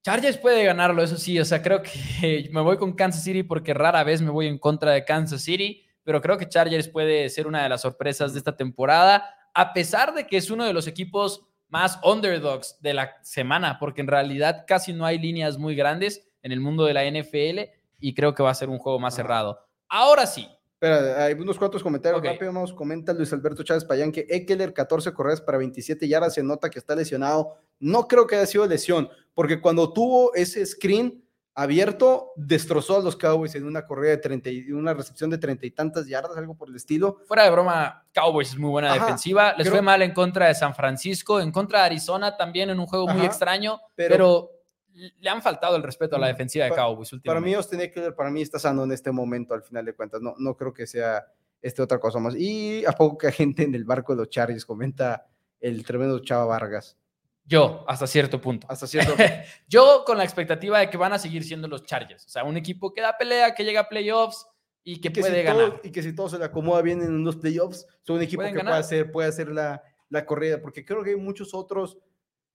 Chargers 0.02 0.36
puede 0.36 0.64
ganarlo, 0.64 1.00
eso 1.02 1.16
sí, 1.16 1.38
o 1.38 1.44
sea, 1.44 1.62
creo 1.62 1.80
que 1.82 2.48
me 2.52 2.60
voy 2.60 2.76
con 2.76 2.92
Kansas 2.92 3.22
City 3.22 3.44
porque 3.44 3.72
rara 3.72 4.02
vez 4.02 4.20
me 4.20 4.30
voy 4.30 4.48
en 4.48 4.58
contra 4.58 4.90
de 4.90 5.04
Kansas 5.04 5.42
City, 5.42 5.84
pero 6.02 6.20
creo 6.20 6.36
que 6.36 6.48
Chargers 6.48 6.88
puede 6.88 7.28
ser 7.28 7.46
una 7.46 7.62
de 7.62 7.68
las 7.68 7.82
sorpresas 7.82 8.32
de 8.32 8.38
esta 8.38 8.56
temporada, 8.56 9.24
a 9.54 9.72
pesar 9.72 10.12
de 10.12 10.26
que 10.26 10.36
es 10.36 10.50
uno 10.50 10.64
de 10.64 10.72
los 10.72 10.88
equipos 10.88 11.46
más 11.68 12.00
underdogs 12.02 12.78
de 12.80 12.94
la 12.94 13.16
semana, 13.22 13.78
porque 13.78 14.00
en 14.00 14.08
realidad 14.08 14.64
casi 14.66 14.92
no 14.92 15.06
hay 15.06 15.18
líneas 15.18 15.56
muy 15.56 15.76
grandes 15.76 16.28
en 16.42 16.52
el 16.52 16.60
mundo 16.60 16.84
de 16.84 16.94
la 16.94 17.04
NFL 17.04 17.70
y 18.00 18.14
creo 18.14 18.34
que 18.34 18.42
va 18.42 18.50
a 18.50 18.54
ser 18.54 18.68
un 18.68 18.78
juego 18.78 18.98
más 18.98 19.14
cerrado. 19.14 19.60
Ahora 19.88 20.26
sí, 20.26 20.48
Espera, 20.82 21.24
hay 21.26 21.34
unos 21.34 21.56
cuantos 21.58 21.80
comentarios 21.80 22.20
rápido. 22.20 22.52
Vamos, 22.52 22.72
comenta 22.72 23.12
Luis 23.12 23.32
Alberto 23.32 23.62
Chávez 23.62 23.84
Payán 23.84 24.10
que 24.10 24.26
Ekeler, 24.28 24.74
14 24.74 25.12
correas 25.12 25.40
para 25.40 25.56
27 25.58 26.08
yardas, 26.08 26.34
se 26.34 26.42
nota 26.42 26.68
que 26.68 26.80
está 26.80 26.96
lesionado. 26.96 27.56
No 27.78 28.08
creo 28.08 28.26
que 28.26 28.34
haya 28.34 28.46
sido 28.46 28.66
lesión, 28.66 29.08
porque 29.32 29.60
cuando 29.60 29.92
tuvo 29.92 30.34
ese 30.34 30.66
screen 30.66 31.22
abierto, 31.54 32.32
destrozó 32.34 32.96
a 32.96 33.00
los 33.00 33.14
Cowboys 33.14 33.54
en 33.54 33.64
una 33.64 33.86
correa 33.86 34.10
de 34.10 34.16
30 34.16 34.50
y 34.50 34.72
una 34.72 34.92
recepción 34.92 35.30
de 35.30 35.38
treinta 35.38 35.66
y 35.66 35.70
tantas 35.70 36.08
yardas, 36.08 36.36
algo 36.36 36.56
por 36.56 36.68
el 36.68 36.74
estilo. 36.74 37.18
Fuera 37.26 37.44
de 37.44 37.50
broma, 37.50 38.04
Cowboys 38.12 38.48
es 38.48 38.58
muy 38.58 38.70
buena 38.70 38.92
defensiva. 38.92 39.54
Les 39.56 39.70
fue 39.70 39.82
mal 39.82 40.02
en 40.02 40.12
contra 40.12 40.48
de 40.48 40.54
San 40.56 40.74
Francisco, 40.74 41.40
en 41.40 41.52
contra 41.52 41.78
de 41.78 41.84
Arizona 41.86 42.36
también 42.36 42.70
en 42.70 42.80
un 42.80 42.86
juego 42.86 43.06
muy 43.06 43.24
extraño, 43.24 43.78
pero 43.94 44.50
le 44.94 45.30
han 45.30 45.42
faltado 45.42 45.76
el 45.76 45.82
respeto 45.82 46.16
a 46.16 46.18
la 46.18 46.28
defensiva 46.28 46.64
de 46.66 46.72
Cowboys 46.72 47.10
Para 47.24 47.40
mí, 47.40 47.54
que 47.92 48.12
para 48.12 48.30
mí 48.30 48.42
está 48.42 48.58
sano 48.58 48.84
en 48.84 48.92
este 48.92 49.10
momento, 49.10 49.54
al 49.54 49.62
final 49.62 49.84
de 49.84 49.94
cuentas. 49.94 50.20
No, 50.20 50.34
no 50.38 50.56
creo 50.56 50.72
que 50.72 50.86
sea 50.86 51.26
este 51.60 51.80
otra 51.82 51.98
cosa 51.98 52.18
más. 52.18 52.34
Y 52.36 52.84
a 52.84 52.92
poco 52.92 53.18
que 53.18 53.32
gente 53.32 53.62
en 53.62 53.74
el 53.74 53.84
barco 53.84 54.12
de 54.12 54.18
los 54.18 54.28
Chargers 54.28 54.66
comenta 54.66 55.26
el 55.60 55.84
tremendo 55.84 56.18
Chava 56.20 56.44
Vargas. 56.44 56.98
Yo, 57.44 57.84
hasta 57.88 58.06
cierto 58.06 58.40
punto. 58.40 58.66
Hasta 58.70 58.86
cierto 58.86 59.14
Yo 59.68 60.04
con 60.06 60.18
la 60.18 60.24
expectativa 60.24 60.78
de 60.78 60.90
que 60.90 60.96
van 60.96 61.12
a 61.12 61.18
seguir 61.18 61.44
siendo 61.44 61.68
los 61.68 61.84
Chargers. 61.84 62.26
O 62.26 62.28
sea, 62.28 62.44
un 62.44 62.56
equipo 62.56 62.92
que 62.92 63.00
da 63.00 63.16
pelea, 63.16 63.54
que 63.54 63.64
llega 63.64 63.80
a 63.80 63.88
playoffs 63.88 64.46
y 64.84 65.00
que, 65.00 65.10
puede 65.10 65.42
ganar. 65.42 65.80
y 65.82 65.90
que 65.90 66.02
si 66.02 66.14
todo 66.14 66.28
se 66.28 66.38
le 66.38 66.44
acomoda 66.44 66.82
bien 66.82 67.00
en 67.02 67.24
los 67.24 67.36
playoffs, 67.36 67.86
son 68.02 68.16
un 68.16 68.22
equipo 68.22 68.42
que 68.42 68.52
puede 68.52 68.72
hacer, 68.72 69.10
puede 69.12 69.28
hacer 69.28 69.48
la, 69.48 69.82
la 70.08 70.26
corrida. 70.26 70.60
Porque 70.60 70.84
creo 70.84 71.02
que 71.02 71.10
hay 71.10 71.16
muchos 71.16 71.54
otros 71.54 71.98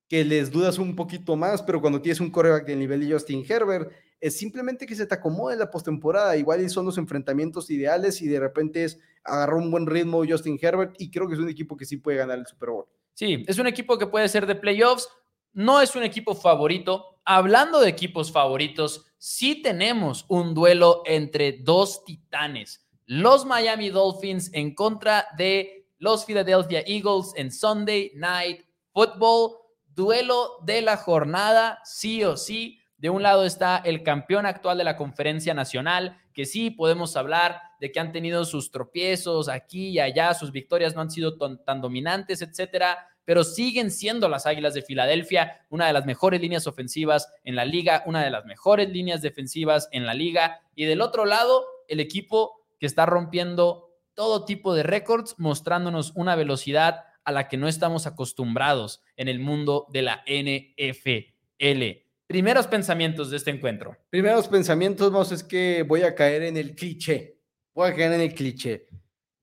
que 0.07 0.23
les 0.23 0.51
dudas 0.51 0.77
un 0.77 0.95
poquito 0.95 1.35
más, 1.35 1.61
pero 1.61 1.81
cuando 1.81 2.01
tienes 2.01 2.19
un 2.19 2.31
coreback 2.31 2.65
del 2.65 2.79
nivel 2.79 3.01
de 3.01 3.13
Justin 3.13 3.45
Herbert, 3.47 3.91
es 4.19 4.37
simplemente 4.37 4.85
que 4.85 4.95
se 4.95 5.05
te 5.05 5.15
acomode 5.15 5.55
la 5.57 5.69
postemporada. 5.69 6.35
Igual 6.37 6.67
son 6.69 6.85
los 6.85 6.97
enfrentamientos 6.97 7.69
ideales 7.69 8.21
y 8.21 8.27
de 8.27 8.39
repente 8.39 8.83
es 8.83 8.99
agarrar 9.23 9.55
un 9.55 9.69
buen 9.69 9.85
ritmo 9.85 10.23
Justin 10.27 10.57
Herbert 10.61 10.95
y 10.97 11.11
creo 11.11 11.27
que 11.27 11.35
es 11.35 11.39
un 11.39 11.49
equipo 11.49 11.77
que 11.77 11.85
sí 11.85 11.97
puede 11.97 12.17
ganar 12.17 12.39
el 12.39 12.47
Super 12.47 12.69
Bowl. 12.69 12.85
Sí, 13.13 13.43
es 13.47 13.59
un 13.59 13.67
equipo 13.67 13.97
que 13.97 14.07
puede 14.07 14.29
ser 14.29 14.45
de 14.45 14.55
playoffs, 14.55 15.09
no 15.53 15.81
es 15.81 15.95
un 15.95 16.03
equipo 16.03 16.35
favorito. 16.35 17.19
Hablando 17.25 17.79
de 17.81 17.89
equipos 17.89 18.31
favoritos, 18.31 19.05
sí 19.17 19.61
tenemos 19.61 20.25
un 20.29 20.53
duelo 20.53 21.01
entre 21.05 21.59
dos 21.63 22.05
titanes. 22.05 22.87
Los 23.05 23.45
Miami 23.45 23.89
Dolphins 23.89 24.51
en 24.53 24.75
contra 24.75 25.25
de 25.37 25.89
los 25.97 26.25
Philadelphia 26.25 26.83
Eagles 26.85 27.33
en 27.35 27.51
Sunday 27.51 28.11
Night 28.15 28.65
Football. 28.93 29.66
Duelo 29.97 30.59
de 30.61 30.83
la 30.83 30.95
jornada, 30.95 31.81
sí 31.83 32.23
o 32.23 32.37
sí. 32.37 32.79
De 32.99 33.09
un 33.09 33.23
lado 33.23 33.45
está 33.45 33.77
el 33.77 34.03
campeón 34.03 34.45
actual 34.45 34.77
de 34.77 34.83
la 34.83 34.95
conferencia 34.95 35.55
nacional, 35.55 36.21
que 36.35 36.45
sí 36.45 36.69
podemos 36.69 37.17
hablar 37.17 37.59
de 37.79 37.91
que 37.91 37.99
han 37.99 38.11
tenido 38.11 38.45
sus 38.45 38.69
tropiezos 38.69 39.49
aquí 39.49 39.87
y 39.87 39.99
allá, 39.99 40.35
sus 40.35 40.51
victorias 40.51 40.93
no 40.93 41.01
han 41.01 41.09
sido 41.09 41.35
tan, 41.39 41.81
dominantes, 41.81 42.43
etcétera, 42.43 43.07
pero 43.25 43.43
siguen 43.43 43.89
siendo 43.89 44.29
las 44.29 44.45
Águilas 44.45 44.75
de 44.75 44.83
Filadelfia 44.83 45.65
una 45.71 45.87
de 45.87 45.93
las 45.93 46.05
mejores 46.05 46.41
líneas 46.41 46.67
ofensivas 46.67 47.33
en 47.43 47.55
la 47.55 47.65
liga, 47.65 48.03
una 48.05 48.23
de 48.23 48.29
las 48.29 48.45
mejores 48.45 48.89
líneas 48.89 49.23
defensivas 49.23 49.89
en 49.91 50.05
la 50.05 50.13
liga. 50.13 50.61
Y 50.75 50.85
del 50.85 51.01
otro 51.01 51.25
lado, 51.25 51.65
el 51.87 51.99
equipo 51.99 52.67
que 52.79 52.85
está 52.85 53.07
rompiendo 53.07 53.95
todo 54.13 54.45
tipo 54.45 54.75
de 54.75 54.83
récords, 54.83 55.33
mostrándonos 55.39 56.11
una 56.13 56.35
velocidad 56.35 57.06
a 57.27 57.33
la 57.33 57.49
que 57.49 57.57
no 57.57 57.67
estamos 57.67 58.07
acostumbrados 58.07 59.03
en 59.17 59.27
el 59.27 59.41
mundo 59.41 59.85
de 59.91 60.01
la 60.01 60.23
NFL. 60.27 61.83
Primeros 62.25 62.67
pensamientos 62.67 63.29
de 63.29 63.35
este 63.35 63.51
encuentro. 63.51 63.97
Primeros 64.09 64.47
pensamientos, 64.47 65.11
vamos, 65.11 65.33
es 65.33 65.43
que 65.43 65.83
voy 65.83 66.03
a 66.03 66.15
caer 66.15 66.43
en 66.43 66.55
el 66.55 66.73
cliché. 66.73 67.37
Voy 67.75 67.89
a 67.89 67.93
caer 67.93 68.13
en 68.13 68.21
el 68.21 68.33
cliché. 68.33 68.87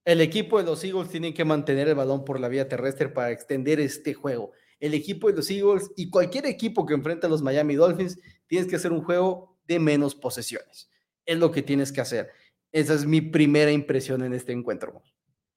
El 0.03 0.23
equipo 0.23 0.57
de 0.57 0.64
los 0.64 0.83
Eagles 0.83 1.11
tiene 1.11 1.35
que 1.35 1.44
mantener 1.44 1.87
el 1.88 1.94
balón 1.94 2.25
por 2.25 2.40
la 2.40 2.49
vía 2.49 2.66
terrestre 2.70 3.11
para 3.11 3.31
extender 3.31 3.79
este 3.81 4.14
juego. 4.14 4.53
El 4.81 4.94
equipo 4.94 5.29
de 5.29 5.37
los 5.37 5.51
Eagles 5.51 5.90
y 5.94 6.09
cualquier 6.09 6.47
equipo 6.47 6.87
que 6.87 6.94
enfrenta 6.94 7.27
a 7.27 7.31
los 7.31 7.42
Miami 7.42 7.75
Dolphins, 7.75 8.18
tienes 8.47 8.66
que 8.66 8.77
hacer 8.77 8.92
un 8.92 9.03
juego 9.03 9.59
de 9.66 9.79
menos 9.79 10.14
posesiones. 10.14 10.88
Es 11.27 11.37
lo 11.37 11.51
que 11.51 11.61
tienes 11.61 11.92
que 11.92 12.01
hacer. 12.01 12.31
Esa 12.73 12.94
es 12.94 13.05
mi 13.05 13.20
primera 13.20 13.73
impresión 13.73 14.23
en 14.23 14.33
este 14.33 14.53
encuentro. 14.53 15.03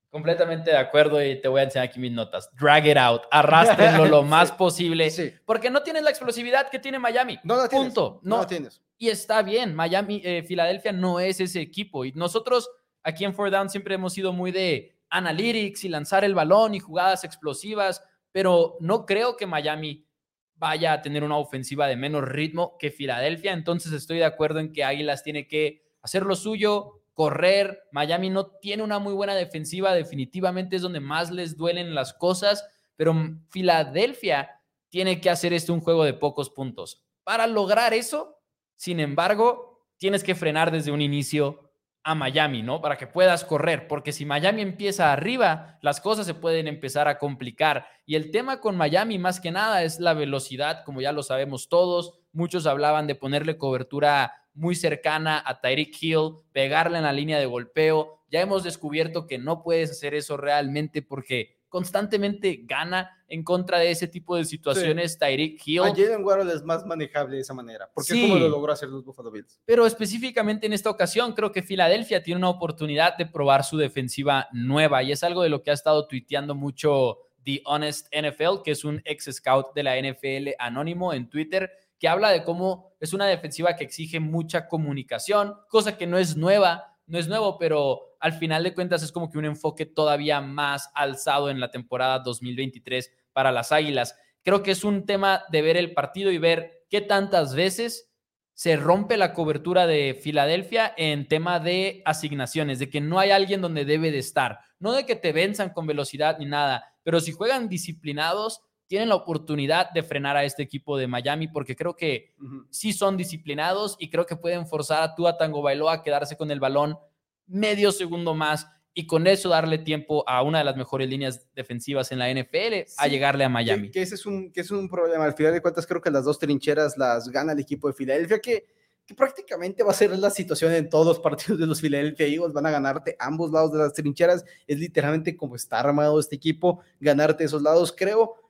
Completamente 0.10 0.72
de 0.72 0.78
acuerdo 0.78 1.24
y 1.24 1.42
te 1.42 1.48
voy 1.48 1.60
a 1.60 1.64
enseñar 1.64 1.88
aquí 1.88 2.00
mis 2.00 2.12
notas. 2.12 2.50
Drag 2.58 2.88
it 2.88 2.98
out, 2.98 3.24
arrastrenlo 3.30 4.06
lo 4.06 4.24
más 4.24 4.52
posible, 4.52 5.12
porque 5.46 5.70
no 5.70 5.84
tienes 5.84 6.04
la 6.04 6.10
explosividad 6.10 6.70
que 6.70 6.80
tiene 6.80 6.98
Miami. 6.98 7.40
No 7.44 7.58
la 7.58 7.68
tienes. 7.68 7.88
Punto. 7.88 8.20
No, 8.24 8.40
la 8.40 8.48
tienes. 8.48 8.82
Y 8.98 9.10
está 9.10 9.42
bien, 9.42 9.76
Miami, 9.76 10.22
eh, 10.24 10.44
Filadelfia 10.44 10.92
no 10.92 11.20
es 11.20 11.40
ese 11.40 11.60
equipo. 11.62 12.06
Y 12.06 12.14
nosotros 12.14 12.70
aquí 13.04 13.26
en 13.26 13.34
Four 13.34 13.52
Down 13.52 13.70
siempre 13.70 13.96
hemos 13.96 14.14
sido 14.14 14.34
muy 14.34 14.52
de 14.52 14.98
analytics 15.10 15.84
y 15.84 15.90
lanzar 15.90 16.24
el 16.24 16.36
balón 16.36 16.74
y 16.74 16.80
jugadas 16.80 17.24
explosivas, 17.24 18.02
pero 18.32 18.78
no 18.80 19.06
creo 19.06 19.38
que 19.38 19.46
Miami 19.46 20.08
vaya 20.56 20.94
a 20.94 21.02
tener 21.02 21.24
una 21.24 21.38
ofensiva 21.38 21.88
de 21.88 21.96
menos 21.96 22.24
ritmo 22.24 22.78
que 22.80 22.92
Filadelfia. 22.92 23.54
Entonces 23.54 23.92
estoy 23.92 24.18
de 24.18 24.26
acuerdo 24.26 24.60
en 24.60 24.74
que 24.74 24.84
Águilas 24.84 25.24
tiene 25.24 25.48
que 25.48 25.84
hacer 26.02 26.24
lo 26.24 26.36
suyo, 26.36 26.97
correr. 27.18 27.82
Miami 27.92 28.30
no 28.30 28.46
tiene 28.46 28.84
una 28.84 29.00
muy 29.00 29.12
buena 29.12 29.34
defensiva, 29.34 29.96
definitivamente 29.96 30.76
es 30.76 30.84
donde 30.84 31.00
más 31.00 31.32
les 31.32 31.58
duelen 31.58 31.96
las 31.96 32.14
cosas, 32.14 32.64
pero 32.96 33.16
Filadelfia 33.50 34.52
tiene 34.90 35.20
que 35.20 35.32
hacer 35.32 35.52
este 35.52 35.72
un 35.72 35.82
juego 35.82 36.04
de 36.04 36.14
pocos 36.14 36.52
puntos. 36.52 37.04
Para 37.24 37.48
lograr 37.48 37.96
eso, 37.96 38.38
sin 38.76 39.00
embargo, 39.00 39.84
tienes 39.98 40.24
que 40.24 40.36
frenar 40.36 40.70
desde 40.70 40.92
un 40.92 41.02
inicio 41.02 41.72
a 42.04 42.14
Miami, 42.14 42.62
¿no? 42.62 42.82
Para 42.82 42.98
que 42.98 43.08
puedas 43.08 43.44
correr, 43.44 43.88
porque 43.88 44.12
si 44.12 44.24
Miami 44.24 44.62
empieza 44.62 45.12
arriba, 45.12 45.80
las 45.82 46.00
cosas 46.00 46.28
se 46.28 46.36
pueden 46.36 46.68
empezar 46.68 47.08
a 47.08 47.18
complicar. 47.18 47.88
Y 48.06 48.14
el 48.14 48.30
tema 48.30 48.62
con 48.62 48.78
Miami, 48.78 49.18
más 49.18 49.40
que 49.40 49.50
nada, 49.50 49.82
es 49.82 50.00
la 50.00 50.14
velocidad, 50.14 50.84
como 50.86 51.02
ya 51.02 51.12
lo 51.14 51.24
sabemos 51.24 51.68
todos. 51.68 52.14
Muchos 52.32 52.68
hablaban 52.68 53.08
de 53.08 53.16
ponerle 53.16 53.58
cobertura 53.58 54.37
muy 54.58 54.76
cercana 54.76 55.42
a 55.46 55.62
Tyreek 55.62 55.96
Hill, 56.02 56.40
pegarle 56.52 56.98
en 56.98 57.04
la 57.04 57.14
línea 57.14 57.40
de 57.40 57.46
golpeo. 57.46 58.24
Ya 58.30 58.42
hemos 58.42 58.64
descubierto 58.64 59.28
que 59.28 59.38
no 59.38 59.64
puedes 59.64 59.92
hacer 59.92 60.14
eso 60.16 60.36
realmente 60.36 61.02
porque 61.02 61.58
constantemente 61.70 62.62
gana 62.64 63.12
en 63.28 63.44
contra 63.44 63.78
de 63.78 63.92
ese 63.92 64.08
tipo 64.08 64.36
de 64.36 64.46
situaciones 64.46 65.20
Tyreek 65.20 65.62
Hill. 65.66 65.82
A 65.82 65.90
Jalen 65.90 66.24
Waddle 66.24 66.54
es 66.54 66.64
más 66.64 66.86
manejable 66.86 67.36
de 67.36 67.42
esa 67.42 67.54
manera, 67.54 67.90
porque 67.94 68.14
es 68.14 68.22
como 68.22 68.40
lo 68.40 68.50
logró 68.50 68.74
hacer 68.74 68.90
los 68.90 69.04
Buffalo 69.04 69.30
Bills. 69.30 69.62
Pero 69.66 69.86
específicamente 69.86 70.66
en 70.66 70.74
esta 70.74 70.90
ocasión, 70.90 71.34
creo 71.34 71.52
que 71.52 71.62
Filadelfia 71.62 72.24
tiene 72.24 72.40
una 72.40 72.50
oportunidad 72.50 73.18
de 73.18 73.26
probar 73.26 73.64
su 73.64 73.78
defensiva 73.78 74.48
nueva 74.54 75.04
y 75.04 75.12
es 75.12 75.24
algo 75.24 75.44
de 75.44 75.50
lo 75.50 75.62
que 75.62 75.72
ha 75.72 75.76
estado 75.76 76.08
tuiteando 76.08 76.56
mucho 76.56 77.20
The 77.44 77.62
Honest 77.66 78.08
NFL, 78.14 78.64
que 78.64 78.72
es 78.72 78.84
un 78.84 79.02
ex 79.06 79.30
scout 79.32 79.74
de 79.76 79.84
la 79.84 80.02
NFL 80.02 80.50
anónimo 80.58 81.14
en 81.14 81.30
Twitter 81.30 81.72
que 82.00 82.08
habla 82.08 82.30
de 82.30 82.44
cómo 82.44 82.94
es 83.00 83.14
una 83.14 83.26
defensiva 83.26 83.76
que 83.76 83.84
exige 83.84 84.20
mucha 84.20 84.68
comunicación, 84.68 85.56
cosa 85.70 85.98
que 85.98 86.08
no 86.08 86.18
es 86.18 86.38
nueva, 86.38 86.98
no 87.06 87.18
es 87.18 87.28
nuevo, 87.28 87.58
pero 87.58 88.18
al 88.20 88.34
final 88.34 88.64
de 88.64 88.74
cuentas 88.74 89.04
es 89.04 89.12
como 89.12 89.30
que 89.30 89.38
un 89.38 89.46
enfoque 89.46 89.86
todavía 89.86 90.42
más 90.42 90.90
alzado 90.94 91.50
en 91.50 91.60
la 91.60 91.72
temporada 91.72 92.20
2023 92.20 93.12
para 93.34 93.52
las 93.52 93.72
Águilas. 93.72 94.16
Creo 94.44 94.64
que 94.64 94.72
es 94.72 94.84
un 94.84 95.06
tema 95.06 95.44
de 95.50 95.62
ver 95.62 95.78
el 95.78 95.94
partido 95.94 96.32
y 96.32 96.38
ver 96.38 96.86
qué 96.90 97.02
tantas 97.02 97.56
veces 97.56 98.12
se 98.54 98.76
rompe 98.76 99.18
la 99.18 99.34
cobertura 99.34 99.86
de 99.86 100.20
Filadelfia 100.20 100.92
en 100.98 101.28
tema 101.28 101.60
de 101.60 102.02
asignaciones, 102.06 102.80
de 102.80 102.90
que 102.90 103.02
no 103.02 103.20
hay 103.20 103.30
alguien 103.30 103.62
donde 103.62 103.86
debe 103.86 104.10
de 104.10 104.18
estar, 104.18 104.60
no 104.80 104.94
de 104.94 105.06
que 105.06 105.16
te 105.16 105.32
venzan 105.32 105.70
con 105.70 105.86
velocidad 105.86 106.40
ni 106.40 106.46
nada, 106.46 106.92
pero 107.04 107.20
si 107.20 107.32
juegan 107.32 107.70
disciplinados, 107.70 108.64
tienen 108.88 109.10
la 109.10 109.16
oportunidad 109.16 109.92
de 109.92 110.02
frenar 110.02 110.38
a 110.38 110.46
este 110.46 110.64
equipo 110.64 110.98
de 110.98 111.08
Miami 111.08 111.48
porque 111.48 111.76
creo 111.76 111.96
que 111.96 112.34
sí 112.70 112.94
son 112.94 113.18
disciplinados 113.18 113.96
y 114.00 114.10
creo 114.10 114.26
que 114.26 114.36
pueden 114.36 114.66
forzar 114.66 115.04
a 115.04 115.16
Tua 115.16 115.38
Tango 115.38 115.62
Bailoa 115.62 115.94
a 115.94 116.04
quedarse 116.04 116.38
con 116.38 116.52
el 116.52 116.60
balón 116.60 116.98
medio 117.46 117.92
segundo 117.92 118.34
más 118.34 118.68
y 118.94 119.06
con 119.06 119.28
eso 119.28 119.50
darle 119.50 119.78
tiempo 119.78 120.28
a 120.28 120.42
una 120.42 120.58
de 120.58 120.64
las 120.64 120.76
mejores 120.76 121.08
líneas 121.08 121.48
defensivas 121.54 122.12
en 122.12 122.18
la 122.18 122.34
NFL 122.34 122.90
a 122.98 123.08
llegarle 123.08 123.44
a 123.44 123.50
Miami. 123.50 123.92
Que, 123.92 124.02
ese 124.02 124.16
es 124.16 124.26
un, 124.26 124.52
que 124.52 124.62
es 124.62 124.72
un 124.72 124.90
problema. 124.90 125.24
Al 125.24 125.36
final 125.36 125.54
de 125.54 125.62
cuentas, 125.62 125.86
creo 125.86 126.02
que 126.02 126.10
las 126.10 126.26
dos 126.26 126.40
trincheras 126.40 126.98
las 126.98 127.30
gana 127.30 127.52
el 127.52 127.60
equipo 127.60 127.88
de 127.88 127.94
Filadelfia, 127.94 128.40
que, 128.40 128.66
que 129.06 129.14
prácticamente 129.14 129.84
va 129.84 129.92
a 129.92 129.94
ser 129.94 130.18
la 130.18 130.32
situación 130.32 130.74
en 130.74 130.90
todos 130.90 131.06
los 131.06 131.20
partidos 131.20 131.60
de 131.60 131.68
los 131.68 131.80
Philadelphia 131.80 132.26
Eagles. 132.26 132.54
Van 132.54 132.66
a 132.66 132.72
ganarte 132.72 133.16
ambos 133.20 133.52
lados 133.52 133.72
de 133.72 133.78
las 133.78 133.94
trincheras. 133.94 134.44
Es 134.66 134.80
literalmente 134.80 135.38
como 135.38 135.56
está 135.56 135.80
armado 135.80 136.20
este 136.20 136.36
equipo, 136.36 136.82
ganarte 137.00 137.44
esos 137.44 137.62
lados. 137.62 137.94
Creo 137.96 138.47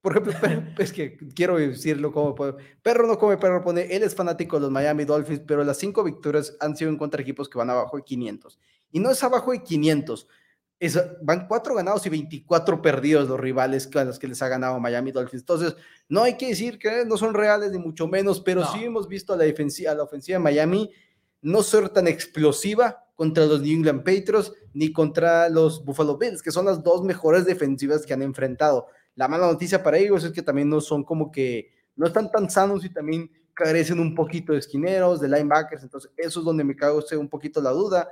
por 0.00 0.12
ejemplo, 0.12 0.32
es 0.78 0.92
que 0.92 1.16
quiero 1.34 1.56
decirlo 1.56 2.12
como 2.12 2.34
puedo. 2.34 2.56
Perro 2.82 3.06
no 3.06 3.18
come 3.18 3.36
perro, 3.36 3.62
pone, 3.62 3.82
él 3.94 4.02
es 4.02 4.14
fanático 4.14 4.56
de 4.56 4.62
los 4.62 4.70
Miami 4.70 5.04
Dolphins, 5.04 5.42
pero 5.46 5.64
las 5.64 5.78
cinco 5.78 6.02
victorias 6.02 6.56
han 6.60 6.76
sido 6.76 6.90
en 6.90 6.96
contra 6.96 7.20
equipos 7.20 7.48
que 7.48 7.58
van 7.58 7.70
abajo 7.70 7.96
de 7.96 8.04
500. 8.04 8.58
Y 8.92 9.00
no 9.00 9.10
es 9.10 9.22
abajo 9.22 9.52
de 9.52 9.62
500, 9.62 10.26
es, 10.80 10.98
van 11.20 11.46
cuatro 11.46 11.74
ganados 11.74 12.06
y 12.06 12.08
24 12.08 12.80
perdidos 12.80 13.28
los 13.28 13.38
rivales 13.38 13.88
a 13.94 14.04
los 14.04 14.18
que 14.18 14.26
les 14.26 14.40
ha 14.40 14.48
ganado 14.48 14.80
Miami 14.80 15.12
Dolphins. 15.12 15.42
Entonces, 15.42 15.76
no 16.08 16.22
hay 16.22 16.38
que 16.38 16.48
decir 16.48 16.78
que 16.78 17.04
no 17.04 17.18
son 17.18 17.34
reales 17.34 17.70
ni 17.70 17.78
mucho 17.78 18.08
menos, 18.08 18.40
pero 18.40 18.64
sí 18.72 18.84
hemos 18.84 19.06
visto 19.06 19.34
a 19.34 19.36
la, 19.36 19.44
defensiva, 19.44 19.92
a 19.92 19.94
la 19.94 20.04
ofensiva 20.04 20.38
de 20.38 20.44
Miami 20.44 20.90
no 21.42 21.62
ser 21.62 21.90
tan 21.90 22.08
explosiva 22.08 23.06
contra 23.14 23.44
los 23.44 23.60
New 23.60 23.72
England 23.72 24.02
Patriots 24.02 24.52
ni 24.72 24.92
contra 24.92 25.48
los 25.48 25.84
Buffalo 25.84 26.16
Bills, 26.16 26.42
que 26.42 26.50
son 26.50 26.66
las 26.66 26.82
dos 26.82 27.02
mejores 27.02 27.44
defensivas 27.44 28.06
que 28.06 28.14
han 28.14 28.22
enfrentado. 28.22 28.86
La 29.14 29.28
mala 29.28 29.46
noticia 29.46 29.82
para 29.82 29.98
ellos 29.98 30.24
es 30.24 30.32
que 30.32 30.42
también 30.42 30.68
no 30.68 30.80
son 30.80 31.04
como 31.04 31.30
que 31.30 31.72
no 31.96 32.06
están 32.06 32.30
tan 32.30 32.48
sanos 32.48 32.84
y 32.84 32.90
también 32.90 33.30
carecen 33.54 34.00
un 34.00 34.14
poquito 34.14 34.52
de 34.52 34.58
esquineros, 34.58 35.20
de 35.20 35.28
linebackers, 35.28 35.82
entonces 35.82 36.10
eso 36.16 36.40
es 36.40 36.46
donde 36.46 36.64
me 36.64 36.76
cago 36.76 37.02
un 37.18 37.28
poquito 37.28 37.60
la 37.60 37.70
duda, 37.70 38.08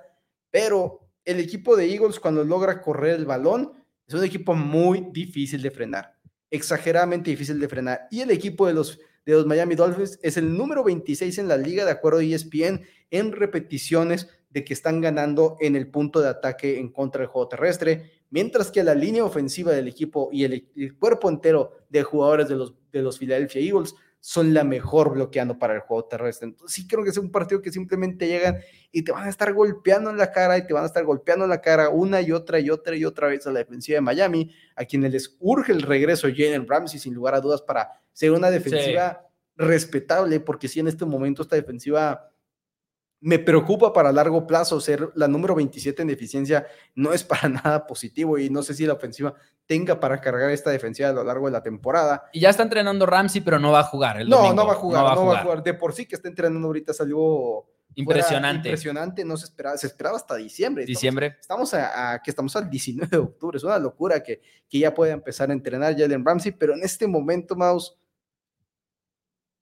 pero 0.50 1.00
el 1.24 1.40
equipo 1.40 1.76
de 1.76 1.90
Eagles 1.90 2.20
cuando 2.20 2.44
logra 2.44 2.82
correr 2.82 3.14
el 3.14 3.24
balón 3.24 3.72
es 4.06 4.14
un 4.14 4.24
equipo 4.24 4.54
muy 4.54 5.08
difícil 5.10 5.62
de 5.62 5.70
frenar, 5.70 6.14
exageradamente 6.50 7.30
difícil 7.30 7.58
de 7.58 7.68
frenar, 7.68 8.08
y 8.10 8.20
el 8.20 8.30
equipo 8.30 8.66
de 8.66 8.74
los 8.74 8.98
de 9.28 9.34
los 9.34 9.44
Miami 9.44 9.74
Dolphins 9.74 10.18
es 10.22 10.38
el 10.38 10.56
número 10.56 10.82
26 10.82 11.36
en 11.36 11.48
la 11.48 11.58
liga, 11.58 11.84
de 11.84 11.90
acuerdo 11.90 12.20
a 12.20 12.24
ESPN, 12.24 12.80
en 13.10 13.32
repeticiones 13.32 14.26
de 14.50 14.64
que 14.64 14.72
están 14.74 15.00
ganando 15.00 15.56
en 15.60 15.76
el 15.76 15.88
punto 15.88 16.20
de 16.20 16.28
ataque 16.28 16.78
en 16.78 16.90
contra 16.90 17.20
del 17.20 17.28
juego 17.28 17.48
terrestre, 17.48 18.22
mientras 18.30 18.70
que 18.70 18.82
la 18.82 18.94
línea 18.94 19.24
ofensiva 19.24 19.72
del 19.72 19.88
equipo 19.88 20.30
y 20.32 20.44
el, 20.44 20.96
cuerpo 20.98 21.28
entero 21.28 21.72
de 21.88 22.02
jugadores 22.02 22.48
de 22.48 22.56
los, 22.56 22.74
de 22.90 23.02
los 23.02 23.18
Philadelphia 23.18 23.60
Eagles 23.60 23.94
son 24.20 24.52
la 24.52 24.64
mejor 24.64 25.12
bloqueando 25.12 25.58
para 25.58 25.74
el 25.74 25.80
juego 25.80 26.04
terrestre. 26.06 26.48
Entonces 26.48 26.74
sí 26.74 26.88
creo 26.88 27.04
que 27.04 27.10
es 27.10 27.18
un 27.18 27.30
partido 27.30 27.62
que 27.62 27.70
simplemente 27.70 28.26
llegan 28.26 28.58
y 28.90 29.02
te 29.02 29.12
van 29.12 29.24
a 29.24 29.28
estar 29.28 29.52
golpeando 29.52 30.10
en 30.10 30.16
la 30.16 30.32
cara 30.32 30.58
y 30.58 30.66
te 30.66 30.74
van 30.74 30.82
a 30.82 30.86
estar 30.86 31.04
golpeando 31.04 31.44
en 31.44 31.50
la 31.50 31.60
cara 31.60 31.88
una 31.90 32.20
y 32.20 32.32
otra 32.32 32.58
y 32.58 32.70
otra 32.70 32.96
y 32.96 33.04
otra 33.04 33.28
vez 33.28 33.46
a 33.46 33.52
la 33.52 33.60
defensiva 33.60 33.96
de 33.96 34.00
Miami, 34.00 34.50
a 34.74 34.84
quienes 34.84 35.12
les 35.12 35.36
urge 35.38 35.72
el 35.72 35.82
regreso 35.82 36.26
de 36.26 36.34
Jalen 36.34 36.66
Ramsey 36.66 36.98
sin 36.98 37.14
lugar 37.14 37.34
a 37.34 37.40
dudas 37.40 37.62
para 37.62 37.90
ser 38.12 38.32
una 38.32 38.50
defensiva 38.50 39.24
respetable, 39.56 40.40
porque 40.40 40.68
sí 40.68 40.80
en 40.80 40.88
este 40.88 41.04
momento 41.04 41.42
esta 41.42 41.56
defensiva 41.56 42.30
me 43.20 43.38
preocupa 43.38 43.92
para 43.92 44.12
largo 44.12 44.46
plazo 44.46 44.80
ser 44.80 45.10
la 45.14 45.28
número 45.28 45.54
27 45.54 46.02
en 46.02 46.10
eficiencia, 46.10 46.66
no 46.94 47.12
es 47.12 47.24
para 47.24 47.48
nada 47.48 47.86
positivo 47.86 48.38
y 48.38 48.50
no 48.50 48.62
sé 48.62 48.74
si 48.74 48.86
la 48.86 48.94
ofensiva 48.94 49.34
tenga 49.66 50.00
para 50.00 50.20
cargar 50.20 50.50
esta 50.50 50.70
defensiva 50.70 51.10
a 51.10 51.12
lo 51.12 51.24
largo 51.24 51.46
de 51.46 51.52
la 51.52 51.62
temporada. 51.62 52.24
Y 52.32 52.40
ya 52.40 52.50
está 52.50 52.62
entrenando 52.62 53.06
Ramsey, 53.06 53.40
pero 53.40 53.58
no 53.58 53.72
va 53.72 53.80
a 53.80 53.84
jugar. 53.84 54.24
no, 54.26 54.52
no 54.54 54.66
va 54.66 54.72
a 54.72 54.76
jugar, 54.76 55.00
no, 55.14 55.26
va, 55.26 55.38
a 55.40 55.42
jugar. 55.42 55.62
De 55.62 55.74
por 55.74 55.92
sí 55.92 56.06
que 56.06 56.14
está 56.14 56.28
entrenando 56.28 56.66
ahorita 56.66 56.94
salió 56.94 57.66
impresionante. 57.94 58.68
Impresionante, 58.68 59.24
no 59.24 59.36
se 59.36 59.44
esperaba, 59.44 59.76
se 59.76 59.88
esperaba 59.88 60.16
hasta 60.16 60.36
diciembre. 60.36 60.86
Diciembre. 60.86 61.36
Estamos, 61.40 61.74
a, 61.74 62.20
que 62.24 62.30
estamos 62.30 62.54
al 62.56 62.70
19 62.70 63.08
de 63.10 63.18
octubre, 63.18 63.58
es 63.58 63.64
una 63.64 63.78
locura 63.78 64.22
que, 64.22 64.40
que 64.68 64.78
ya 64.78 64.94
pueda 64.94 65.12
empezar 65.12 65.50
a 65.50 65.52
entrenar 65.52 65.96
Jalen 65.98 66.24
Ramsey, 66.24 66.52
pero 66.52 66.74
en 66.74 66.82
este 66.82 67.06
momento, 67.06 67.56
Mouse, 67.56 67.98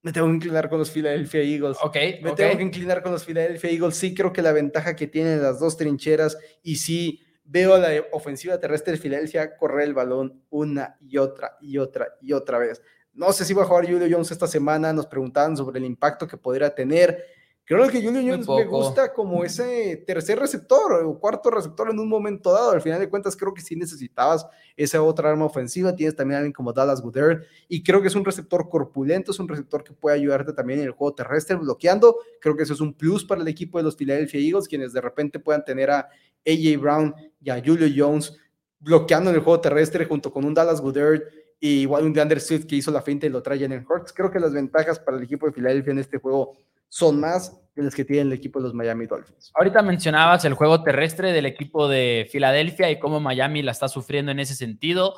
me 0.07 0.12
tengo 0.12 0.28
que 0.28 0.34
inclinar 0.34 0.68
con 0.68 0.78
los 0.78 0.92
Philadelphia 0.92 1.40
Eagles. 1.40 1.78
Ok. 1.82 1.96
Me 2.22 2.30
tengo 2.30 2.57
que 2.57 2.62
inclinar 2.62 3.02
con 3.02 3.11
los 3.11 3.24
Philadelphia 3.24 3.70
Eagles. 3.70 3.96
Sí, 3.96 4.14
creo 4.14 4.32
que 4.32 4.40
la 4.40 4.52
ventaja 4.52 4.94
que 4.94 5.09
tienen 5.09 5.42
las 5.42 5.59
dos 5.59 5.76
trincheras 5.76 6.38
y 6.62 6.76
sí 6.76 7.24
veo 7.42 7.74
a 7.74 7.78
la 7.80 7.90
ofensiva 8.12 8.61
terrestre 8.61 8.92
de 8.92 9.00
Filadelfia 9.00 9.57
correr 9.57 9.88
el 9.88 9.94
balón 9.94 10.44
una 10.48 10.96
y 11.00 11.16
otra 11.16 11.57
y 11.61 11.78
otra 11.78 12.07
y 12.22 12.34
otra 12.34 12.59
vez. 12.59 12.80
No 13.14 13.32
sé 13.32 13.44
si 13.44 13.52
va 13.52 13.64
a 13.64 13.66
jugar 13.66 13.84
Julio 13.84 14.07
Jones 14.09 14.30
esta 14.30 14.46
semana. 14.46 14.92
Nos 14.92 15.09
preguntaban 15.09 15.57
sobre 15.57 15.80
el 15.80 15.84
impacto 15.84 16.28
que 16.28 16.36
podría 16.36 16.72
tener. 16.72 17.24
Creo 17.66 17.88
que 17.88 18.00
Julio 18.00 18.22
Jones 18.24 18.46
me 18.46 18.64
gusta 18.64 19.12
como 19.12 19.42
ese 19.42 20.04
tercer 20.06 20.38
receptor 20.38 21.04
o 21.04 21.18
cuarto 21.18 21.50
receptor 21.50 21.90
en 21.90 21.98
un 21.98 22.08
momento 22.08 22.52
dado. 22.52 22.70
Al 22.70 22.80
final 22.80 23.00
de 23.00 23.08
cuentas, 23.08 23.34
creo 23.34 23.52
que 23.52 23.60
sí 23.60 23.74
necesitabas 23.74 24.46
esa 24.76 25.02
otra 25.02 25.30
arma 25.30 25.46
ofensiva. 25.46 25.96
Tienes 25.96 26.14
también 26.14 26.36
a 26.36 26.38
alguien 26.38 26.52
como 26.52 26.72
Dallas 26.72 27.02
Goodell 27.02 27.42
y 27.68 27.82
creo 27.82 28.00
que 28.00 28.06
es 28.06 28.14
un 28.14 28.24
receptor 28.24 28.68
corpulento, 28.68 29.32
es 29.32 29.40
un 29.40 29.48
receptor 29.48 29.82
que 29.82 29.92
puede 29.92 30.14
ayudarte 30.14 30.52
también 30.52 30.78
en 30.78 30.86
el 30.86 30.92
juego 30.92 31.12
terrestre 31.16 31.56
bloqueando. 31.56 32.16
Creo 32.40 32.56
que 32.56 32.62
eso 32.62 32.72
es 32.72 32.80
un 32.80 32.94
plus 32.94 33.24
para 33.24 33.42
el 33.42 33.48
equipo 33.48 33.78
de 33.78 33.84
los 33.84 33.96
Philadelphia 33.96 34.40
Eagles, 34.40 34.68
quienes 34.68 34.92
de 34.92 35.00
repente 35.00 35.40
puedan 35.40 35.64
tener 35.64 35.90
a 35.90 36.08
AJ 36.46 36.80
Brown 36.80 37.14
y 37.40 37.50
a 37.50 37.60
Julio 37.60 37.88
Jones 37.96 38.32
bloqueando 38.78 39.30
en 39.30 39.36
el 39.36 39.42
juego 39.42 39.60
terrestre 39.60 40.04
junto 40.04 40.30
con 40.30 40.44
un 40.44 40.54
Dallas 40.54 40.80
Goodell 40.80 41.24
y 41.59 41.80
igual 41.82 42.04
un 42.04 42.12
DeAndre 42.12 42.40
Swift 42.40 42.66
que 42.66 42.76
hizo 42.76 42.90
la 42.90 43.02
finta 43.02 43.26
y 43.26 43.30
lo 43.30 43.42
trae 43.42 43.64
en 43.64 43.72
el 43.72 43.84
Hurts. 43.86 44.12
Creo 44.12 44.30
que 44.30 44.40
las 44.40 44.52
ventajas 44.52 44.98
para 44.98 45.16
el 45.16 45.22
equipo 45.22 45.46
de 45.46 45.52
Filadelfia 45.52 45.92
en 45.92 45.98
este 45.98 46.18
juego 46.18 46.57
son 46.88 47.20
más 47.20 47.59
que 47.74 47.82
las 47.82 47.94
que 47.94 48.04
tiene 48.04 48.22
el 48.22 48.32
equipo 48.32 48.59
de 48.59 48.64
los 48.64 48.74
Miami 48.74 49.07
Dolphins. 49.07 49.52
Ahorita 49.54 49.82
mencionabas 49.82 50.44
el 50.44 50.54
juego 50.54 50.82
terrestre 50.82 51.32
del 51.32 51.46
equipo 51.46 51.88
de 51.88 52.26
Filadelfia 52.30 52.90
y 52.90 52.98
cómo 52.98 53.20
Miami 53.20 53.62
la 53.62 53.72
está 53.72 53.88
sufriendo 53.88 54.32
en 54.32 54.40
ese 54.40 54.54
sentido. 54.54 55.14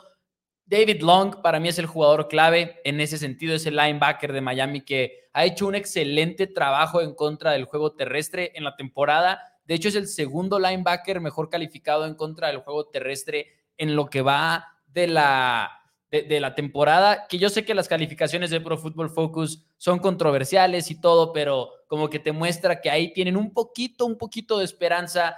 David 0.66 1.01
Long 1.03 1.41
para 1.41 1.61
mí 1.61 1.68
es 1.68 1.78
el 1.78 1.86
jugador 1.86 2.28
clave 2.28 2.80
en 2.84 3.01
ese 3.01 3.16
sentido, 3.16 3.55
es 3.55 3.64
el 3.66 3.76
linebacker 3.76 4.32
de 4.32 4.41
Miami 4.41 4.82
que 4.82 5.28
ha 5.32 5.45
hecho 5.45 5.66
un 5.66 5.74
excelente 5.74 6.47
trabajo 6.47 7.01
en 7.01 7.14
contra 7.14 7.53
del 7.53 7.64
juego 7.64 7.95
terrestre 7.95 8.53
en 8.55 8.64
la 8.64 8.76
temporada. 8.76 9.41
De 9.64 9.74
hecho, 9.74 9.89
es 9.89 9.95
el 9.95 10.09
segundo 10.09 10.59
linebacker 10.59 11.20
mejor 11.20 11.49
calificado 11.49 12.07
en 12.07 12.14
contra 12.14 12.49
del 12.49 12.59
juego 12.59 12.89
terrestre 12.89 13.47
en 13.76 13.95
lo 13.95 14.07
que 14.07 14.20
va 14.20 14.64
de 14.86 15.07
la 15.07 15.78
de, 16.11 16.40
la 16.40 16.54
temporada, 16.54 17.26
que 17.28 17.38
yo 17.38 17.50
sé 17.50 17.64
que 17.64 17.74
las 17.74 17.86
calificaciones 17.86 18.50
de 18.50 18.61
Pro 18.61 18.78
Football 18.78 19.11
Focus 19.11 19.66
son 19.76 19.98
controversiales 19.98 20.90
y 20.90 21.00
todo, 21.00 21.32
pero 21.34 21.70
como 21.86 22.09
que 22.09 22.18
te 22.18 22.32
muestra 22.32 22.80
que 22.80 22.90
ahí 22.90 23.12
tienen 23.12 23.36
un 23.36 23.52
poquito, 23.52 24.06
un 24.06 24.16
poquito 24.16 24.59
de 24.59 24.64
esperanza. 24.64 25.36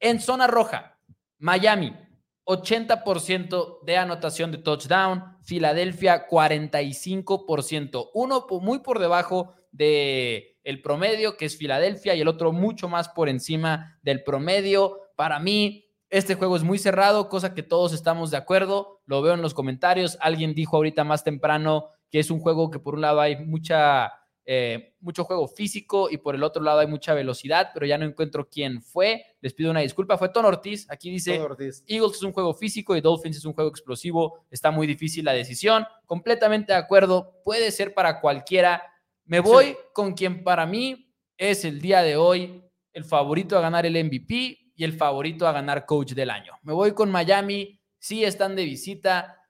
En 0.00 0.20
zona 0.20 0.46
roja, 0.46 0.98
Miami, 1.38 1.94
80% 2.46 3.80
de 3.84 3.96
anotación 3.98 4.50
de 4.50 4.58
touchdown, 4.58 5.36
Filadelfia 5.42 6.26
45%, 6.26 8.10
uno 8.14 8.46
muy 8.62 8.78
por 8.78 8.98
debajo 8.98 9.54
de 9.72 10.58
el 10.64 10.80
promedio 10.82 11.36
que 11.36 11.44
es 11.44 11.56
Filadelfia 11.56 12.14
y 12.14 12.20
el 12.22 12.28
otro 12.28 12.52
mucho 12.52 12.88
más 12.88 13.08
por 13.10 13.28
encima 13.28 13.98
del 14.02 14.24
promedio. 14.24 15.00
Para 15.16 15.38
mí, 15.38 15.85
este 16.10 16.34
juego 16.36 16.56
es 16.56 16.62
muy 16.62 16.78
cerrado, 16.78 17.28
cosa 17.28 17.54
que 17.54 17.62
todos 17.62 17.92
estamos 17.92 18.30
de 18.30 18.36
acuerdo. 18.36 19.00
Lo 19.06 19.22
veo 19.22 19.34
en 19.34 19.42
los 19.42 19.54
comentarios. 19.54 20.16
Alguien 20.20 20.54
dijo 20.54 20.76
ahorita 20.76 21.04
más 21.04 21.24
temprano 21.24 21.90
que 22.10 22.20
es 22.20 22.30
un 22.30 22.38
juego 22.38 22.70
que 22.70 22.78
por 22.78 22.94
un 22.94 23.00
lado 23.00 23.20
hay 23.20 23.44
mucha, 23.44 24.12
eh, 24.44 24.94
mucho 25.00 25.24
juego 25.24 25.48
físico 25.48 26.08
y 26.08 26.18
por 26.18 26.36
el 26.36 26.44
otro 26.44 26.62
lado 26.62 26.78
hay 26.78 26.86
mucha 26.86 27.12
velocidad, 27.14 27.70
pero 27.74 27.86
ya 27.86 27.98
no 27.98 28.04
encuentro 28.04 28.48
quién 28.48 28.80
fue. 28.80 29.24
Les 29.40 29.52
pido 29.52 29.72
una 29.72 29.80
disculpa. 29.80 30.16
Fue 30.16 30.28
Ton 30.28 30.44
Ortiz. 30.44 30.88
Aquí 30.88 31.10
dice 31.10 31.34
Eagles 31.34 31.82
es 31.88 32.22
un 32.22 32.32
juego 32.32 32.54
físico 32.54 32.96
y 32.96 33.00
Dolphins 33.00 33.38
es 33.38 33.44
un 33.44 33.52
juego 33.52 33.68
explosivo. 33.68 34.44
Está 34.50 34.70
muy 34.70 34.86
difícil 34.86 35.24
la 35.24 35.32
decisión. 35.32 35.84
Completamente 36.06 36.72
de 36.72 36.78
acuerdo. 36.78 37.40
Puede 37.44 37.72
ser 37.72 37.94
para 37.94 38.20
cualquiera. 38.20 38.82
Me 39.24 39.40
voy 39.40 39.76
con 39.92 40.14
quien 40.14 40.44
para 40.44 40.66
mí 40.66 41.12
es 41.36 41.64
el 41.64 41.80
día 41.80 42.02
de 42.02 42.16
hoy 42.16 42.62
el 42.92 43.04
favorito 43.04 43.58
a 43.58 43.60
ganar 43.60 43.84
el 43.84 44.02
MVP 44.04 44.65
y 44.76 44.84
el 44.84 44.92
favorito 44.92 45.48
a 45.48 45.52
ganar 45.52 45.86
coach 45.86 46.12
del 46.12 46.30
año. 46.30 46.52
Me 46.62 46.72
voy 46.72 46.92
con 46.92 47.10
Miami, 47.10 47.80
sí 47.98 48.24
están 48.24 48.54
de 48.54 48.64
visita. 48.64 49.42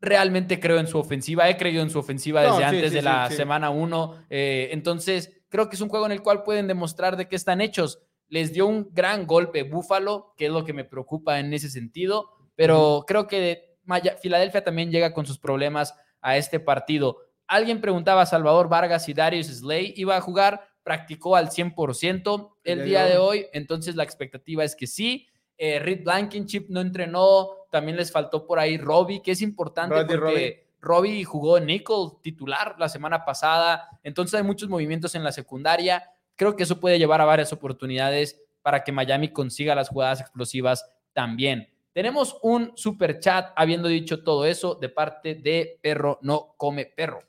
Realmente 0.00 0.58
creo 0.58 0.78
en 0.78 0.86
su 0.86 0.98
ofensiva, 0.98 1.48
he 1.48 1.56
creído 1.56 1.82
en 1.82 1.90
su 1.90 1.98
ofensiva 1.98 2.42
desde 2.42 2.64
antes 2.64 2.92
de 2.92 3.02
la 3.02 3.28
semana 3.30 3.70
1. 3.70 4.26
Eh, 4.30 4.70
entonces, 4.72 5.42
creo 5.48 5.68
que 5.68 5.76
es 5.76 5.80
un 5.80 5.88
juego 5.88 6.06
en 6.06 6.12
el 6.12 6.22
cual 6.22 6.44
pueden 6.44 6.68
demostrar 6.68 7.16
de 7.16 7.28
qué 7.28 7.36
están 7.36 7.60
hechos. 7.60 8.00
Les 8.28 8.52
dio 8.52 8.66
un 8.66 8.88
gran 8.92 9.26
golpe 9.26 9.64
Búfalo, 9.64 10.34
que 10.36 10.46
es 10.46 10.52
lo 10.52 10.64
que 10.64 10.72
me 10.72 10.84
preocupa 10.84 11.38
en 11.38 11.52
ese 11.52 11.68
sentido, 11.68 12.30
pero 12.54 13.04
creo 13.06 13.26
que 13.26 13.76
Filadelfia 14.20 14.64
también 14.64 14.90
llega 14.90 15.12
con 15.12 15.26
sus 15.26 15.38
problemas 15.38 15.94
a 16.20 16.36
este 16.36 16.60
partido. 16.60 17.18
Alguien 17.46 17.80
preguntaba 17.80 18.22
a 18.22 18.26
Salvador 18.26 18.68
Vargas 18.68 19.04
si 19.04 19.12
Darius 19.12 19.48
Slay 19.48 19.92
iba 19.96 20.16
a 20.16 20.20
jugar 20.20 20.71
practicó 20.82 21.36
al 21.36 21.48
100% 21.48 22.56
el 22.64 22.84
día 22.84 23.04
de 23.04 23.18
hoy, 23.18 23.46
entonces 23.52 23.96
la 23.96 24.02
expectativa 24.02 24.64
es 24.64 24.74
que 24.74 24.86
sí. 24.86 25.28
Eh, 25.58 25.78
Reed 25.78 26.02
Blankenship 26.02 26.66
no 26.68 26.80
entrenó, 26.80 27.66
también 27.70 27.96
les 27.96 28.10
faltó 28.10 28.46
por 28.46 28.58
ahí 28.58 28.78
Robbie, 28.78 29.22
que 29.22 29.32
es 29.32 29.42
importante 29.42 30.04
porque 30.04 30.66
Robbie. 30.80 31.24
jugó 31.24 31.60
nickel 31.60 32.12
titular 32.20 32.74
la 32.78 32.88
semana 32.88 33.24
pasada, 33.24 33.88
entonces 34.02 34.34
hay 34.34 34.42
muchos 34.42 34.68
movimientos 34.68 35.14
en 35.14 35.22
la 35.22 35.32
secundaria. 35.32 36.10
Creo 36.34 36.56
que 36.56 36.64
eso 36.64 36.80
puede 36.80 36.98
llevar 36.98 37.20
a 37.20 37.24
varias 37.26 37.52
oportunidades 37.52 38.42
para 38.62 38.82
que 38.82 38.92
Miami 38.92 39.28
consiga 39.28 39.74
las 39.74 39.88
jugadas 39.88 40.20
explosivas 40.20 40.84
también. 41.12 41.68
Tenemos 41.92 42.38
un 42.40 42.72
super 42.74 43.20
chat 43.20 43.52
habiendo 43.54 43.86
dicho 43.86 44.24
todo 44.24 44.46
eso 44.46 44.76
de 44.76 44.88
parte 44.88 45.34
de 45.34 45.78
Perro 45.82 46.18
No 46.22 46.54
Come 46.56 46.86
Perro. 46.86 47.20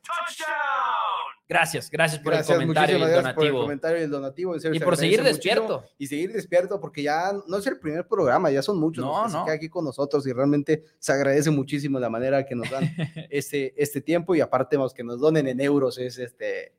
Gracias, 1.54 1.92
gracias 1.92 2.20
por 2.20 2.34
el 2.34 2.44
comentario 2.44 2.98
y 2.98 3.02
el 3.04 3.12
donativo. 3.12 3.36
Por 3.36 3.46
el 3.46 3.54
comentario 3.54 4.00
y 4.00 4.02
el 4.02 4.10
donativo. 4.10 4.56
y 4.56 4.80
por 4.80 4.98
seguir 4.98 5.22
despierto. 5.22 5.86
Y 6.00 6.08
seguir 6.08 6.34
despierto, 6.34 6.80
porque 6.80 7.04
ya 7.04 7.32
no 7.48 7.58
es 7.58 7.68
el 7.68 7.78
primer 7.78 8.08
programa, 8.08 8.50
ya 8.50 8.64
son 8.64 8.80
muchos 8.80 9.06
no, 9.06 9.28
los 9.28 9.46
que 9.46 9.52
aquí 9.52 9.70
con 9.70 9.86
nosotros 9.86 10.26
y 10.26 10.34
realmente 10.34 10.84
se 10.98 11.14
agradece 11.14 11.52
muchísimo 11.52 12.00
la 12.00 12.10
manera 12.10 12.44
que 12.44 12.56
nos 12.56 12.72
dan 12.72 12.84
este, 13.30 13.72
este 13.78 14.02
tiempo 14.02 14.34
y 14.34 14.42
aparte 14.42 14.78
los 14.78 14.96
que 14.96 15.04
nos 15.04 15.20
donen 15.20 15.48
en 15.48 15.62
euros 15.62 16.00
es 16.00 16.18
este 16.18 16.74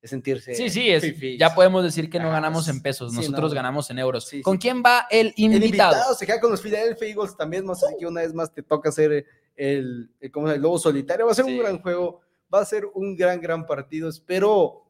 es 0.00 0.08
sentirse. 0.08 0.54
Sí, 0.54 0.70
sí, 0.70 0.88
es, 0.88 1.04
ya 1.38 1.54
podemos 1.54 1.84
decir 1.84 2.08
que 2.08 2.18
no 2.18 2.30
ganamos 2.30 2.66
en 2.68 2.80
pesos, 2.80 3.12
nosotros 3.12 3.52
ganamos 3.52 3.90
en 3.90 3.98
euros. 3.98 4.30
¿Con 4.42 4.56
quién 4.56 4.82
va 4.82 5.06
el 5.10 5.34
invitado? 5.36 5.56
El 5.56 5.64
invitado 5.64 6.14
se 6.14 6.24
queda 6.24 6.40
con 6.40 6.50
los 6.50 6.62
Philadelphia 6.62 7.08
Eagles 7.08 7.36
también, 7.36 7.66
más 7.66 7.84
que 7.98 8.06
una 8.06 8.22
vez 8.22 8.32
más 8.32 8.54
te 8.54 8.62
toca 8.62 8.88
hacer 8.88 9.12
el, 9.12 9.26
el, 9.56 10.10
el, 10.20 10.50
el 10.50 10.62
lobo 10.62 10.78
solitario, 10.78 11.26
va 11.26 11.32
a 11.32 11.34
ser 11.34 11.44
un 11.44 11.58
gran 11.58 11.82
juego 11.82 12.22
va 12.52 12.60
a 12.60 12.64
ser 12.64 12.86
un 12.94 13.16
gran, 13.16 13.40
gran 13.40 13.66
partido. 13.66 14.08
Espero. 14.08 14.84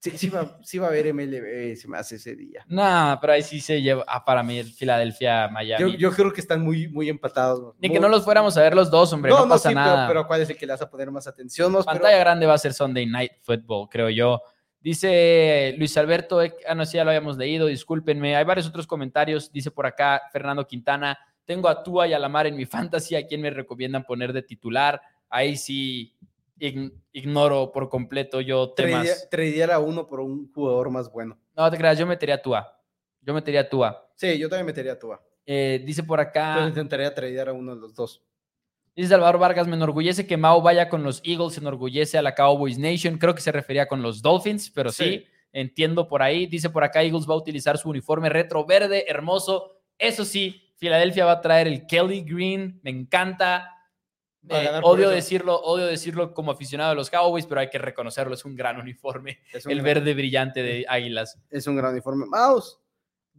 Sí, 0.00 0.10
sí, 0.18 0.28
va, 0.28 0.58
sí 0.62 0.78
va 0.78 0.88
a 0.88 0.90
haber 0.90 1.14
MLB, 1.14 1.76
se 1.76 1.88
me 1.88 1.96
hace 1.96 2.16
ese 2.16 2.36
día. 2.36 2.62
No, 2.68 3.16
pero 3.22 3.32
ahí 3.32 3.42
sí 3.42 3.58
se 3.58 3.80
lleva 3.80 4.04
ah, 4.06 4.22
para 4.22 4.42
mí 4.42 4.58
el 4.58 4.70
Filadelfia, 4.70 5.48
Miami. 5.48 5.96
Yo, 5.96 6.10
creo 6.10 6.30
que 6.30 6.42
están 6.42 6.60
muy, 6.60 6.88
muy 6.88 7.08
empatados. 7.08 7.74
Ni 7.78 7.88
que 7.88 7.98
no 7.98 8.08
los 8.10 8.22
fuéramos 8.22 8.54
a 8.58 8.60
ver 8.60 8.74
los 8.74 8.90
dos, 8.90 9.10
hombre, 9.14 9.32
no, 9.32 9.48
pasa 9.48 9.72
nada. 9.72 10.06
Pero, 10.06 10.26
¿cuál 10.26 10.42
es 10.42 10.50
el 10.50 10.58
que 10.58 10.66
le 10.66 10.72
vas 10.72 10.82
a 10.82 10.90
poner 10.90 11.10
más 11.10 11.26
atención? 11.26 11.72
Pantalla 11.82 12.18
grande 12.18 12.44
va 12.44 12.52
a 12.52 12.58
ser 12.58 12.74
Sunday 12.74 13.06
Night 13.06 13.32
Football, 13.40 13.88
creo 13.88 14.10
yo. 14.10 14.42
Dice 14.78 15.74
Luis 15.78 15.96
Alberto, 15.96 16.42
eh, 16.42 16.54
ah, 16.68 16.74
no 16.74 16.84
sé, 16.84 16.98
ya 16.98 17.04
lo 17.04 17.10
habíamos 17.10 17.38
leído, 17.38 17.64
discúlpenme. 17.64 18.36
Hay 18.36 18.44
varios 18.44 18.66
otros 18.66 18.86
comentarios. 18.86 19.50
Dice 19.50 19.70
por 19.70 19.86
acá 19.86 20.20
Fernando 20.30 20.66
Quintana, 20.66 21.18
tengo 21.46 21.70
a 21.70 21.82
Tua 21.82 22.06
y 22.06 22.12
a 22.12 22.18
Lamar 22.18 22.46
en 22.46 22.56
mi 22.56 22.66
fantasy, 22.66 23.16
¿a 23.16 23.26
quién 23.26 23.40
me 23.40 23.48
recomiendan 23.48 24.04
poner 24.04 24.34
de 24.34 24.42
titular? 24.42 25.00
Ahí 25.30 25.56
sí, 25.56 26.14
ignoro 26.58 27.72
por 27.72 27.88
completo 27.88 28.40
yo 28.40 28.70
temas. 28.72 29.28
Tradear 29.30 29.72
a 29.72 29.78
uno 29.78 30.06
por 30.06 30.20
un 30.20 30.52
jugador 30.52 30.90
más 30.90 31.10
bueno. 31.10 31.38
No 31.56 31.70
te 31.70 31.76
creas, 31.76 31.98
yo 31.98 32.06
metería 32.06 32.36
a 32.36 32.42
Tua. 32.42 32.80
Yo 33.20 33.34
metería 33.34 33.60
a 33.60 33.68
Tua. 33.68 34.10
Sí, 34.14 34.38
yo 34.38 34.48
también 34.48 34.66
metería 34.66 34.92
a 34.92 34.98
Tua. 34.98 35.22
Eh, 35.46 35.82
dice 35.84 36.02
por 36.02 36.20
acá. 36.20 36.60
Yo 36.60 36.68
intentaría 36.68 37.14
tradear 37.14 37.48
a 37.48 37.52
uno 37.52 37.74
de 37.74 37.80
los 37.80 37.94
dos. 37.94 38.22
Dice 38.94 39.08
Salvador 39.08 39.38
Vargas, 39.38 39.66
me 39.66 39.74
enorgullece 39.74 40.26
que 40.26 40.36
Mao 40.36 40.62
vaya 40.62 40.88
con 40.88 41.02
los 41.02 41.20
Eagles, 41.24 41.54
se 41.54 41.60
enorgullece 41.60 42.16
a 42.16 42.22
la 42.22 42.34
Cowboys 42.34 42.78
Nation. 42.78 43.18
Creo 43.18 43.34
que 43.34 43.40
se 43.40 43.50
refería 43.50 43.88
con 43.88 44.02
los 44.02 44.22
Dolphins, 44.22 44.70
pero 44.70 44.92
sí, 44.92 45.26
entiendo 45.52 46.06
por 46.06 46.22
ahí. 46.22 46.46
Dice 46.46 46.70
por 46.70 46.84
acá, 46.84 47.02
Eagles 47.02 47.28
va 47.28 47.34
a 47.34 47.38
utilizar 47.38 47.76
su 47.76 47.90
uniforme 47.90 48.28
retro 48.28 48.64
verde, 48.64 49.04
hermoso. 49.08 49.80
Eso 49.98 50.24
sí, 50.24 50.72
Filadelfia 50.76 51.24
va 51.24 51.32
a 51.32 51.40
traer 51.40 51.66
el 51.66 51.86
Kelly 51.86 52.22
Green, 52.22 52.80
me 52.84 52.90
encanta 52.90 53.73
Eh, 54.48 54.80
odio 54.82 55.08
decirlo, 55.08 55.58
odio 55.60 55.86
decirlo 55.86 56.34
como 56.34 56.52
aficionado 56.52 56.90
de 56.90 56.96
los 56.96 57.08
Cowboys, 57.08 57.46
pero 57.46 57.60
hay 57.60 57.70
que 57.70 57.78
reconocerlo, 57.78 58.34
es 58.34 58.44
un 58.44 58.54
gran 58.54 58.78
uniforme, 58.78 59.38
el 59.52 59.80
verde 59.80 60.12
brillante 60.12 60.62
de 60.62 60.84
Águilas. 60.88 61.38
Es 61.50 61.66
un 61.66 61.76
gran 61.76 61.92
uniforme. 61.92 62.26
Mouse, 62.26 62.78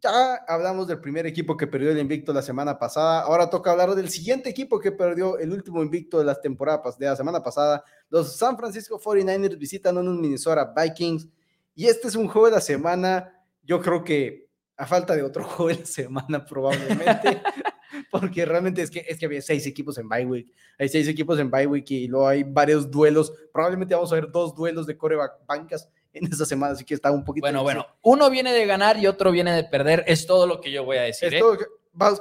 ya 0.02 0.36
hablamos 0.48 0.88
del 0.88 1.00
primer 1.00 1.26
equipo 1.26 1.56
que 1.56 1.68
perdió 1.68 1.92
el 1.92 2.00
invicto 2.00 2.34
la 2.34 2.42
semana 2.42 2.80
pasada, 2.80 3.22
ahora 3.22 3.50
toca 3.50 3.72
hablar 3.72 3.94
del 3.94 4.10
siguiente 4.10 4.50
equipo 4.50 4.80
que 4.80 4.92
perdió 4.92 5.38
el 5.38 5.52
último 5.52 5.84
invicto 5.84 6.18
de 6.18 6.26
las 6.26 6.42
temporadas 6.42 6.98
de 6.98 7.06
la 7.06 7.16
semana 7.16 7.44
pasada. 7.44 7.84
Los 8.10 8.36
San 8.36 8.58
Francisco 8.58 9.00
49ers 9.00 9.58
visitan 9.58 9.98
a 9.98 10.00
unos 10.00 10.18
Minnesota 10.18 10.74
Vikings 10.76 11.28
y 11.76 11.86
este 11.86 12.08
es 12.08 12.16
un 12.16 12.28
juego 12.28 12.48
de 12.48 12.54
la 12.54 12.62
semana, 12.62 13.44
yo 13.62 13.80
creo 13.80 14.04
que 14.04 14.50
a 14.78 14.86
falta 14.88 15.16
de 15.16 15.24
otro 15.24 15.44
juego 15.48 15.70
de 15.70 15.80
la 15.80 15.86
semana 15.86 16.46
probablemente. 16.46 17.42
porque 18.12 18.46
realmente 18.46 18.82
es 18.82 18.92
que, 18.92 19.06
es 19.08 19.18
que 19.18 19.26
había 19.26 19.42
seis 19.42 19.66
equipos 19.66 19.98
en 19.98 20.08
bye 20.10 20.26
week, 20.26 20.54
hay 20.78 20.90
seis 20.90 21.08
equipos 21.08 21.40
en 21.40 21.50
bye 21.50 21.68
week 21.68 21.90
y 21.92 22.08
luego 22.08 22.28
hay 22.28 22.44
varios 22.44 22.90
duelos, 22.90 23.34
probablemente 23.54 23.96
vamos 23.96 24.12
a 24.12 24.16
ver 24.16 24.32
dos 24.32 24.56
duelos 24.56 24.86
de 24.86 24.98
coreback 24.98 25.46
bancas 25.46 25.90
en 26.14 26.26
esta 26.32 26.46
semana, 26.46 26.74
así 26.74 26.86
que 26.86 26.94
está 26.94 27.12
un 27.12 27.24
poquito... 27.24 27.44
Bueno, 27.44 27.64
bueno, 27.64 27.86
uno 28.02 28.30
viene 28.30 28.54
de 28.54 28.66
ganar 28.66 28.98
y 28.98 29.08
otro 29.08 29.32
viene 29.32 29.54
de 29.54 29.66
perder, 29.66 30.04
es 30.08 30.26
todo 30.26 30.48
lo 30.48 30.62
que 30.62 30.72
yo 30.72 30.84
voy 30.84 30.98
a 30.98 31.02
decir. 31.02 31.34
¿eh? 31.34 31.42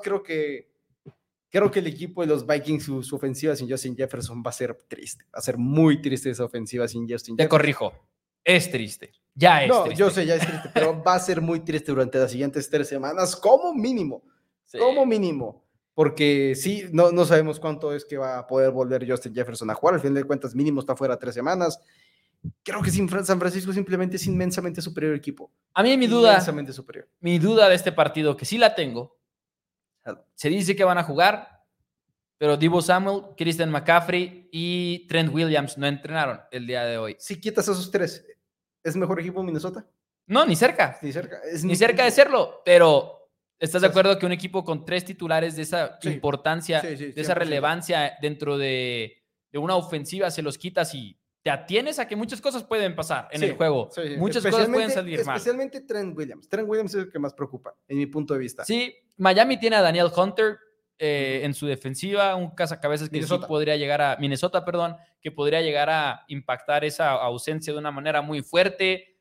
creo 0.02 0.22
que 0.22 0.74
creo 1.54 1.70
que 1.70 1.78
el 1.78 1.86
equipo 1.86 2.20
de 2.22 2.26
los 2.26 2.44
Vikings, 2.44 2.82
su, 2.82 3.14
ofensiva 3.14 3.54
sin 3.54 3.70
Justin 3.70 3.96
Jefferson 3.96 4.42
va 4.44 4.50
a 4.50 4.52
ser 4.52 4.74
triste, 4.88 5.24
va 5.26 5.38
a 5.38 5.40
ser 5.40 5.56
muy 5.56 6.02
triste 6.02 6.28
esa 6.28 6.44
ofensiva 6.44 6.88
sin 6.88 7.08
Justin 7.08 7.36
Te 7.36 7.48
corrijo, 7.48 7.92
es 8.42 8.68
triste. 8.70 9.12
Ya 9.36 9.62
es 9.62 9.68
no, 9.68 9.90
yo 9.92 10.10
sé, 10.10 10.26
ya 10.26 10.34
es 10.34 10.46
triste, 10.46 10.70
pero 10.74 11.00
va 11.00 11.14
a 11.14 11.20
ser 11.20 11.40
muy 11.40 11.60
triste 11.60 11.92
durante 11.92 12.18
las 12.18 12.32
siguientes 12.32 12.68
tres 12.68 12.88
semanas, 12.88 13.36
como 13.36 13.72
mínimo. 13.72 14.24
Como 14.76 15.06
mínimo 15.06 15.63
porque 15.94 16.54
sí, 16.56 16.84
no, 16.92 17.12
no 17.12 17.24
sabemos 17.24 17.60
cuánto 17.60 17.94
es 17.94 18.04
que 18.04 18.18
va 18.18 18.38
a 18.38 18.46
poder 18.46 18.70
volver 18.70 19.08
Justin 19.08 19.34
Jefferson 19.34 19.70
a 19.70 19.74
jugar. 19.74 19.94
Al 19.94 20.00
final 20.00 20.14
de 20.14 20.24
cuentas, 20.24 20.54
mínimo 20.54 20.80
está 20.80 20.96
fuera 20.96 21.18
tres 21.18 21.34
semanas. 21.34 21.80
Creo 22.62 22.82
que 22.82 22.90
San 22.90 23.40
Francisco 23.40 23.72
simplemente 23.72 24.16
es 24.16 24.26
inmensamente 24.26 24.82
superior 24.82 25.14
equipo. 25.14 25.50
A 25.72 25.82
mí 25.82 25.96
mi 25.96 26.06
duda, 26.06 26.32
inmensamente 26.32 26.72
superior. 26.72 27.08
mi 27.20 27.38
duda 27.38 27.68
de 27.68 27.74
este 27.74 27.92
partido, 27.92 28.36
que 28.36 28.44
sí 28.44 28.58
la 28.58 28.74
tengo, 28.74 29.16
se 30.34 30.48
dice 30.50 30.76
que 30.76 30.84
van 30.84 30.98
a 30.98 31.04
jugar, 31.04 31.48
pero 32.36 32.56
Divo 32.56 32.82
Samuel, 32.82 33.34
Christian 33.36 33.70
McCaffrey 33.70 34.50
y 34.52 35.06
Trent 35.06 35.32
Williams 35.32 35.78
no 35.78 35.86
entrenaron 35.86 36.40
el 36.50 36.66
día 36.66 36.84
de 36.84 36.98
hoy. 36.98 37.16
Si 37.18 37.40
quitas 37.40 37.68
a 37.68 37.72
esos 37.72 37.90
tres, 37.90 38.26
¿es 38.82 38.96
mejor 38.96 39.20
equipo 39.20 39.42
Minnesota? 39.42 39.86
No, 40.26 40.44
ni 40.44 40.56
cerca. 40.56 40.98
Ni 41.00 41.12
cerca. 41.12 41.40
ni 41.62 41.76
cerca 41.76 42.04
de 42.04 42.10
serlo, 42.10 42.62
pero 42.64 43.23
¿Estás 43.58 43.82
de 43.82 43.88
acuerdo 43.88 44.18
que 44.18 44.26
un 44.26 44.32
equipo 44.32 44.64
con 44.64 44.84
tres 44.84 45.04
titulares 45.04 45.56
de 45.56 45.62
esa 45.62 45.98
importancia, 46.02 46.82
de 46.82 47.14
esa 47.16 47.34
relevancia 47.34 48.14
dentro 48.20 48.58
de, 48.58 49.22
una 49.52 49.76
ofensiva 49.76 50.30
se 50.30 50.42
los 50.42 50.58
quitas 50.58 50.94
y 50.94 51.16
te 51.42 51.50
atienes 51.50 51.98
a 51.98 52.08
que 52.08 52.16
muchas 52.16 52.40
cosas 52.40 52.64
pueden 52.64 52.94
pasar 52.94 53.28
en 53.30 53.42
el 53.42 53.56
juego? 53.56 53.90
Muchas 54.18 54.44
cosas 54.44 54.68
pueden 54.68 54.90
salir 54.90 55.24
mal. 55.24 55.36
Especialmente 55.36 55.80
Trent 55.82 56.16
Williams. 56.16 56.48
Trent 56.48 56.68
Williams 56.68 56.94
es 56.94 57.04
el 57.04 57.12
que 57.12 57.18
más 57.18 57.34
preocupa, 57.34 57.74
en 57.88 57.98
mi 57.98 58.06
punto 58.06 58.34
de 58.34 58.40
vista. 58.40 58.64
Sí, 58.64 58.94
Miami 59.16 59.58
tiene 59.58 59.76
a 59.76 59.82
Daniel 59.82 60.08
Hunter 60.14 60.58
eh, 60.98 61.40
en 61.42 61.54
su 61.54 61.66
defensiva, 61.66 62.34
un 62.34 62.54
cazacabezas 62.54 63.08
que 63.08 63.22
sí 63.22 63.34
podría 63.48 63.76
llegar 63.76 64.00
a 64.00 64.16
Minnesota, 64.18 64.64
perdón, 64.64 64.96
que 65.20 65.30
podría 65.30 65.60
llegar 65.60 65.90
a 65.90 66.24
impactar 66.28 66.84
esa 66.84 67.12
ausencia 67.12 67.72
de 67.72 67.78
una 67.78 67.90
manera 67.90 68.22
muy 68.22 68.42
fuerte 68.42 69.13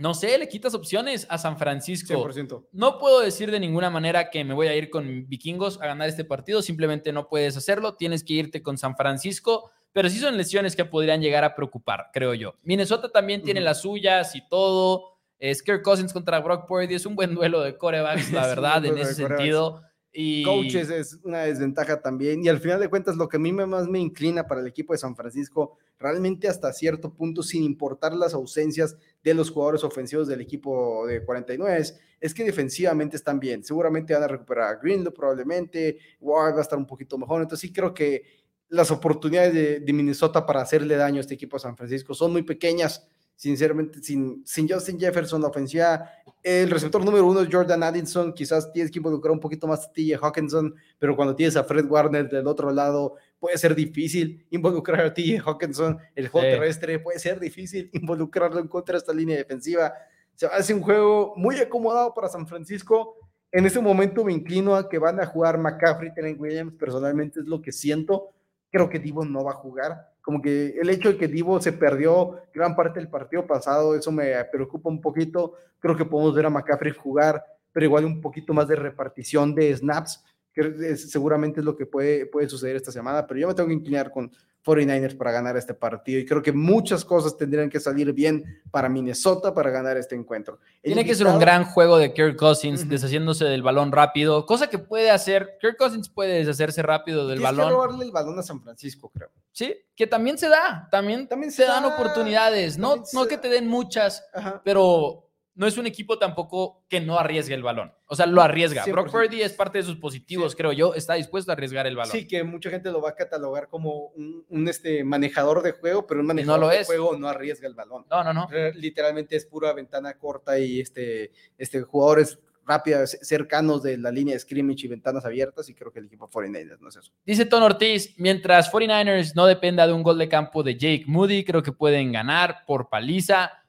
no 0.00 0.14
sé, 0.14 0.38
le 0.38 0.48
quitas 0.48 0.74
opciones 0.74 1.26
a 1.28 1.36
San 1.36 1.58
Francisco. 1.58 2.14
100%. 2.14 2.68
No 2.72 2.98
puedo 2.98 3.20
decir 3.20 3.50
de 3.50 3.60
ninguna 3.60 3.90
manera 3.90 4.30
que 4.30 4.42
me 4.44 4.54
voy 4.54 4.66
a 4.66 4.74
ir 4.74 4.88
con 4.88 5.28
vikingos 5.28 5.78
a 5.82 5.88
ganar 5.88 6.08
este 6.08 6.24
partido, 6.24 6.62
simplemente 6.62 7.12
no 7.12 7.28
puedes 7.28 7.54
hacerlo, 7.56 7.96
tienes 7.96 8.24
que 8.24 8.32
irte 8.32 8.62
con 8.62 8.78
San 8.78 8.96
Francisco, 8.96 9.70
pero 9.92 10.08
sí 10.08 10.18
son 10.18 10.38
lesiones 10.38 10.74
que 10.74 10.86
podrían 10.86 11.20
llegar 11.20 11.44
a 11.44 11.54
preocupar, 11.54 12.06
creo 12.14 12.32
yo. 12.32 12.54
Minnesota 12.62 13.10
también 13.10 13.42
tiene 13.42 13.60
las 13.60 13.82
suyas 13.82 14.34
y 14.34 14.48
todo. 14.48 15.18
Es 15.38 15.62
Kirk 15.62 15.82
Cousins 15.82 16.14
contra 16.14 16.40
Brock 16.40 16.66
Purdy 16.66 16.94
es 16.94 17.04
un 17.04 17.14
buen 17.14 17.34
duelo 17.34 17.60
de 17.60 17.76
corebacks, 17.76 18.32
la 18.32 18.46
verdad, 18.46 18.82
en 18.86 18.96
ese 18.96 19.14
sentido. 19.14 19.82
Y... 20.12 20.42
Coaches 20.42 20.90
es 20.90 21.18
una 21.22 21.42
desventaja 21.42 22.00
también. 22.00 22.44
Y 22.44 22.48
al 22.48 22.58
final 22.58 22.80
de 22.80 22.88
cuentas, 22.88 23.16
lo 23.16 23.28
que 23.28 23.36
a 23.36 23.40
mí 23.40 23.52
más 23.52 23.86
me 23.86 24.00
inclina 24.00 24.46
para 24.46 24.60
el 24.60 24.66
equipo 24.66 24.92
de 24.92 24.98
San 24.98 25.14
Francisco, 25.14 25.78
realmente 25.98 26.48
hasta 26.48 26.72
cierto 26.72 27.12
punto, 27.14 27.42
sin 27.42 27.62
importar 27.62 28.14
las 28.14 28.34
ausencias 28.34 28.96
de 29.22 29.34
los 29.34 29.50
jugadores 29.50 29.84
ofensivos 29.84 30.28
del 30.28 30.40
equipo 30.40 31.06
de 31.06 31.24
49, 31.24 31.84
es 32.20 32.34
que 32.34 32.44
defensivamente 32.44 33.16
están 33.16 33.40
bien. 33.40 33.64
Seguramente 33.64 34.14
van 34.14 34.22
a 34.22 34.28
recuperar 34.28 34.68
a 34.68 34.76
Greenlow, 34.76 35.12
probablemente. 35.12 35.98
Ward 36.20 36.54
va 36.54 36.58
a 36.58 36.62
estar 36.62 36.78
un 36.78 36.86
poquito 36.86 37.18
mejor. 37.18 37.42
Entonces, 37.42 37.68
sí 37.68 37.72
creo 37.72 37.94
que 37.94 38.22
las 38.68 38.90
oportunidades 38.90 39.84
de, 39.84 39.92
Minnesota 39.92 40.46
para 40.46 40.62
hacerle 40.62 40.96
daño 40.96 41.18
a 41.18 41.20
este 41.20 41.34
equipo 41.34 41.56
de 41.56 41.60
San 41.60 41.76
Francisco 41.76 42.14
son 42.14 42.32
muy 42.32 42.42
pequeñas 42.42 43.06
sinceramente, 43.34 44.02
sin, 44.02 44.46
sin 44.46 44.68
Justin 44.68 45.00
Jefferson, 45.00 45.40
la 45.40 45.48
ofensiva, 45.48 46.10
el 46.42 46.70
receptor 46.70 47.02
número 47.02 47.26
uno 47.26 47.40
es 47.40 47.48
Jordan 47.50 47.82
Addison, 47.82 48.34
quizás 48.34 48.70
tienes 48.70 48.92
que 48.92 48.98
involucrar 48.98 49.32
un 49.32 49.40
poquito 49.40 49.66
más 49.66 49.86
a 49.86 49.92
TJ 49.92 50.18
Hawkinson, 50.20 50.74
pero 50.98 51.16
cuando 51.16 51.34
tienes 51.34 51.56
a 51.56 51.64
Fred 51.64 51.86
Warner 51.90 52.28
del 52.28 52.46
otro 52.46 52.70
lado, 52.70 53.14
puede 53.40 53.58
ser 53.58 53.74
difícil 53.74 54.46
involucrar 54.50 55.00
a 55.00 55.12
TJ 55.12 55.40
Hawkinson, 55.44 55.98
el 56.14 56.28
juego 56.28 56.46
terrestre, 56.46 57.00
puede 57.00 57.18
ser 57.18 57.40
difícil 57.40 57.90
involucrarlo 57.94 58.60
en 58.60 58.68
contra 58.68 58.92
de 58.92 58.98
esta 58.98 59.12
línea 59.12 59.36
defensiva. 59.36 59.92
Se 60.36 60.46
hace 60.46 60.72
un 60.72 60.82
juego 60.82 61.34
muy 61.36 61.56
acomodado 61.56 62.14
para 62.14 62.28
San 62.28 62.46
Francisco. 62.46 63.16
En 63.50 63.66
ese 63.66 63.80
momento 63.80 64.24
me 64.24 64.32
inclino 64.32 64.76
a 64.76 64.88
que 64.88 64.98
van 64.98 65.18
a 65.18 65.26
jugar 65.26 65.58
McCaffrey, 65.58 66.14
Tenen 66.14 66.40
Williams, 66.40 66.74
personalmente 66.78 67.40
es 67.40 67.46
lo 67.46 67.60
que 67.60 67.72
siento. 67.72 68.30
Creo 68.70 68.88
que 68.88 69.00
Divo 69.00 69.24
no 69.24 69.42
va 69.42 69.50
a 69.50 69.54
jugar 69.54 70.10
como 70.22 70.42
que 70.42 70.78
el 70.80 70.90
hecho 70.90 71.08
de 71.08 71.16
que 71.16 71.28
Divo 71.28 71.60
se 71.60 71.72
perdió 71.72 72.42
gran 72.52 72.76
parte 72.76 73.00
del 73.00 73.08
partido 73.08 73.46
pasado, 73.46 73.94
eso 73.94 74.12
me 74.12 74.44
preocupa 74.44 74.88
un 74.88 75.00
poquito. 75.00 75.54
Creo 75.78 75.96
que 75.96 76.04
podemos 76.04 76.34
ver 76.34 76.46
a 76.46 76.50
McCaffrey 76.50 76.92
jugar, 76.92 77.44
pero 77.72 77.86
igual 77.86 78.04
un 78.04 78.20
poquito 78.20 78.52
más 78.52 78.68
de 78.68 78.76
repartición 78.76 79.54
de 79.54 79.74
snaps, 79.74 80.22
que 80.62 80.96
seguramente 80.96 81.60
es 81.60 81.66
lo 81.66 81.76
que 81.76 81.86
puede, 81.86 82.26
puede 82.26 82.48
suceder 82.48 82.76
esta 82.76 82.92
semana, 82.92 83.26
pero 83.26 83.40
yo 83.40 83.48
me 83.48 83.54
tengo 83.54 83.68
que 83.68 83.74
inclinar 83.74 84.10
con 84.10 84.30
49ers 84.64 85.16
para 85.16 85.32
ganar 85.32 85.56
este 85.56 85.72
partido 85.72 86.20
y 86.20 86.26
creo 86.26 86.42
que 86.42 86.52
muchas 86.52 87.04
cosas 87.04 87.36
tendrían 87.36 87.70
que 87.70 87.80
salir 87.80 88.12
bien 88.12 88.62
para 88.70 88.88
Minnesota 88.88 89.54
para 89.54 89.70
ganar 89.70 89.96
este 89.96 90.14
encuentro. 90.14 90.58
Tiene 90.82 91.04
que 91.04 91.14
ser 91.14 91.26
un 91.26 91.38
gran 91.38 91.64
juego 91.64 91.96
de 91.96 92.12
Kirk 92.12 92.36
Cousins 92.36 92.88
deshaciéndose 92.88 93.46
del 93.46 93.62
balón 93.62 93.90
rápido, 93.90 94.44
cosa 94.44 94.68
que 94.68 94.78
puede 94.78 95.10
hacer, 95.10 95.56
Kirk 95.60 95.76
Cousins 95.78 96.08
puede 96.08 96.34
deshacerse 96.34 96.82
rápido 96.82 97.26
del 97.26 97.40
balón. 97.40 97.68
Que 97.68 97.72
robarle 97.72 98.04
el 98.04 98.12
balón 98.12 98.38
a 98.38 98.42
San 98.42 98.60
Francisco, 98.60 99.10
creo. 99.10 99.30
Sí, 99.52 99.74
que 99.96 100.06
también 100.06 100.36
se 100.36 100.48
da, 100.48 100.88
también, 100.90 101.26
también 101.26 101.50
se, 101.52 101.64
dan 101.64 101.84
oportunidades, 101.84 102.78
no, 102.78 103.02
no 103.12 103.26
que 103.26 103.38
te 103.38 103.48
den 103.48 103.66
muchas, 103.66 104.24
pero 104.62 105.29
no 105.54 105.66
es 105.66 105.76
un 105.76 105.86
equipo 105.86 106.18
tampoco 106.18 106.84
que 106.88 107.00
no 107.00 107.18
arriesgue 107.18 107.54
el 107.54 107.62
balón. 107.62 107.92
O 108.06 108.16
sea, 108.16 108.26
lo 108.26 108.40
arriesga. 108.40 108.84
Brock 108.86 109.10
Purdy 109.10 109.42
es 109.42 109.52
parte 109.52 109.78
de 109.78 109.84
sus 109.84 109.96
positivos, 109.96 110.54
creo 110.54 110.72
yo. 110.72 110.94
Está 110.94 111.14
dispuesto 111.14 111.50
a 111.50 111.54
arriesgar 111.54 111.86
el 111.86 111.96
balón. 111.96 112.12
Sí, 112.12 112.26
que 112.26 112.42
mucha 112.44 112.70
gente 112.70 112.90
lo 112.90 113.00
va 113.00 113.10
a 113.10 113.14
catalogar 113.14 113.68
como 113.68 114.12
un, 114.16 114.68
este, 114.68 115.04
manejador 115.04 115.62
de 115.62 115.72
juego, 115.72 116.06
pero 116.06 116.20
un 116.20 116.26
manejador 116.26 116.70
de 116.70 116.84
juego 116.84 117.16
no 117.16 117.28
arriesga 117.28 117.68
el 117.68 117.74
balón. 117.74 118.06
No, 118.10 118.24
no, 118.24 118.32
no. 118.32 118.48
Eh, 118.52 118.72
literalmente 118.74 119.36
es 119.36 119.46
pura 119.46 119.72
ventana 119.72 120.14
corta 120.14 120.58
y 120.58 120.80
este, 120.80 121.32
este, 121.58 121.82
jugadores 121.82 122.38
rápidos, 122.66 123.18
cercanos 123.22 123.82
de 123.82 123.98
la 123.98 124.12
línea 124.12 124.34
de 124.34 124.40
scrimmage 124.40 124.86
y 124.86 124.88
ventanas 124.88 125.24
abiertas, 125.24 125.68
y 125.68 125.74
creo 125.74 125.92
que 125.92 125.98
el 125.98 126.06
equipo 126.06 126.28
49ers 126.28 126.78
no 126.78 126.88
es 126.88 126.96
eso. 126.96 127.12
Dice 127.26 127.44
Ton 127.44 127.64
Ortiz, 127.64 128.14
mientras 128.16 128.70
49ers 128.72 129.34
no 129.34 129.46
dependa 129.46 129.86
de 129.86 129.92
un 129.92 130.04
gol 130.04 130.18
de 130.18 130.28
campo 130.28 130.62
de 130.62 130.74
Jake 130.74 131.04
Moody, 131.06 131.44
creo 131.44 131.62
que 131.62 131.72
pueden 131.72 132.12
ganar 132.12 132.64
por 132.66 132.88
paliza 132.88 133.59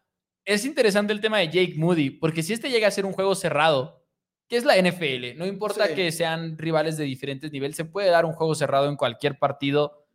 es 0.45 0.65
interesante 0.65 1.13
el 1.13 1.21
tema 1.21 1.39
de 1.39 1.47
Jake 1.47 1.75
Moody, 1.77 2.09
porque 2.09 2.43
si 2.43 2.53
este 2.53 2.69
llega 2.69 2.87
a 2.87 2.91
ser 2.91 3.05
un 3.05 3.13
juego 3.13 3.35
cerrado, 3.35 4.01
que 4.47 4.57
es 4.57 4.65
la 4.65 4.75
NFL, 4.75 5.37
no 5.37 5.45
importa 5.45 5.93
que 5.95 6.11
sean 6.11 6.57
rivales 6.57 6.97
de 6.97 7.05
diferentes 7.05 7.51
niveles, 7.51 7.77
se 7.77 7.85
puede 7.85 8.09
dar 8.09 8.25
un 8.25 8.33
juego 8.33 8.53
cerrado 8.53 8.89
en 8.89 8.97
cualquier 8.97 9.39
partido. 9.39 10.05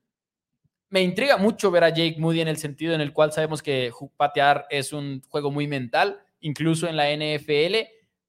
Me 0.91 1.01
intriga 1.01 1.39
mucho 1.39 1.70
ver 1.70 1.85
a 1.85 1.89
Jake 1.89 2.16
Moody 2.18 2.43
en 2.43 2.49
el 2.49 2.59
sentido 2.59 2.95
en 2.95 3.01
el 3.01 3.14
cual 3.14 3.33
sabemos 3.33 3.62
que 3.62 3.91
patear 4.16 4.66
es 4.68 4.93
un 4.93 5.22
juego 5.29 5.51
muy 5.51 5.66
mental, 5.66 6.20
incluso 6.41 6.87
en 6.87 6.97
la 6.97 7.11
NFL, 7.11 7.77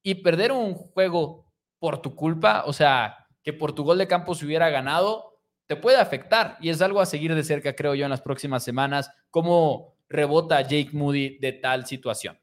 y 0.02 0.16
perder 0.16 0.54
un 0.54 0.76
juego 0.76 1.52
por 1.78 2.02
tu 2.02 2.16
culpa, 2.16 2.64
o 2.66 2.74
sea, 2.74 3.28
que 3.43 3.52
por 3.52 3.74
tu 3.74 3.84
gol 3.84 3.98
de 3.98 4.08
campo 4.08 4.34
se 4.34 4.45
hubiera 4.45 4.70
ganado, 4.70 5.38
te 5.68 5.76
puede 5.76 5.98
afectar 5.98 6.58
y 6.62 6.70
es 6.70 6.82
algo 6.82 7.02
a 7.02 7.06
seguir 7.06 7.36
de 7.36 7.43
cerca, 7.43 7.76
creo 7.76 7.95
yo, 7.95 8.06
en 8.06 8.12
las 8.12 8.22
próximas 8.22 8.64
semanas, 8.64 9.12
como 9.30 9.97
rebota 10.10 10.62
Jake 10.62 10.89
Moody 10.93 11.38
de 11.39 11.53
tal 11.53 11.86
situación. 11.86 12.38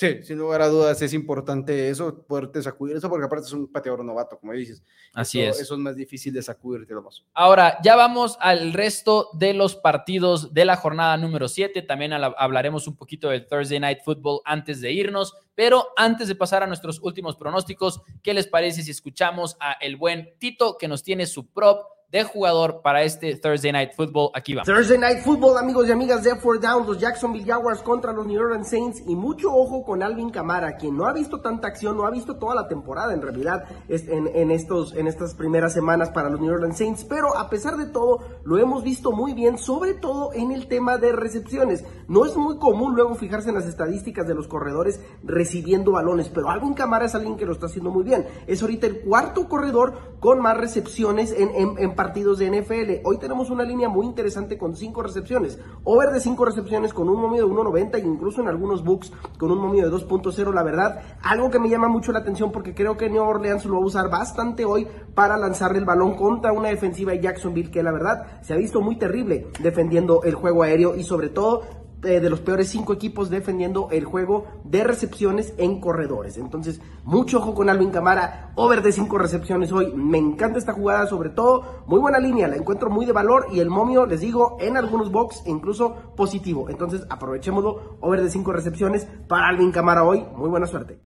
Sí, 0.00 0.22
sin 0.22 0.38
lugar 0.38 0.62
a 0.62 0.68
dudas 0.68 1.02
es 1.02 1.12
importante 1.12 1.90
eso, 1.90 2.24
poderte 2.26 2.62
sacudir 2.62 2.96
eso, 2.96 3.10
porque 3.10 3.26
aparte 3.26 3.44
es 3.44 3.52
un 3.52 3.70
pateador 3.70 4.02
novato, 4.02 4.38
como 4.38 4.54
dices. 4.54 4.82
Así 5.12 5.42
es. 5.42 5.60
Eso 5.60 5.74
es 5.74 5.80
más 5.80 5.94
difícil 5.94 6.32
de 6.32 6.40
sacudirte 6.40 6.94
más. 6.94 7.22
Ahora, 7.34 7.76
ya 7.84 7.96
vamos 7.96 8.38
al 8.40 8.72
resto 8.72 9.28
de 9.34 9.52
los 9.52 9.76
partidos 9.76 10.54
de 10.54 10.64
la 10.64 10.76
jornada 10.76 11.18
número 11.18 11.48
7. 11.48 11.82
También 11.82 12.14
hablaremos 12.14 12.88
un 12.88 12.96
poquito 12.96 13.28
del 13.28 13.46
Thursday 13.46 13.78
Night 13.78 13.98
Football 14.02 14.40
antes 14.46 14.80
de 14.80 14.90
irnos, 14.90 15.34
pero 15.54 15.88
antes 15.98 16.28
de 16.28 16.34
pasar 16.34 16.62
a 16.62 16.66
nuestros 16.66 16.98
últimos 17.02 17.36
pronósticos, 17.36 18.00
¿qué 18.22 18.32
les 18.32 18.46
parece 18.46 18.82
si 18.82 18.92
escuchamos 18.92 19.58
a 19.60 19.72
el 19.72 19.96
buen 19.98 20.30
Tito 20.38 20.78
que 20.78 20.88
nos 20.88 21.02
tiene 21.02 21.26
su 21.26 21.52
prop 21.52 21.82
de 22.12 22.24
jugador 22.24 22.80
para 22.82 23.02
este 23.02 23.36
Thursday 23.36 23.72
Night 23.72 23.92
Football. 23.94 24.30
Aquí 24.34 24.54
va. 24.54 24.62
Thursday 24.64 24.98
Night 24.98 25.20
Football, 25.22 25.58
amigos 25.58 25.88
y 25.88 25.92
amigas 25.92 26.24
de 26.24 26.34
Four 26.34 26.60
Downs, 26.60 26.86
los 26.88 26.98
Jacksonville 26.98 27.44
Jaguars 27.44 27.82
contra 27.82 28.12
los 28.12 28.26
New 28.26 28.40
Orleans 28.40 28.68
Saints 28.68 29.02
y 29.06 29.14
mucho 29.14 29.54
ojo 29.54 29.84
con 29.84 30.02
Alvin 30.02 30.30
Camara, 30.30 30.76
quien 30.76 30.96
no 30.96 31.06
ha 31.06 31.12
visto 31.12 31.40
tanta 31.40 31.68
acción, 31.68 31.96
no 31.96 32.06
ha 32.06 32.10
visto 32.10 32.36
toda 32.36 32.54
la 32.54 32.66
temporada 32.66 33.14
en 33.14 33.22
realidad 33.22 33.64
en, 33.88 34.28
en, 34.34 34.50
estos, 34.50 34.94
en 34.96 35.06
estas 35.06 35.34
primeras 35.34 35.72
semanas 35.72 36.10
para 36.10 36.28
los 36.30 36.40
New 36.40 36.52
Orleans 36.52 36.78
Saints, 36.78 37.04
pero 37.04 37.36
a 37.36 37.48
pesar 37.48 37.76
de 37.76 37.86
todo 37.86 38.20
lo 38.44 38.58
hemos 38.58 38.82
visto 38.82 39.12
muy 39.12 39.32
bien, 39.32 39.56
sobre 39.56 39.94
todo 39.94 40.32
en 40.34 40.50
el 40.50 40.66
tema 40.66 40.98
de 40.98 41.12
recepciones. 41.12 41.84
No 42.08 42.24
es 42.24 42.36
muy 42.36 42.58
común 42.58 42.96
luego 42.96 43.14
fijarse 43.14 43.50
en 43.50 43.54
las 43.54 43.66
estadísticas 43.66 44.26
de 44.26 44.34
los 44.34 44.48
corredores 44.48 45.00
recibiendo 45.22 45.92
balones, 45.92 46.28
pero 46.28 46.50
Alvin 46.50 46.74
Camara 46.74 47.06
es 47.06 47.14
alguien 47.14 47.36
que 47.36 47.46
lo 47.46 47.52
está 47.52 47.66
haciendo 47.66 47.90
muy 47.90 48.02
bien. 48.02 48.26
Es 48.48 48.62
ahorita 48.62 48.88
el 48.88 49.00
cuarto 49.02 49.48
corredor 49.48 50.16
con 50.18 50.40
más 50.40 50.56
recepciones 50.56 51.32
en 51.32 51.94
partidos 52.00 52.38
de 52.38 52.48
NFL. 52.50 53.06
Hoy 53.06 53.18
tenemos 53.18 53.50
una 53.50 53.62
línea 53.62 53.90
muy 53.90 54.06
interesante 54.06 54.56
con 54.56 54.74
5 54.74 55.02
recepciones. 55.02 55.58
Over 55.84 56.08
de 56.08 56.20
5 56.20 56.46
recepciones 56.46 56.94
con 56.94 57.10
un 57.10 57.20
momio 57.20 57.46
de 57.46 57.52
1.90 57.52 57.96
e 57.96 58.06
incluso 58.06 58.40
en 58.40 58.48
algunos 58.48 58.82
books 58.82 59.12
con 59.36 59.50
un 59.50 59.58
momio 59.58 59.84
de 59.84 59.94
2.0. 59.94 60.54
La 60.54 60.62
verdad, 60.62 61.02
algo 61.22 61.50
que 61.50 61.58
me 61.58 61.68
llama 61.68 61.88
mucho 61.88 62.10
la 62.12 62.20
atención 62.20 62.52
porque 62.52 62.74
creo 62.74 62.96
que 62.96 63.10
New 63.10 63.22
Orleans 63.22 63.66
lo 63.66 63.74
va 63.74 63.82
a 63.82 63.84
usar 63.84 64.08
bastante 64.08 64.64
hoy 64.64 64.88
para 65.14 65.36
lanzarle 65.36 65.78
el 65.78 65.84
balón 65.84 66.14
contra 66.14 66.54
una 66.54 66.70
defensiva 66.70 67.12
de 67.12 67.20
Jacksonville 67.20 67.70
que 67.70 67.82
la 67.82 67.92
verdad 67.92 68.40
se 68.40 68.54
ha 68.54 68.56
visto 68.56 68.80
muy 68.80 68.96
terrible 68.96 69.48
defendiendo 69.60 70.22
el 70.22 70.34
juego 70.34 70.62
aéreo 70.62 70.96
y 70.96 71.02
sobre 71.02 71.28
todo 71.28 71.79
eh, 72.02 72.20
de 72.20 72.30
los 72.30 72.40
peores 72.40 72.68
cinco 72.68 72.92
equipos 72.92 73.30
defendiendo 73.30 73.88
el 73.90 74.04
juego 74.04 74.46
de 74.64 74.84
recepciones 74.84 75.52
en 75.58 75.80
corredores. 75.80 76.38
Entonces, 76.38 76.80
mucho 77.04 77.38
ojo 77.38 77.54
con 77.54 77.68
Alvin 77.68 77.90
Camara, 77.90 78.52
over 78.54 78.82
de 78.82 78.92
cinco 78.92 79.18
recepciones 79.18 79.70
hoy. 79.72 79.92
Me 79.94 80.18
encanta 80.18 80.58
esta 80.58 80.72
jugada, 80.72 81.06
sobre 81.06 81.30
todo, 81.30 81.84
muy 81.86 82.00
buena 82.00 82.18
línea, 82.18 82.48
la 82.48 82.56
encuentro 82.56 82.90
muy 82.90 83.06
de 83.06 83.12
valor 83.12 83.46
y 83.52 83.60
el 83.60 83.70
momio, 83.70 84.06
les 84.06 84.20
digo, 84.20 84.56
en 84.60 84.76
algunos 84.76 85.10
box 85.10 85.42
incluso 85.46 86.14
positivo. 86.16 86.68
Entonces, 86.70 87.06
aprovechémoslo, 87.10 87.98
over 88.00 88.22
de 88.22 88.30
cinco 88.30 88.52
recepciones 88.52 89.06
para 89.28 89.48
Alvin 89.48 89.72
Camara 89.72 90.04
hoy. 90.04 90.24
Muy 90.36 90.48
buena 90.48 90.66
suerte. 90.66 91.09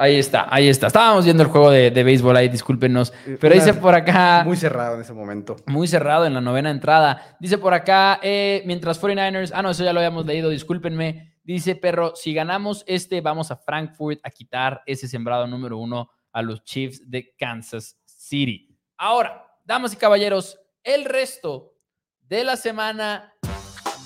Ahí 0.00 0.16
está, 0.16 0.46
ahí 0.48 0.66
está. 0.66 0.86
Estábamos 0.86 1.26
viendo 1.26 1.42
el 1.42 1.50
juego 1.50 1.70
de, 1.70 1.90
béisbol 1.90 2.34
ahí, 2.34 2.48
discúlpenos. 2.48 3.12
Eh, 3.26 3.36
Pero 3.38 3.54
dice 3.54 3.74
por 3.74 3.94
acá. 3.94 4.44
Muy 4.46 4.56
cerrado 4.56 4.94
en 4.94 5.02
ese 5.02 5.12
momento. 5.12 5.56
Muy 5.66 5.86
cerrado 5.88 6.24
en 6.24 6.32
la 6.32 6.40
novena 6.40 6.70
entrada. 6.70 7.36
Dice 7.38 7.58
por 7.58 7.74
acá, 7.74 8.18
eh, 8.22 8.62
mientras 8.64 8.98
49ers. 8.98 9.52
Ah, 9.54 9.60
no, 9.60 9.68
eso 9.68 9.84
ya 9.84 9.92
lo 9.92 10.00
habíamos 10.00 10.24
leído, 10.24 10.48
discúlpenme. 10.48 11.34
Dice 11.44 11.74
Perro, 11.74 12.16
si 12.16 12.32
ganamos 12.32 12.82
este, 12.86 13.20
vamos 13.20 13.50
a 13.50 13.56
Frankfurt 13.56 14.20
a 14.22 14.30
quitar 14.30 14.80
ese 14.86 15.06
sembrado 15.06 15.46
número 15.46 15.76
uno 15.76 16.08
a 16.32 16.40
los 16.40 16.64
Chiefs 16.64 17.02
de 17.10 17.34
Kansas 17.38 17.98
City. 18.06 18.74
Ahora, 18.96 19.44
damas 19.66 19.92
y 19.92 19.96
caballeros, 19.96 20.58
el 20.82 21.04
resto 21.04 21.74
de 22.22 22.44
la 22.44 22.56
semana 22.56 23.34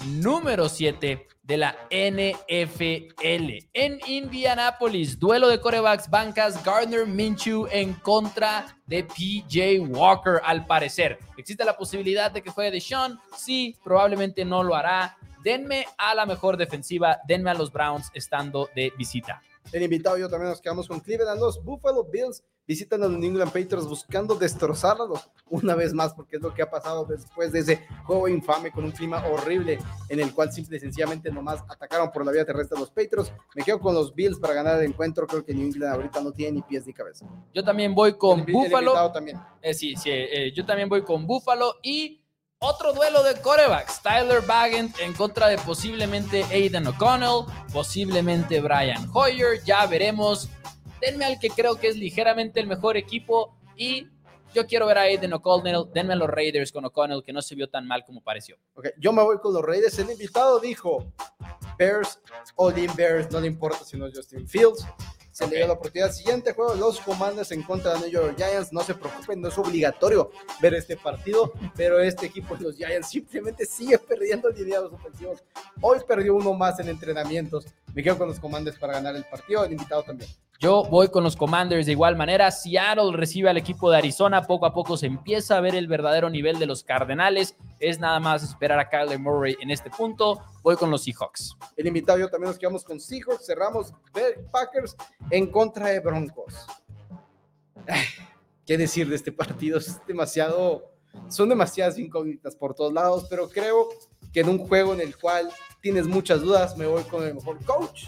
número 0.06 0.68
7 0.68 1.28
de 1.44 1.58
la 1.58 1.76
NFL. 1.90 3.68
En 3.74 4.00
Indianapolis, 4.06 5.18
duelo 5.18 5.48
de 5.48 5.60
corebacks 5.60 6.08
bancas, 6.08 6.62
Gardner 6.64 7.06
Minshew 7.06 7.66
en 7.70 7.92
contra 7.94 8.78
de 8.86 9.04
PJ 9.04 9.80
Walker, 9.80 10.40
al 10.42 10.66
parecer. 10.66 11.18
¿Existe 11.36 11.64
la 11.64 11.76
posibilidad 11.76 12.30
de 12.30 12.42
que 12.42 12.50
juegue 12.50 12.80
Sean? 12.80 13.20
Sí, 13.36 13.76
probablemente 13.84 14.44
no 14.44 14.62
lo 14.62 14.74
hará. 14.74 15.16
Denme 15.42 15.86
a 15.98 16.14
la 16.14 16.24
mejor 16.24 16.56
defensiva, 16.56 17.20
denme 17.28 17.50
a 17.50 17.54
los 17.54 17.70
Browns 17.70 18.10
estando 18.14 18.70
de 18.74 18.92
visita. 18.96 19.42
El 19.72 19.82
invitado 19.82 20.16
yo 20.16 20.28
también 20.28 20.50
nos 20.50 20.60
quedamos 20.60 20.88
con 20.88 21.00
Cleveland, 21.00 21.40
los 21.40 21.62
Buffalo 21.62 22.04
Bills 22.04 22.42
visitan 22.66 23.02
a 23.02 23.06
los 23.06 23.18
New 23.18 23.30
England 23.30 23.52
Patriots 23.52 23.86
buscando 23.86 24.34
destrozarlos 24.34 25.30
una 25.50 25.74
vez 25.74 25.92
más, 25.92 26.14
porque 26.14 26.36
es 26.36 26.42
lo 26.42 26.52
que 26.54 26.62
ha 26.62 26.70
pasado 26.70 27.04
después 27.04 27.52
de 27.52 27.60
ese 27.60 27.86
juego 28.04 28.28
infame 28.28 28.70
con 28.70 28.84
un 28.84 28.92
clima 28.92 29.24
horrible 29.26 29.78
en 30.08 30.20
el 30.20 30.32
cual 30.32 30.52
simple 30.52 30.78
y 30.78 30.80
sencillamente 30.80 31.30
nomás 31.30 31.62
atacaron 31.68 32.10
por 32.10 32.24
la 32.24 32.32
vía 32.32 32.44
terrestre 32.44 32.76
a 32.76 32.80
los 32.80 32.90
Patriots. 32.90 33.32
Me 33.54 33.62
quedo 33.62 33.78
con 33.80 33.94
los 33.94 34.14
Bills 34.14 34.38
para 34.38 34.54
ganar 34.54 34.78
el 34.78 34.86
encuentro. 34.86 35.26
Creo 35.26 35.44
que 35.44 35.54
New 35.54 35.66
England 35.66 35.94
ahorita 35.94 36.20
no 36.20 36.32
tiene 36.32 36.52
ni 36.52 36.62
pies 36.62 36.86
ni 36.86 36.92
cabeza. 36.92 37.26
Yo 37.52 37.62
también 37.62 37.94
voy 37.94 38.16
con 38.16 38.44
Buffalo. 38.44 39.12
también. 39.12 39.38
Eh, 39.60 39.74
sí, 39.74 39.94
sí, 39.96 40.10
eh, 40.10 40.52
yo 40.54 40.64
también 40.64 40.88
voy 40.88 41.02
con 41.02 41.26
Buffalo 41.26 41.76
y 41.82 42.20
otro 42.58 42.92
duelo 42.94 43.22
de 43.22 43.40
corebacks. 43.40 44.00
Tyler 44.02 44.40
Bagent 44.40 44.98
en 45.00 45.12
contra 45.12 45.48
de 45.48 45.58
posiblemente 45.58 46.44
Aiden 46.44 46.86
O'Connell, 46.86 47.44
posiblemente 47.72 48.60
Brian 48.60 49.08
Hoyer. 49.12 49.62
Ya 49.64 49.86
veremos 49.86 50.48
denme 51.04 51.24
al 51.24 51.38
que 51.38 51.50
creo 51.50 51.76
que 51.76 51.88
es 51.88 51.96
ligeramente 51.96 52.60
el 52.60 52.66
mejor 52.66 52.96
equipo 52.96 53.56
y 53.76 54.08
yo 54.54 54.66
quiero 54.66 54.86
ver 54.86 54.98
a 54.98 55.02
Aiden 55.02 55.32
O'Connell, 55.32 55.86
denme 55.92 56.12
a 56.12 56.16
los 56.16 56.30
Raiders 56.30 56.70
con 56.70 56.84
O'Connell, 56.84 57.22
que 57.24 57.32
no 57.32 57.42
se 57.42 57.56
vio 57.56 57.68
tan 57.68 57.86
mal 57.86 58.04
como 58.04 58.22
pareció. 58.22 58.56
Okay, 58.74 58.92
yo 58.98 59.12
me 59.12 59.22
voy 59.22 59.38
con 59.38 59.52
los 59.52 59.62
Raiders. 59.62 59.98
El 59.98 60.10
invitado 60.10 60.60
dijo, 60.60 61.12
Bears, 61.76 62.20
All 62.54 62.78
In 62.78 62.90
Bears, 62.94 63.30
no 63.32 63.40
le 63.40 63.48
importa 63.48 63.84
si 63.84 63.96
no 63.96 64.06
es 64.06 64.16
Justin 64.16 64.46
Fields 64.46 64.86
se 65.34 65.48
le 65.48 65.56
dio 65.56 65.66
la 65.66 65.72
oportunidad. 65.72 66.12
Siguiente 66.12 66.52
juego, 66.52 66.74
los 66.74 67.00
Commanders 67.00 67.50
en 67.50 67.62
contra 67.64 67.94
de 67.94 68.00
New 68.00 68.08
York 68.08 68.36
Giants. 68.36 68.72
No 68.72 68.82
se 68.82 68.94
preocupen, 68.94 69.40
no 69.40 69.48
es 69.48 69.58
obligatorio 69.58 70.30
ver 70.60 70.74
este 70.74 70.96
partido, 70.96 71.52
pero 71.76 71.98
este 71.98 72.26
equipo 72.26 72.56
de 72.56 72.62
los 72.62 72.76
Giants 72.76 73.08
simplemente 73.08 73.66
sigue 73.66 73.98
perdiendo 73.98 74.48
lineados 74.48 74.92
ofensivos. 74.92 75.42
Hoy 75.80 75.98
perdió 76.06 76.36
uno 76.36 76.52
más 76.54 76.78
en 76.78 76.88
entrenamientos. 76.88 77.66
Me 77.94 78.02
quedo 78.04 78.16
con 78.16 78.28
los 78.28 78.38
Commanders 78.38 78.78
para 78.78 78.92
ganar 78.92 79.16
el 79.16 79.24
partido, 79.24 79.64
el 79.64 79.72
invitado 79.72 80.04
también. 80.04 80.30
Yo 80.60 80.84
voy 80.84 81.08
con 81.08 81.24
los 81.24 81.34
Commanders 81.34 81.86
de 81.86 81.92
igual 81.92 82.14
manera. 82.14 82.50
Seattle 82.52 83.10
recibe 83.12 83.50
al 83.50 83.56
equipo 83.56 83.90
de 83.90 83.98
Arizona. 83.98 84.42
Poco 84.42 84.66
a 84.66 84.72
poco 84.72 84.96
se 84.96 85.06
empieza 85.06 85.56
a 85.56 85.60
ver 85.60 85.74
el 85.74 85.88
verdadero 85.88 86.30
nivel 86.30 86.60
de 86.60 86.66
los 86.66 86.84
Cardenales. 86.84 87.56
Es 87.84 88.00
nada 88.00 88.18
más 88.18 88.42
esperar 88.42 88.78
a 88.78 88.88
Kyler 88.88 89.18
Murray 89.18 89.58
en 89.60 89.70
este 89.70 89.90
punto. 89.90 90.40
Voy 90.62 90.74
con 90.74 90.90
los 90.90 91.04
Seahawks. 91.04 91.54
El 91.76 91.86
invitado 91.86 92.18
yo 92.18 92.30
también 92.30 92.48
nos 92.48 92.58
quedamos 92.58 92.82
con 92.82 92.98
Seahawks. 92.98 93.44
Cerramos 93.44 93.92
Packers 94.50 94.96
en 95.30 95.50
contra 95.50 95.88
de 95.88 96.00
Broncos. 96.00 96.66
¿Qué 98.66 98.78
decir 98.78 99.06
de 99.06 99.16
este 99.16 99.32
partido? 99.32 99.76
Es 99.76 100.00
demasiado, 100.06 100.94
son 101.28 101.50
demasiadas 101.50 101.98
incógnitas 101.98 102.56
por 102.56 102.74
todos 102.74 102.90
lados, 102.90 103.26
pero 103.28 103.50
creo 103.50 103.90
que 104.32 104.40
en 104.40 104.48
un 104.48 104.66
juego 104.66 104.94
en 104.94 105.02
el 105.02 105.18
cual 105.18 105.50
tienes 105.82 106.06
muchas 106.06 106.40
dudas, 106.40 106.78
me 106.78 106.86
voy 106.86 107.02
con 107.04 107.22
el 107.22 107.34
mejor 107.34 107.62
coach 107.66 108.06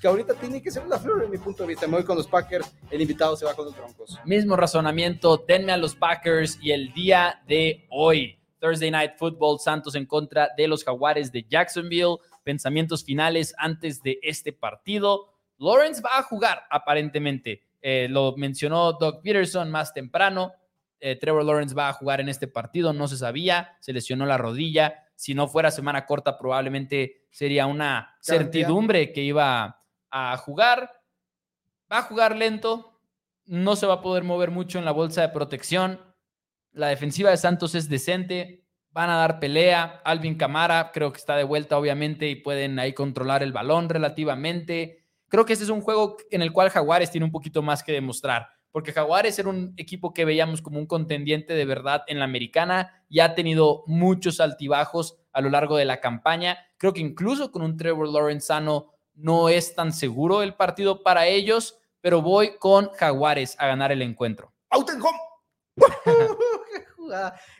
que 0.00 0.06
ahorita 0.06 0.34
tiene 0.34 0.62
que 0.62 0.70
ser 0.70 0.84
una 0.84 0.98
flor 0.98 1.24
en 1.24 1.30
mi 1.30 1.38
punto 1.38 1.64
de 1.64 1.70
vista. 1.70 1.86
Me 1.86 1.96
voy 1.96 2.04
con 2.04 2.16
los 2.16 2.28
Packers, 2.28 2.72
el 2.90 3.00
invitado 3.00 3.36
se 3.36 3.44
va 3.44 3.54
con 3.54 3.64
los 3.64 3.76
Broncos. 3.76 4.20
Mismo 4.24 4.54
razonamiento, 4.54 5.44
denme 5.48 5.72
a 5.72 5.76
los 5.76 5.96
Packers 5.96 6.58
y 6.62 6.70
el 6.70 6.92
día 6.92 7.42
de 7.48 7.86
hoy, 7.90 8.35
Thursday 8.58 8.90
Night 8.90 9.12
Football, 9.16 9.58
Santos 9.60 9.94
en 9.94 10.06
contra 10.06 10.50
de 10.56 10.68
los 10.68 10.84
Jaguares 10.84 11.32
de 11.32 11.44
Jacksonville. 11.48 12.16
Pensamientos 12.42 13.04
finales 13.04 13.54
antes 13.58 14.02
de 14.02 14.18
este 14.22 14.52
partido. 14.52 15.32
Lawrence 15.58 16.02
va 16.02 16.18
a 16.18 16.22
jugar, 16.22 16.62
aparentemente. 16.70 17.62
Eh, 17.80 18.08
lo 18.10 18.36
mencionó 18.36 18.92
Doug 18.94 19.22
Peterson 19.22 19.70
más 19.70 19.94
temprano. 19.94 20.52
Eh, 20.98 21.16
Trevor 21.16 21.44
Lawrence 21.44 21.74
va 21.74 21.88
a 21.88 21.92
jugar 21.92 22.20
en 22.20 22.28
este 22.28 22.48
partido, 22.48 22.92
no 22.92 23.06
se 23.06 23.16
sabía, 23.18 23.76
se 23.80 23.92
lesionó 23.92 24.26
la 24.26 24.38
rodilla. 24.38 25.04
Si 25.14 25.34
no 25.34 25.48
fuera 25.48 25.70
semana 25.70 26.06
corta, 26.06 26.38
probablemente 26.38 27.26
sería 27.30 27.66
una 27.66 28.16
certidumbre 28.20 29.12
que 29.12 29.22
iba 29.22 29.82
a 30.10 30.36
jugar. 30.38 31.00
Va 31.90 31.98
a 31.98 32.02
jugar 32.02 32.34
lento, 32.34 32.98
no 33.44 33.76
se 33.76 33.86
va 33.86 33.94
a 33.94 34.02
poder 34.02 34.24
mover 34.24 34.50
mucho 34.50 34.78
en 34.78 34.84
la 34.84 34.90
bolsa 34.90 35.22
de 35.22 35.28
protección. 35.28 36.00
La 36.76 36.88
defensiva 36.88 37.30
de 37.30 37.38
Santos 37.38 37.74
es 37.74 37.88
decente, 37.88 38.62
van 38.90 39.08
a 39.08 39.16
dar 39.16 39.40
pelea. 39.40 40.02
Alvin 40.04 40.36
Camara 40.36 40.90
creo 40.92 41.10
que 41.10 41.16
está 41.16 41.34
de 41.34 41.42
vuelta, 41.42 41.78
obviamente, 41.78 42.28
y 42.28 42.34
pueden 42.34 42.78
ahí 42.78 42.92
controlar 42.92 43.42
el 43.42 43.50
balón 43.50 43.88
relativamente. 43.88 45.06
Creo 45.28 45.46
que 45.46 45.54
este 45.54 45.64
es 45.64 45.70
un 45.70 45.80
juego 45.80 46.18
en 46.30 46.42
el 46.42 46.52
cual 46.52 46.68
Jaguares 46.68 47.10
tiene 47.10 47.24
un 47.24 47.32
poquito 47.32 47.62
más 47.62 47.82
que 47.82 47.92
demostrar, 47.92 48.48
porque 48.72 48.92
Jaguares 48.92 49.38
era 49.38 49.48
un 49.48 49.72
equipo 49.78 50.12
que 50.12 50.26
veíamos 50.26 50.60
como 50.60 50.78
un 50.78 50.84
contendiente 50.84 51.54
de 51.54 51.64
verdad 51.64 52.04
en 52.08 52.18
la 52.18 52.26
americana 52.26 53.02
y 53.08 53.20
ha 53.20 53.34
tenido 53.34 53.82
muchos 53.86 54.38
altibajos 54.38 55.16
a 55.32 55.40
lo 55.40 55.48
largo 55.48 55.78
de 55.78 55.86
la 55.86 56.00
campaña. 56.00 56.58
Creo 56.76 56.92
que 56.92 57.00
incluso 57.00 57.50
con 57.52 57.62
un 57.62 57.78
Trevor 57.78 58.12
Lawrence 58.12 58.52
no 59.14 59.48
es 59.48 59.74
tan 59.74 59.94
seguro 59.94 60.42
el 60.42 60.52
partido 60.52 61.02
para 61.02 61.26
ellos, 61.26 61.78
pero 62.02 62.20
voy 62.20 62.58
con 62.58 62.90
Jaguares 62.90 63.56
a 63.58 63.66
ganar 63.66 63.92
el 63.92 64.02
encuentro. 64.02 64.52
Out 64.68 64.90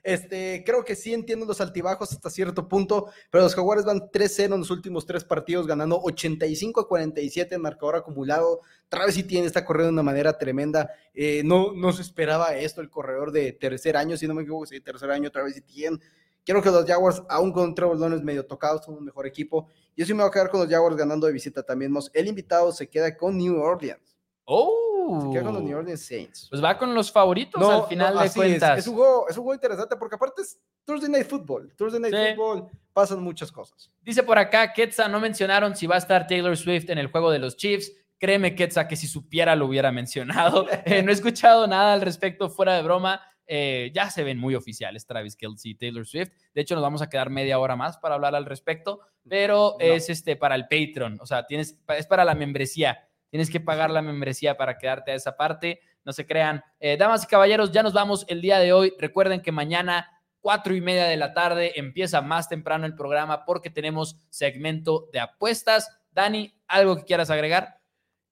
Este, 0.02 0.62
creo 0.64 0.84
que 0.84 0.94
sí 0.94 1.12
entiendo 1.12 1.46
los 1.46 1.60
altibajos 1.60 2.12
hasta 2.12 2.30
cierto 2.30 2.68
punto, 2.68 3.08
pero 3.30 3.44
los 3.44 3.54
Jaguares 3.54 3.84
van 3.84 4.10
3-0 4.10 4.54
en 4.54 4.60
los 4.60 4.70
últimos 4.70 5.06
tres 5.06 5.24
partidos, 5.24 5.66
ganando 5.66 6.00
85 6.02 6.80
a 6.80 6.88
47 6.88 7.54
en 7.54 7.62
marcador 7.62 7.96
acumulado. 7.96 8.60
Travis 8.88 9.26
tiene 9.26 9.46
está 9.46 9.64
corriendo 9.64 9.88
de 9.88 9.94
una 9.94 10.02
manera 10.02 10.36
tremenda. 10.36 10.90
Eh, 11.14 11.42
no, 11.44 11.72
no 11.72 11.92
se 11.92 12.02
esperaba 12.02 12.56
esto, 12.56 12.80
el 12.80 12.90
corredor 12.90 13.32
de 13.32 13.52
tercer 13.52 13.96
año, 13.96 14.16
si 14.16 14.26
no 14.26 14.34
me 14.34 14.42
equivoco, 14.42 14.66
sí, 14.66 14.80
tercer 14.80 15.10
año, 15.10 15.30
Travis 15.30 15.56
Etienne. 15.56 15.98
Quiero 16.44 16.62
que 16.62 16.70
los 16.70 16.86
Jaguars, 16.86 17.22
aún 17.28 17.52
con 17.52 17.74
Trevor 17.74 17.98
Lawrence 17.98 18.24
medio 18.24 18.46
tocados, 18.46 18.84
son 18.84 18.94
un 18.94 19.04
mejor 19.04 19.26
equipo. 19.26 19.68
Yo 19.96 20.06
sí 20.06 20.14
me 20.14 20.22
voy 20.22 20.28
a 20.28 20.32
quedar 20.32 20.48
con 20.48 20.60
los 20.60 20.68
Jaguars 20.68 20.96
ganando 20.96 21.26
de 21.26 21.32
visita 21.32 21.64
también. 21.64 21.92
El 22.14 22.28
invitado 22.28 22.70
se 22.70 22.88
queda 22.88 23.16
con 23.16 23.36
New 23.36 23.60
Orleans. 23.60 24.16
Oh, 24.44 24.95
Se 25.22 25.30
queda 25.30 25.42
con 25.44 25.54
los 25.54 25.62
New 25.62 25.78
Orleans 25.78 26.04
Saints. 26.06 26.46
Pues 26.50 26.62
va 26.62 26.76
con 26.78 26.94
los 26.94 27.10
favoritos 27.12 27.60
No, 27.60 27.82
al 27.82 27.88
final 27.88 28.14
no, 28.14 28.22
de 28.22 28.30
cuentas. 28.30 28.78
Es, 28.78 28.84
es, 28.84 28.88
un 28.88 28.96
juego, 28.96 29.28
es 29.28 29.36
un 29.36 29.42
juego 29.44 29.54
interesante 29.54 29.96
porque 29.96 30.14
aparte 30.16 30.42
es 30.42 30.58
Thursday 30.84 31.10
Night 31.10 31.26
Football. 31.26 31.72
Thursday 31.76 32.00
Night 32.00 32.14
Sí. 32.14 32.34
Football 32.36 32.68
pasan 32.92 33.22
muchas 33.22 33.50
cosas. 33.52 33.90
Dice 34.02 34.22
por 34.22 34.38
acá, 34.38 34.72
Ketsa, 34.72 35.08
no 35.08 35.20
mencionaron 35.20 35.76
si 35.76 35.86
va 35.86 35.96
a 35.96 35.98
estar 35.98 36.26
Taylor 36.26 36.56
Swift 36.56 36.88
en 36.90 36.98
el 36.98 37.08
juego 37.08 37.30
de 37.30 37.38
los 37.38 37.56
Chiefs. 37.56 37.92
Créeme, 38.18 38.54
Ketsa, 38.54 38.88
que 38.88 38.96
si 38.96 39.06
supiera 39.06 39.54
lo 39.54 39.66
hubiera 39.66 39.92
mencionado. 39.92 40.66
Eh, 40.86 41.02
no 41.02 41.10
he 41.10 41.14
escuchado 41.14 41.66
nada 41.66 41.92
al 41.92 42.00
respecto, 42.00 42.48
fuera 42.48 42.74
de 42.74 42.82
broma. 42.82 43.20
Eh, 43.48 43.92
ya 43.94 44.10
se 44.10 44.24
ven 44.24 44.38
muy 44.38 44.54
oficiales 44.56 45.06
Travis 45.06 45.36
Kelsey 45.36 45.72
y 45.72 45.74
Taylor 45.76 46.04
Swift. 46.06 46.30
De 46.54 46.62
hecho, 46.62 46.74
nos 46.74 46.82
vamos 46.82 47.00
a 47.02 47.08
quedar 47.08 47.30
media 47.30 47.58
hora 47.58 47.76
más 47.76 47.96
para 47.98 48.14
hablar 48.16 48.34
al 48.34 48.44
respecto, 48.44 49.00
pero 49.28 49.76
No. 49.78 49.84
es 49.84 50.08
este 50.10 50.34
para 50.36 50.54
el 50.56 50.62
Patreon. 50.62 51.18
O 51.20 51.26
sea, 51.26 51.46
tienes, 51.46 51.78
es 51.88 52.06
para 52.06 52.24
la 52.24 52.34
membresía. 52.34 53.06
Tienes 53.36 53.50
que 53.50 53.60
pagar 53.60 53.90
la 53.90 54.00
membresía 54.00 54.56
para 54.56 54.78
quedarte 54.78 55.10
a 55.10 55.14
esa 55.14 55.36
parte. 55.36 55.80
No 56.06 56.12
se 56.14 56.24
crean. 56.26 56.64
Eh, 56.80 56.96
damas 56.96 57.24
y 57.24 57.26
caballeros, 57.26 57.70
ya 57.70 57.82
nos 57.82 57.92
vamos 57.92 58.24
el 58.28 58.40
día 58.40 58.58
de 58.60 58.72
hoy. 58.72 58.94
Recuerden 58.98 59.42
que 59.42 59.52
mañana 59.52 60.08
cuatro 60.40 60.74
y 60.74 60.80
media 60.80 61.04
de 61.04 61.18
la 61.18 61.34
tarde 61.34 61.78
empieza 61.78 62.22
más 62.22 62.48
temprano 62.48 62.86
el 62.86 62.94
programa 62.94 63.44
porque 63.44 63.68
tenemos 63.68 64.16
segmento 64.30 65.10
de 65.12 65.20
apuestas. 65.20 65.86
Dani, 66.12 66.50
¿algo 66.66 66.96
que 66.96 67.04
quieras 67.04 67.28
agregar? 67.28 67.78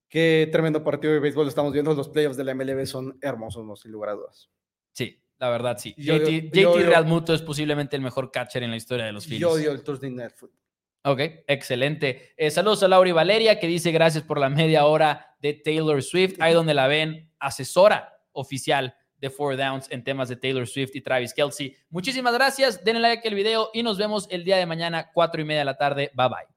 Qué 0.08 0.48
tremendo 0.50 0.82
partido 0.82 1.12
de 1.12 1.20
béisbol 1.20 1.48
estamos 1.48 1.74
viendo. 1.74 1.92
Los 1.92 2.08
playoffs 2.08 2.38
de 2.38 2.44
la 2.44 2.54
MLB 2.54 2.86
son 2.86 3.18
hermosos, 3.20 3.62
no, 3.66 3.76
sin 3.76 3.92
lugar 3.92 4.08
a 4.08 4.12
dudas. 4.14 4.48
Sí, 4.92 5.22
la 5.36 5.50
verdad 5.50 5.76
sí. 5.76 5.94
Yo- 5.98 6.16
JT, 6.16 6.50
yo- 6.50 6.70
JT 6.72 6.80
yo- 6.80 6.86
Realmuto 6.88 7.34
es 7.34 7.42
posiblemente 7.42 7.94
el 7.94 8.00
mejor 8.00 8.30
catcher 8.30 8.62
en 8.62 8.70
la 8.70 8.76
historia 8.78 9.04
de 9.04 9.12
los 9.12 9.24
Phillies. 9.26 9.42
Yo 9.42 9.50
odio 9.50 9.70
el 9.70 9.82
Thursday 9.82 10.10
Night 10.10 10.32
Football. 10.34 10.63
Ok, 11.06 11.20
excelente. 11.46 12.32
Eh, 12.36 12.50
saludos 12.50 12.82
a 12.82 12.88
Laura 12.88 13.10
y 13.10 13.12
Valeria 13.12 13.60
que 13.60 13.66
dice 13.66 13.92
gracias 13.92 14.24
por 14.24 14.38
la 14.38 14.48
media 14.48 14.86
hora 14.86 15.36
de 15.40 15.52
Taylor 15.52 16.02
Swift. 16.02 16.36
Ahí 16.40 16.54
donde 16.54 16.72
la 16.72 16.86
ven, 16.86 17.30
asesora 17.38 18.14
oficial 18.32 18.96
de 19.18 19.28
Four 19.28 19.58
Downs 19.58 19.86
en 19.90 20.02
temas 20.02 20.30
de 20.30 20.36
Taylor 20.36 20.66
Swift 20.66 20.94
y 20.94 21.02
Travis 21.02 21.34
Kelsey. 21.34 21.76
Muchísimas 21.90 22.32
gracias. 22.32 22.82
Denle 22.82 23.00
like 23.00 23.28
al 23.28 23.34
video 23.34 23.70
y 23.74 23.82
nos 23.82 23.98
vemos 23.98 24.26
el 24.30 24.44
día 24.44 24.56
de 24.56 24.64
mañana, 24.64 25.10
cuatro 25.12 25.42
y 25.42 25.44
media 25.44 25.60
de 25.60 25.66
la 25.66 25.76
tarde. 25.76 26.10
Bye 26.14 26.28
bye. 26.28 26.53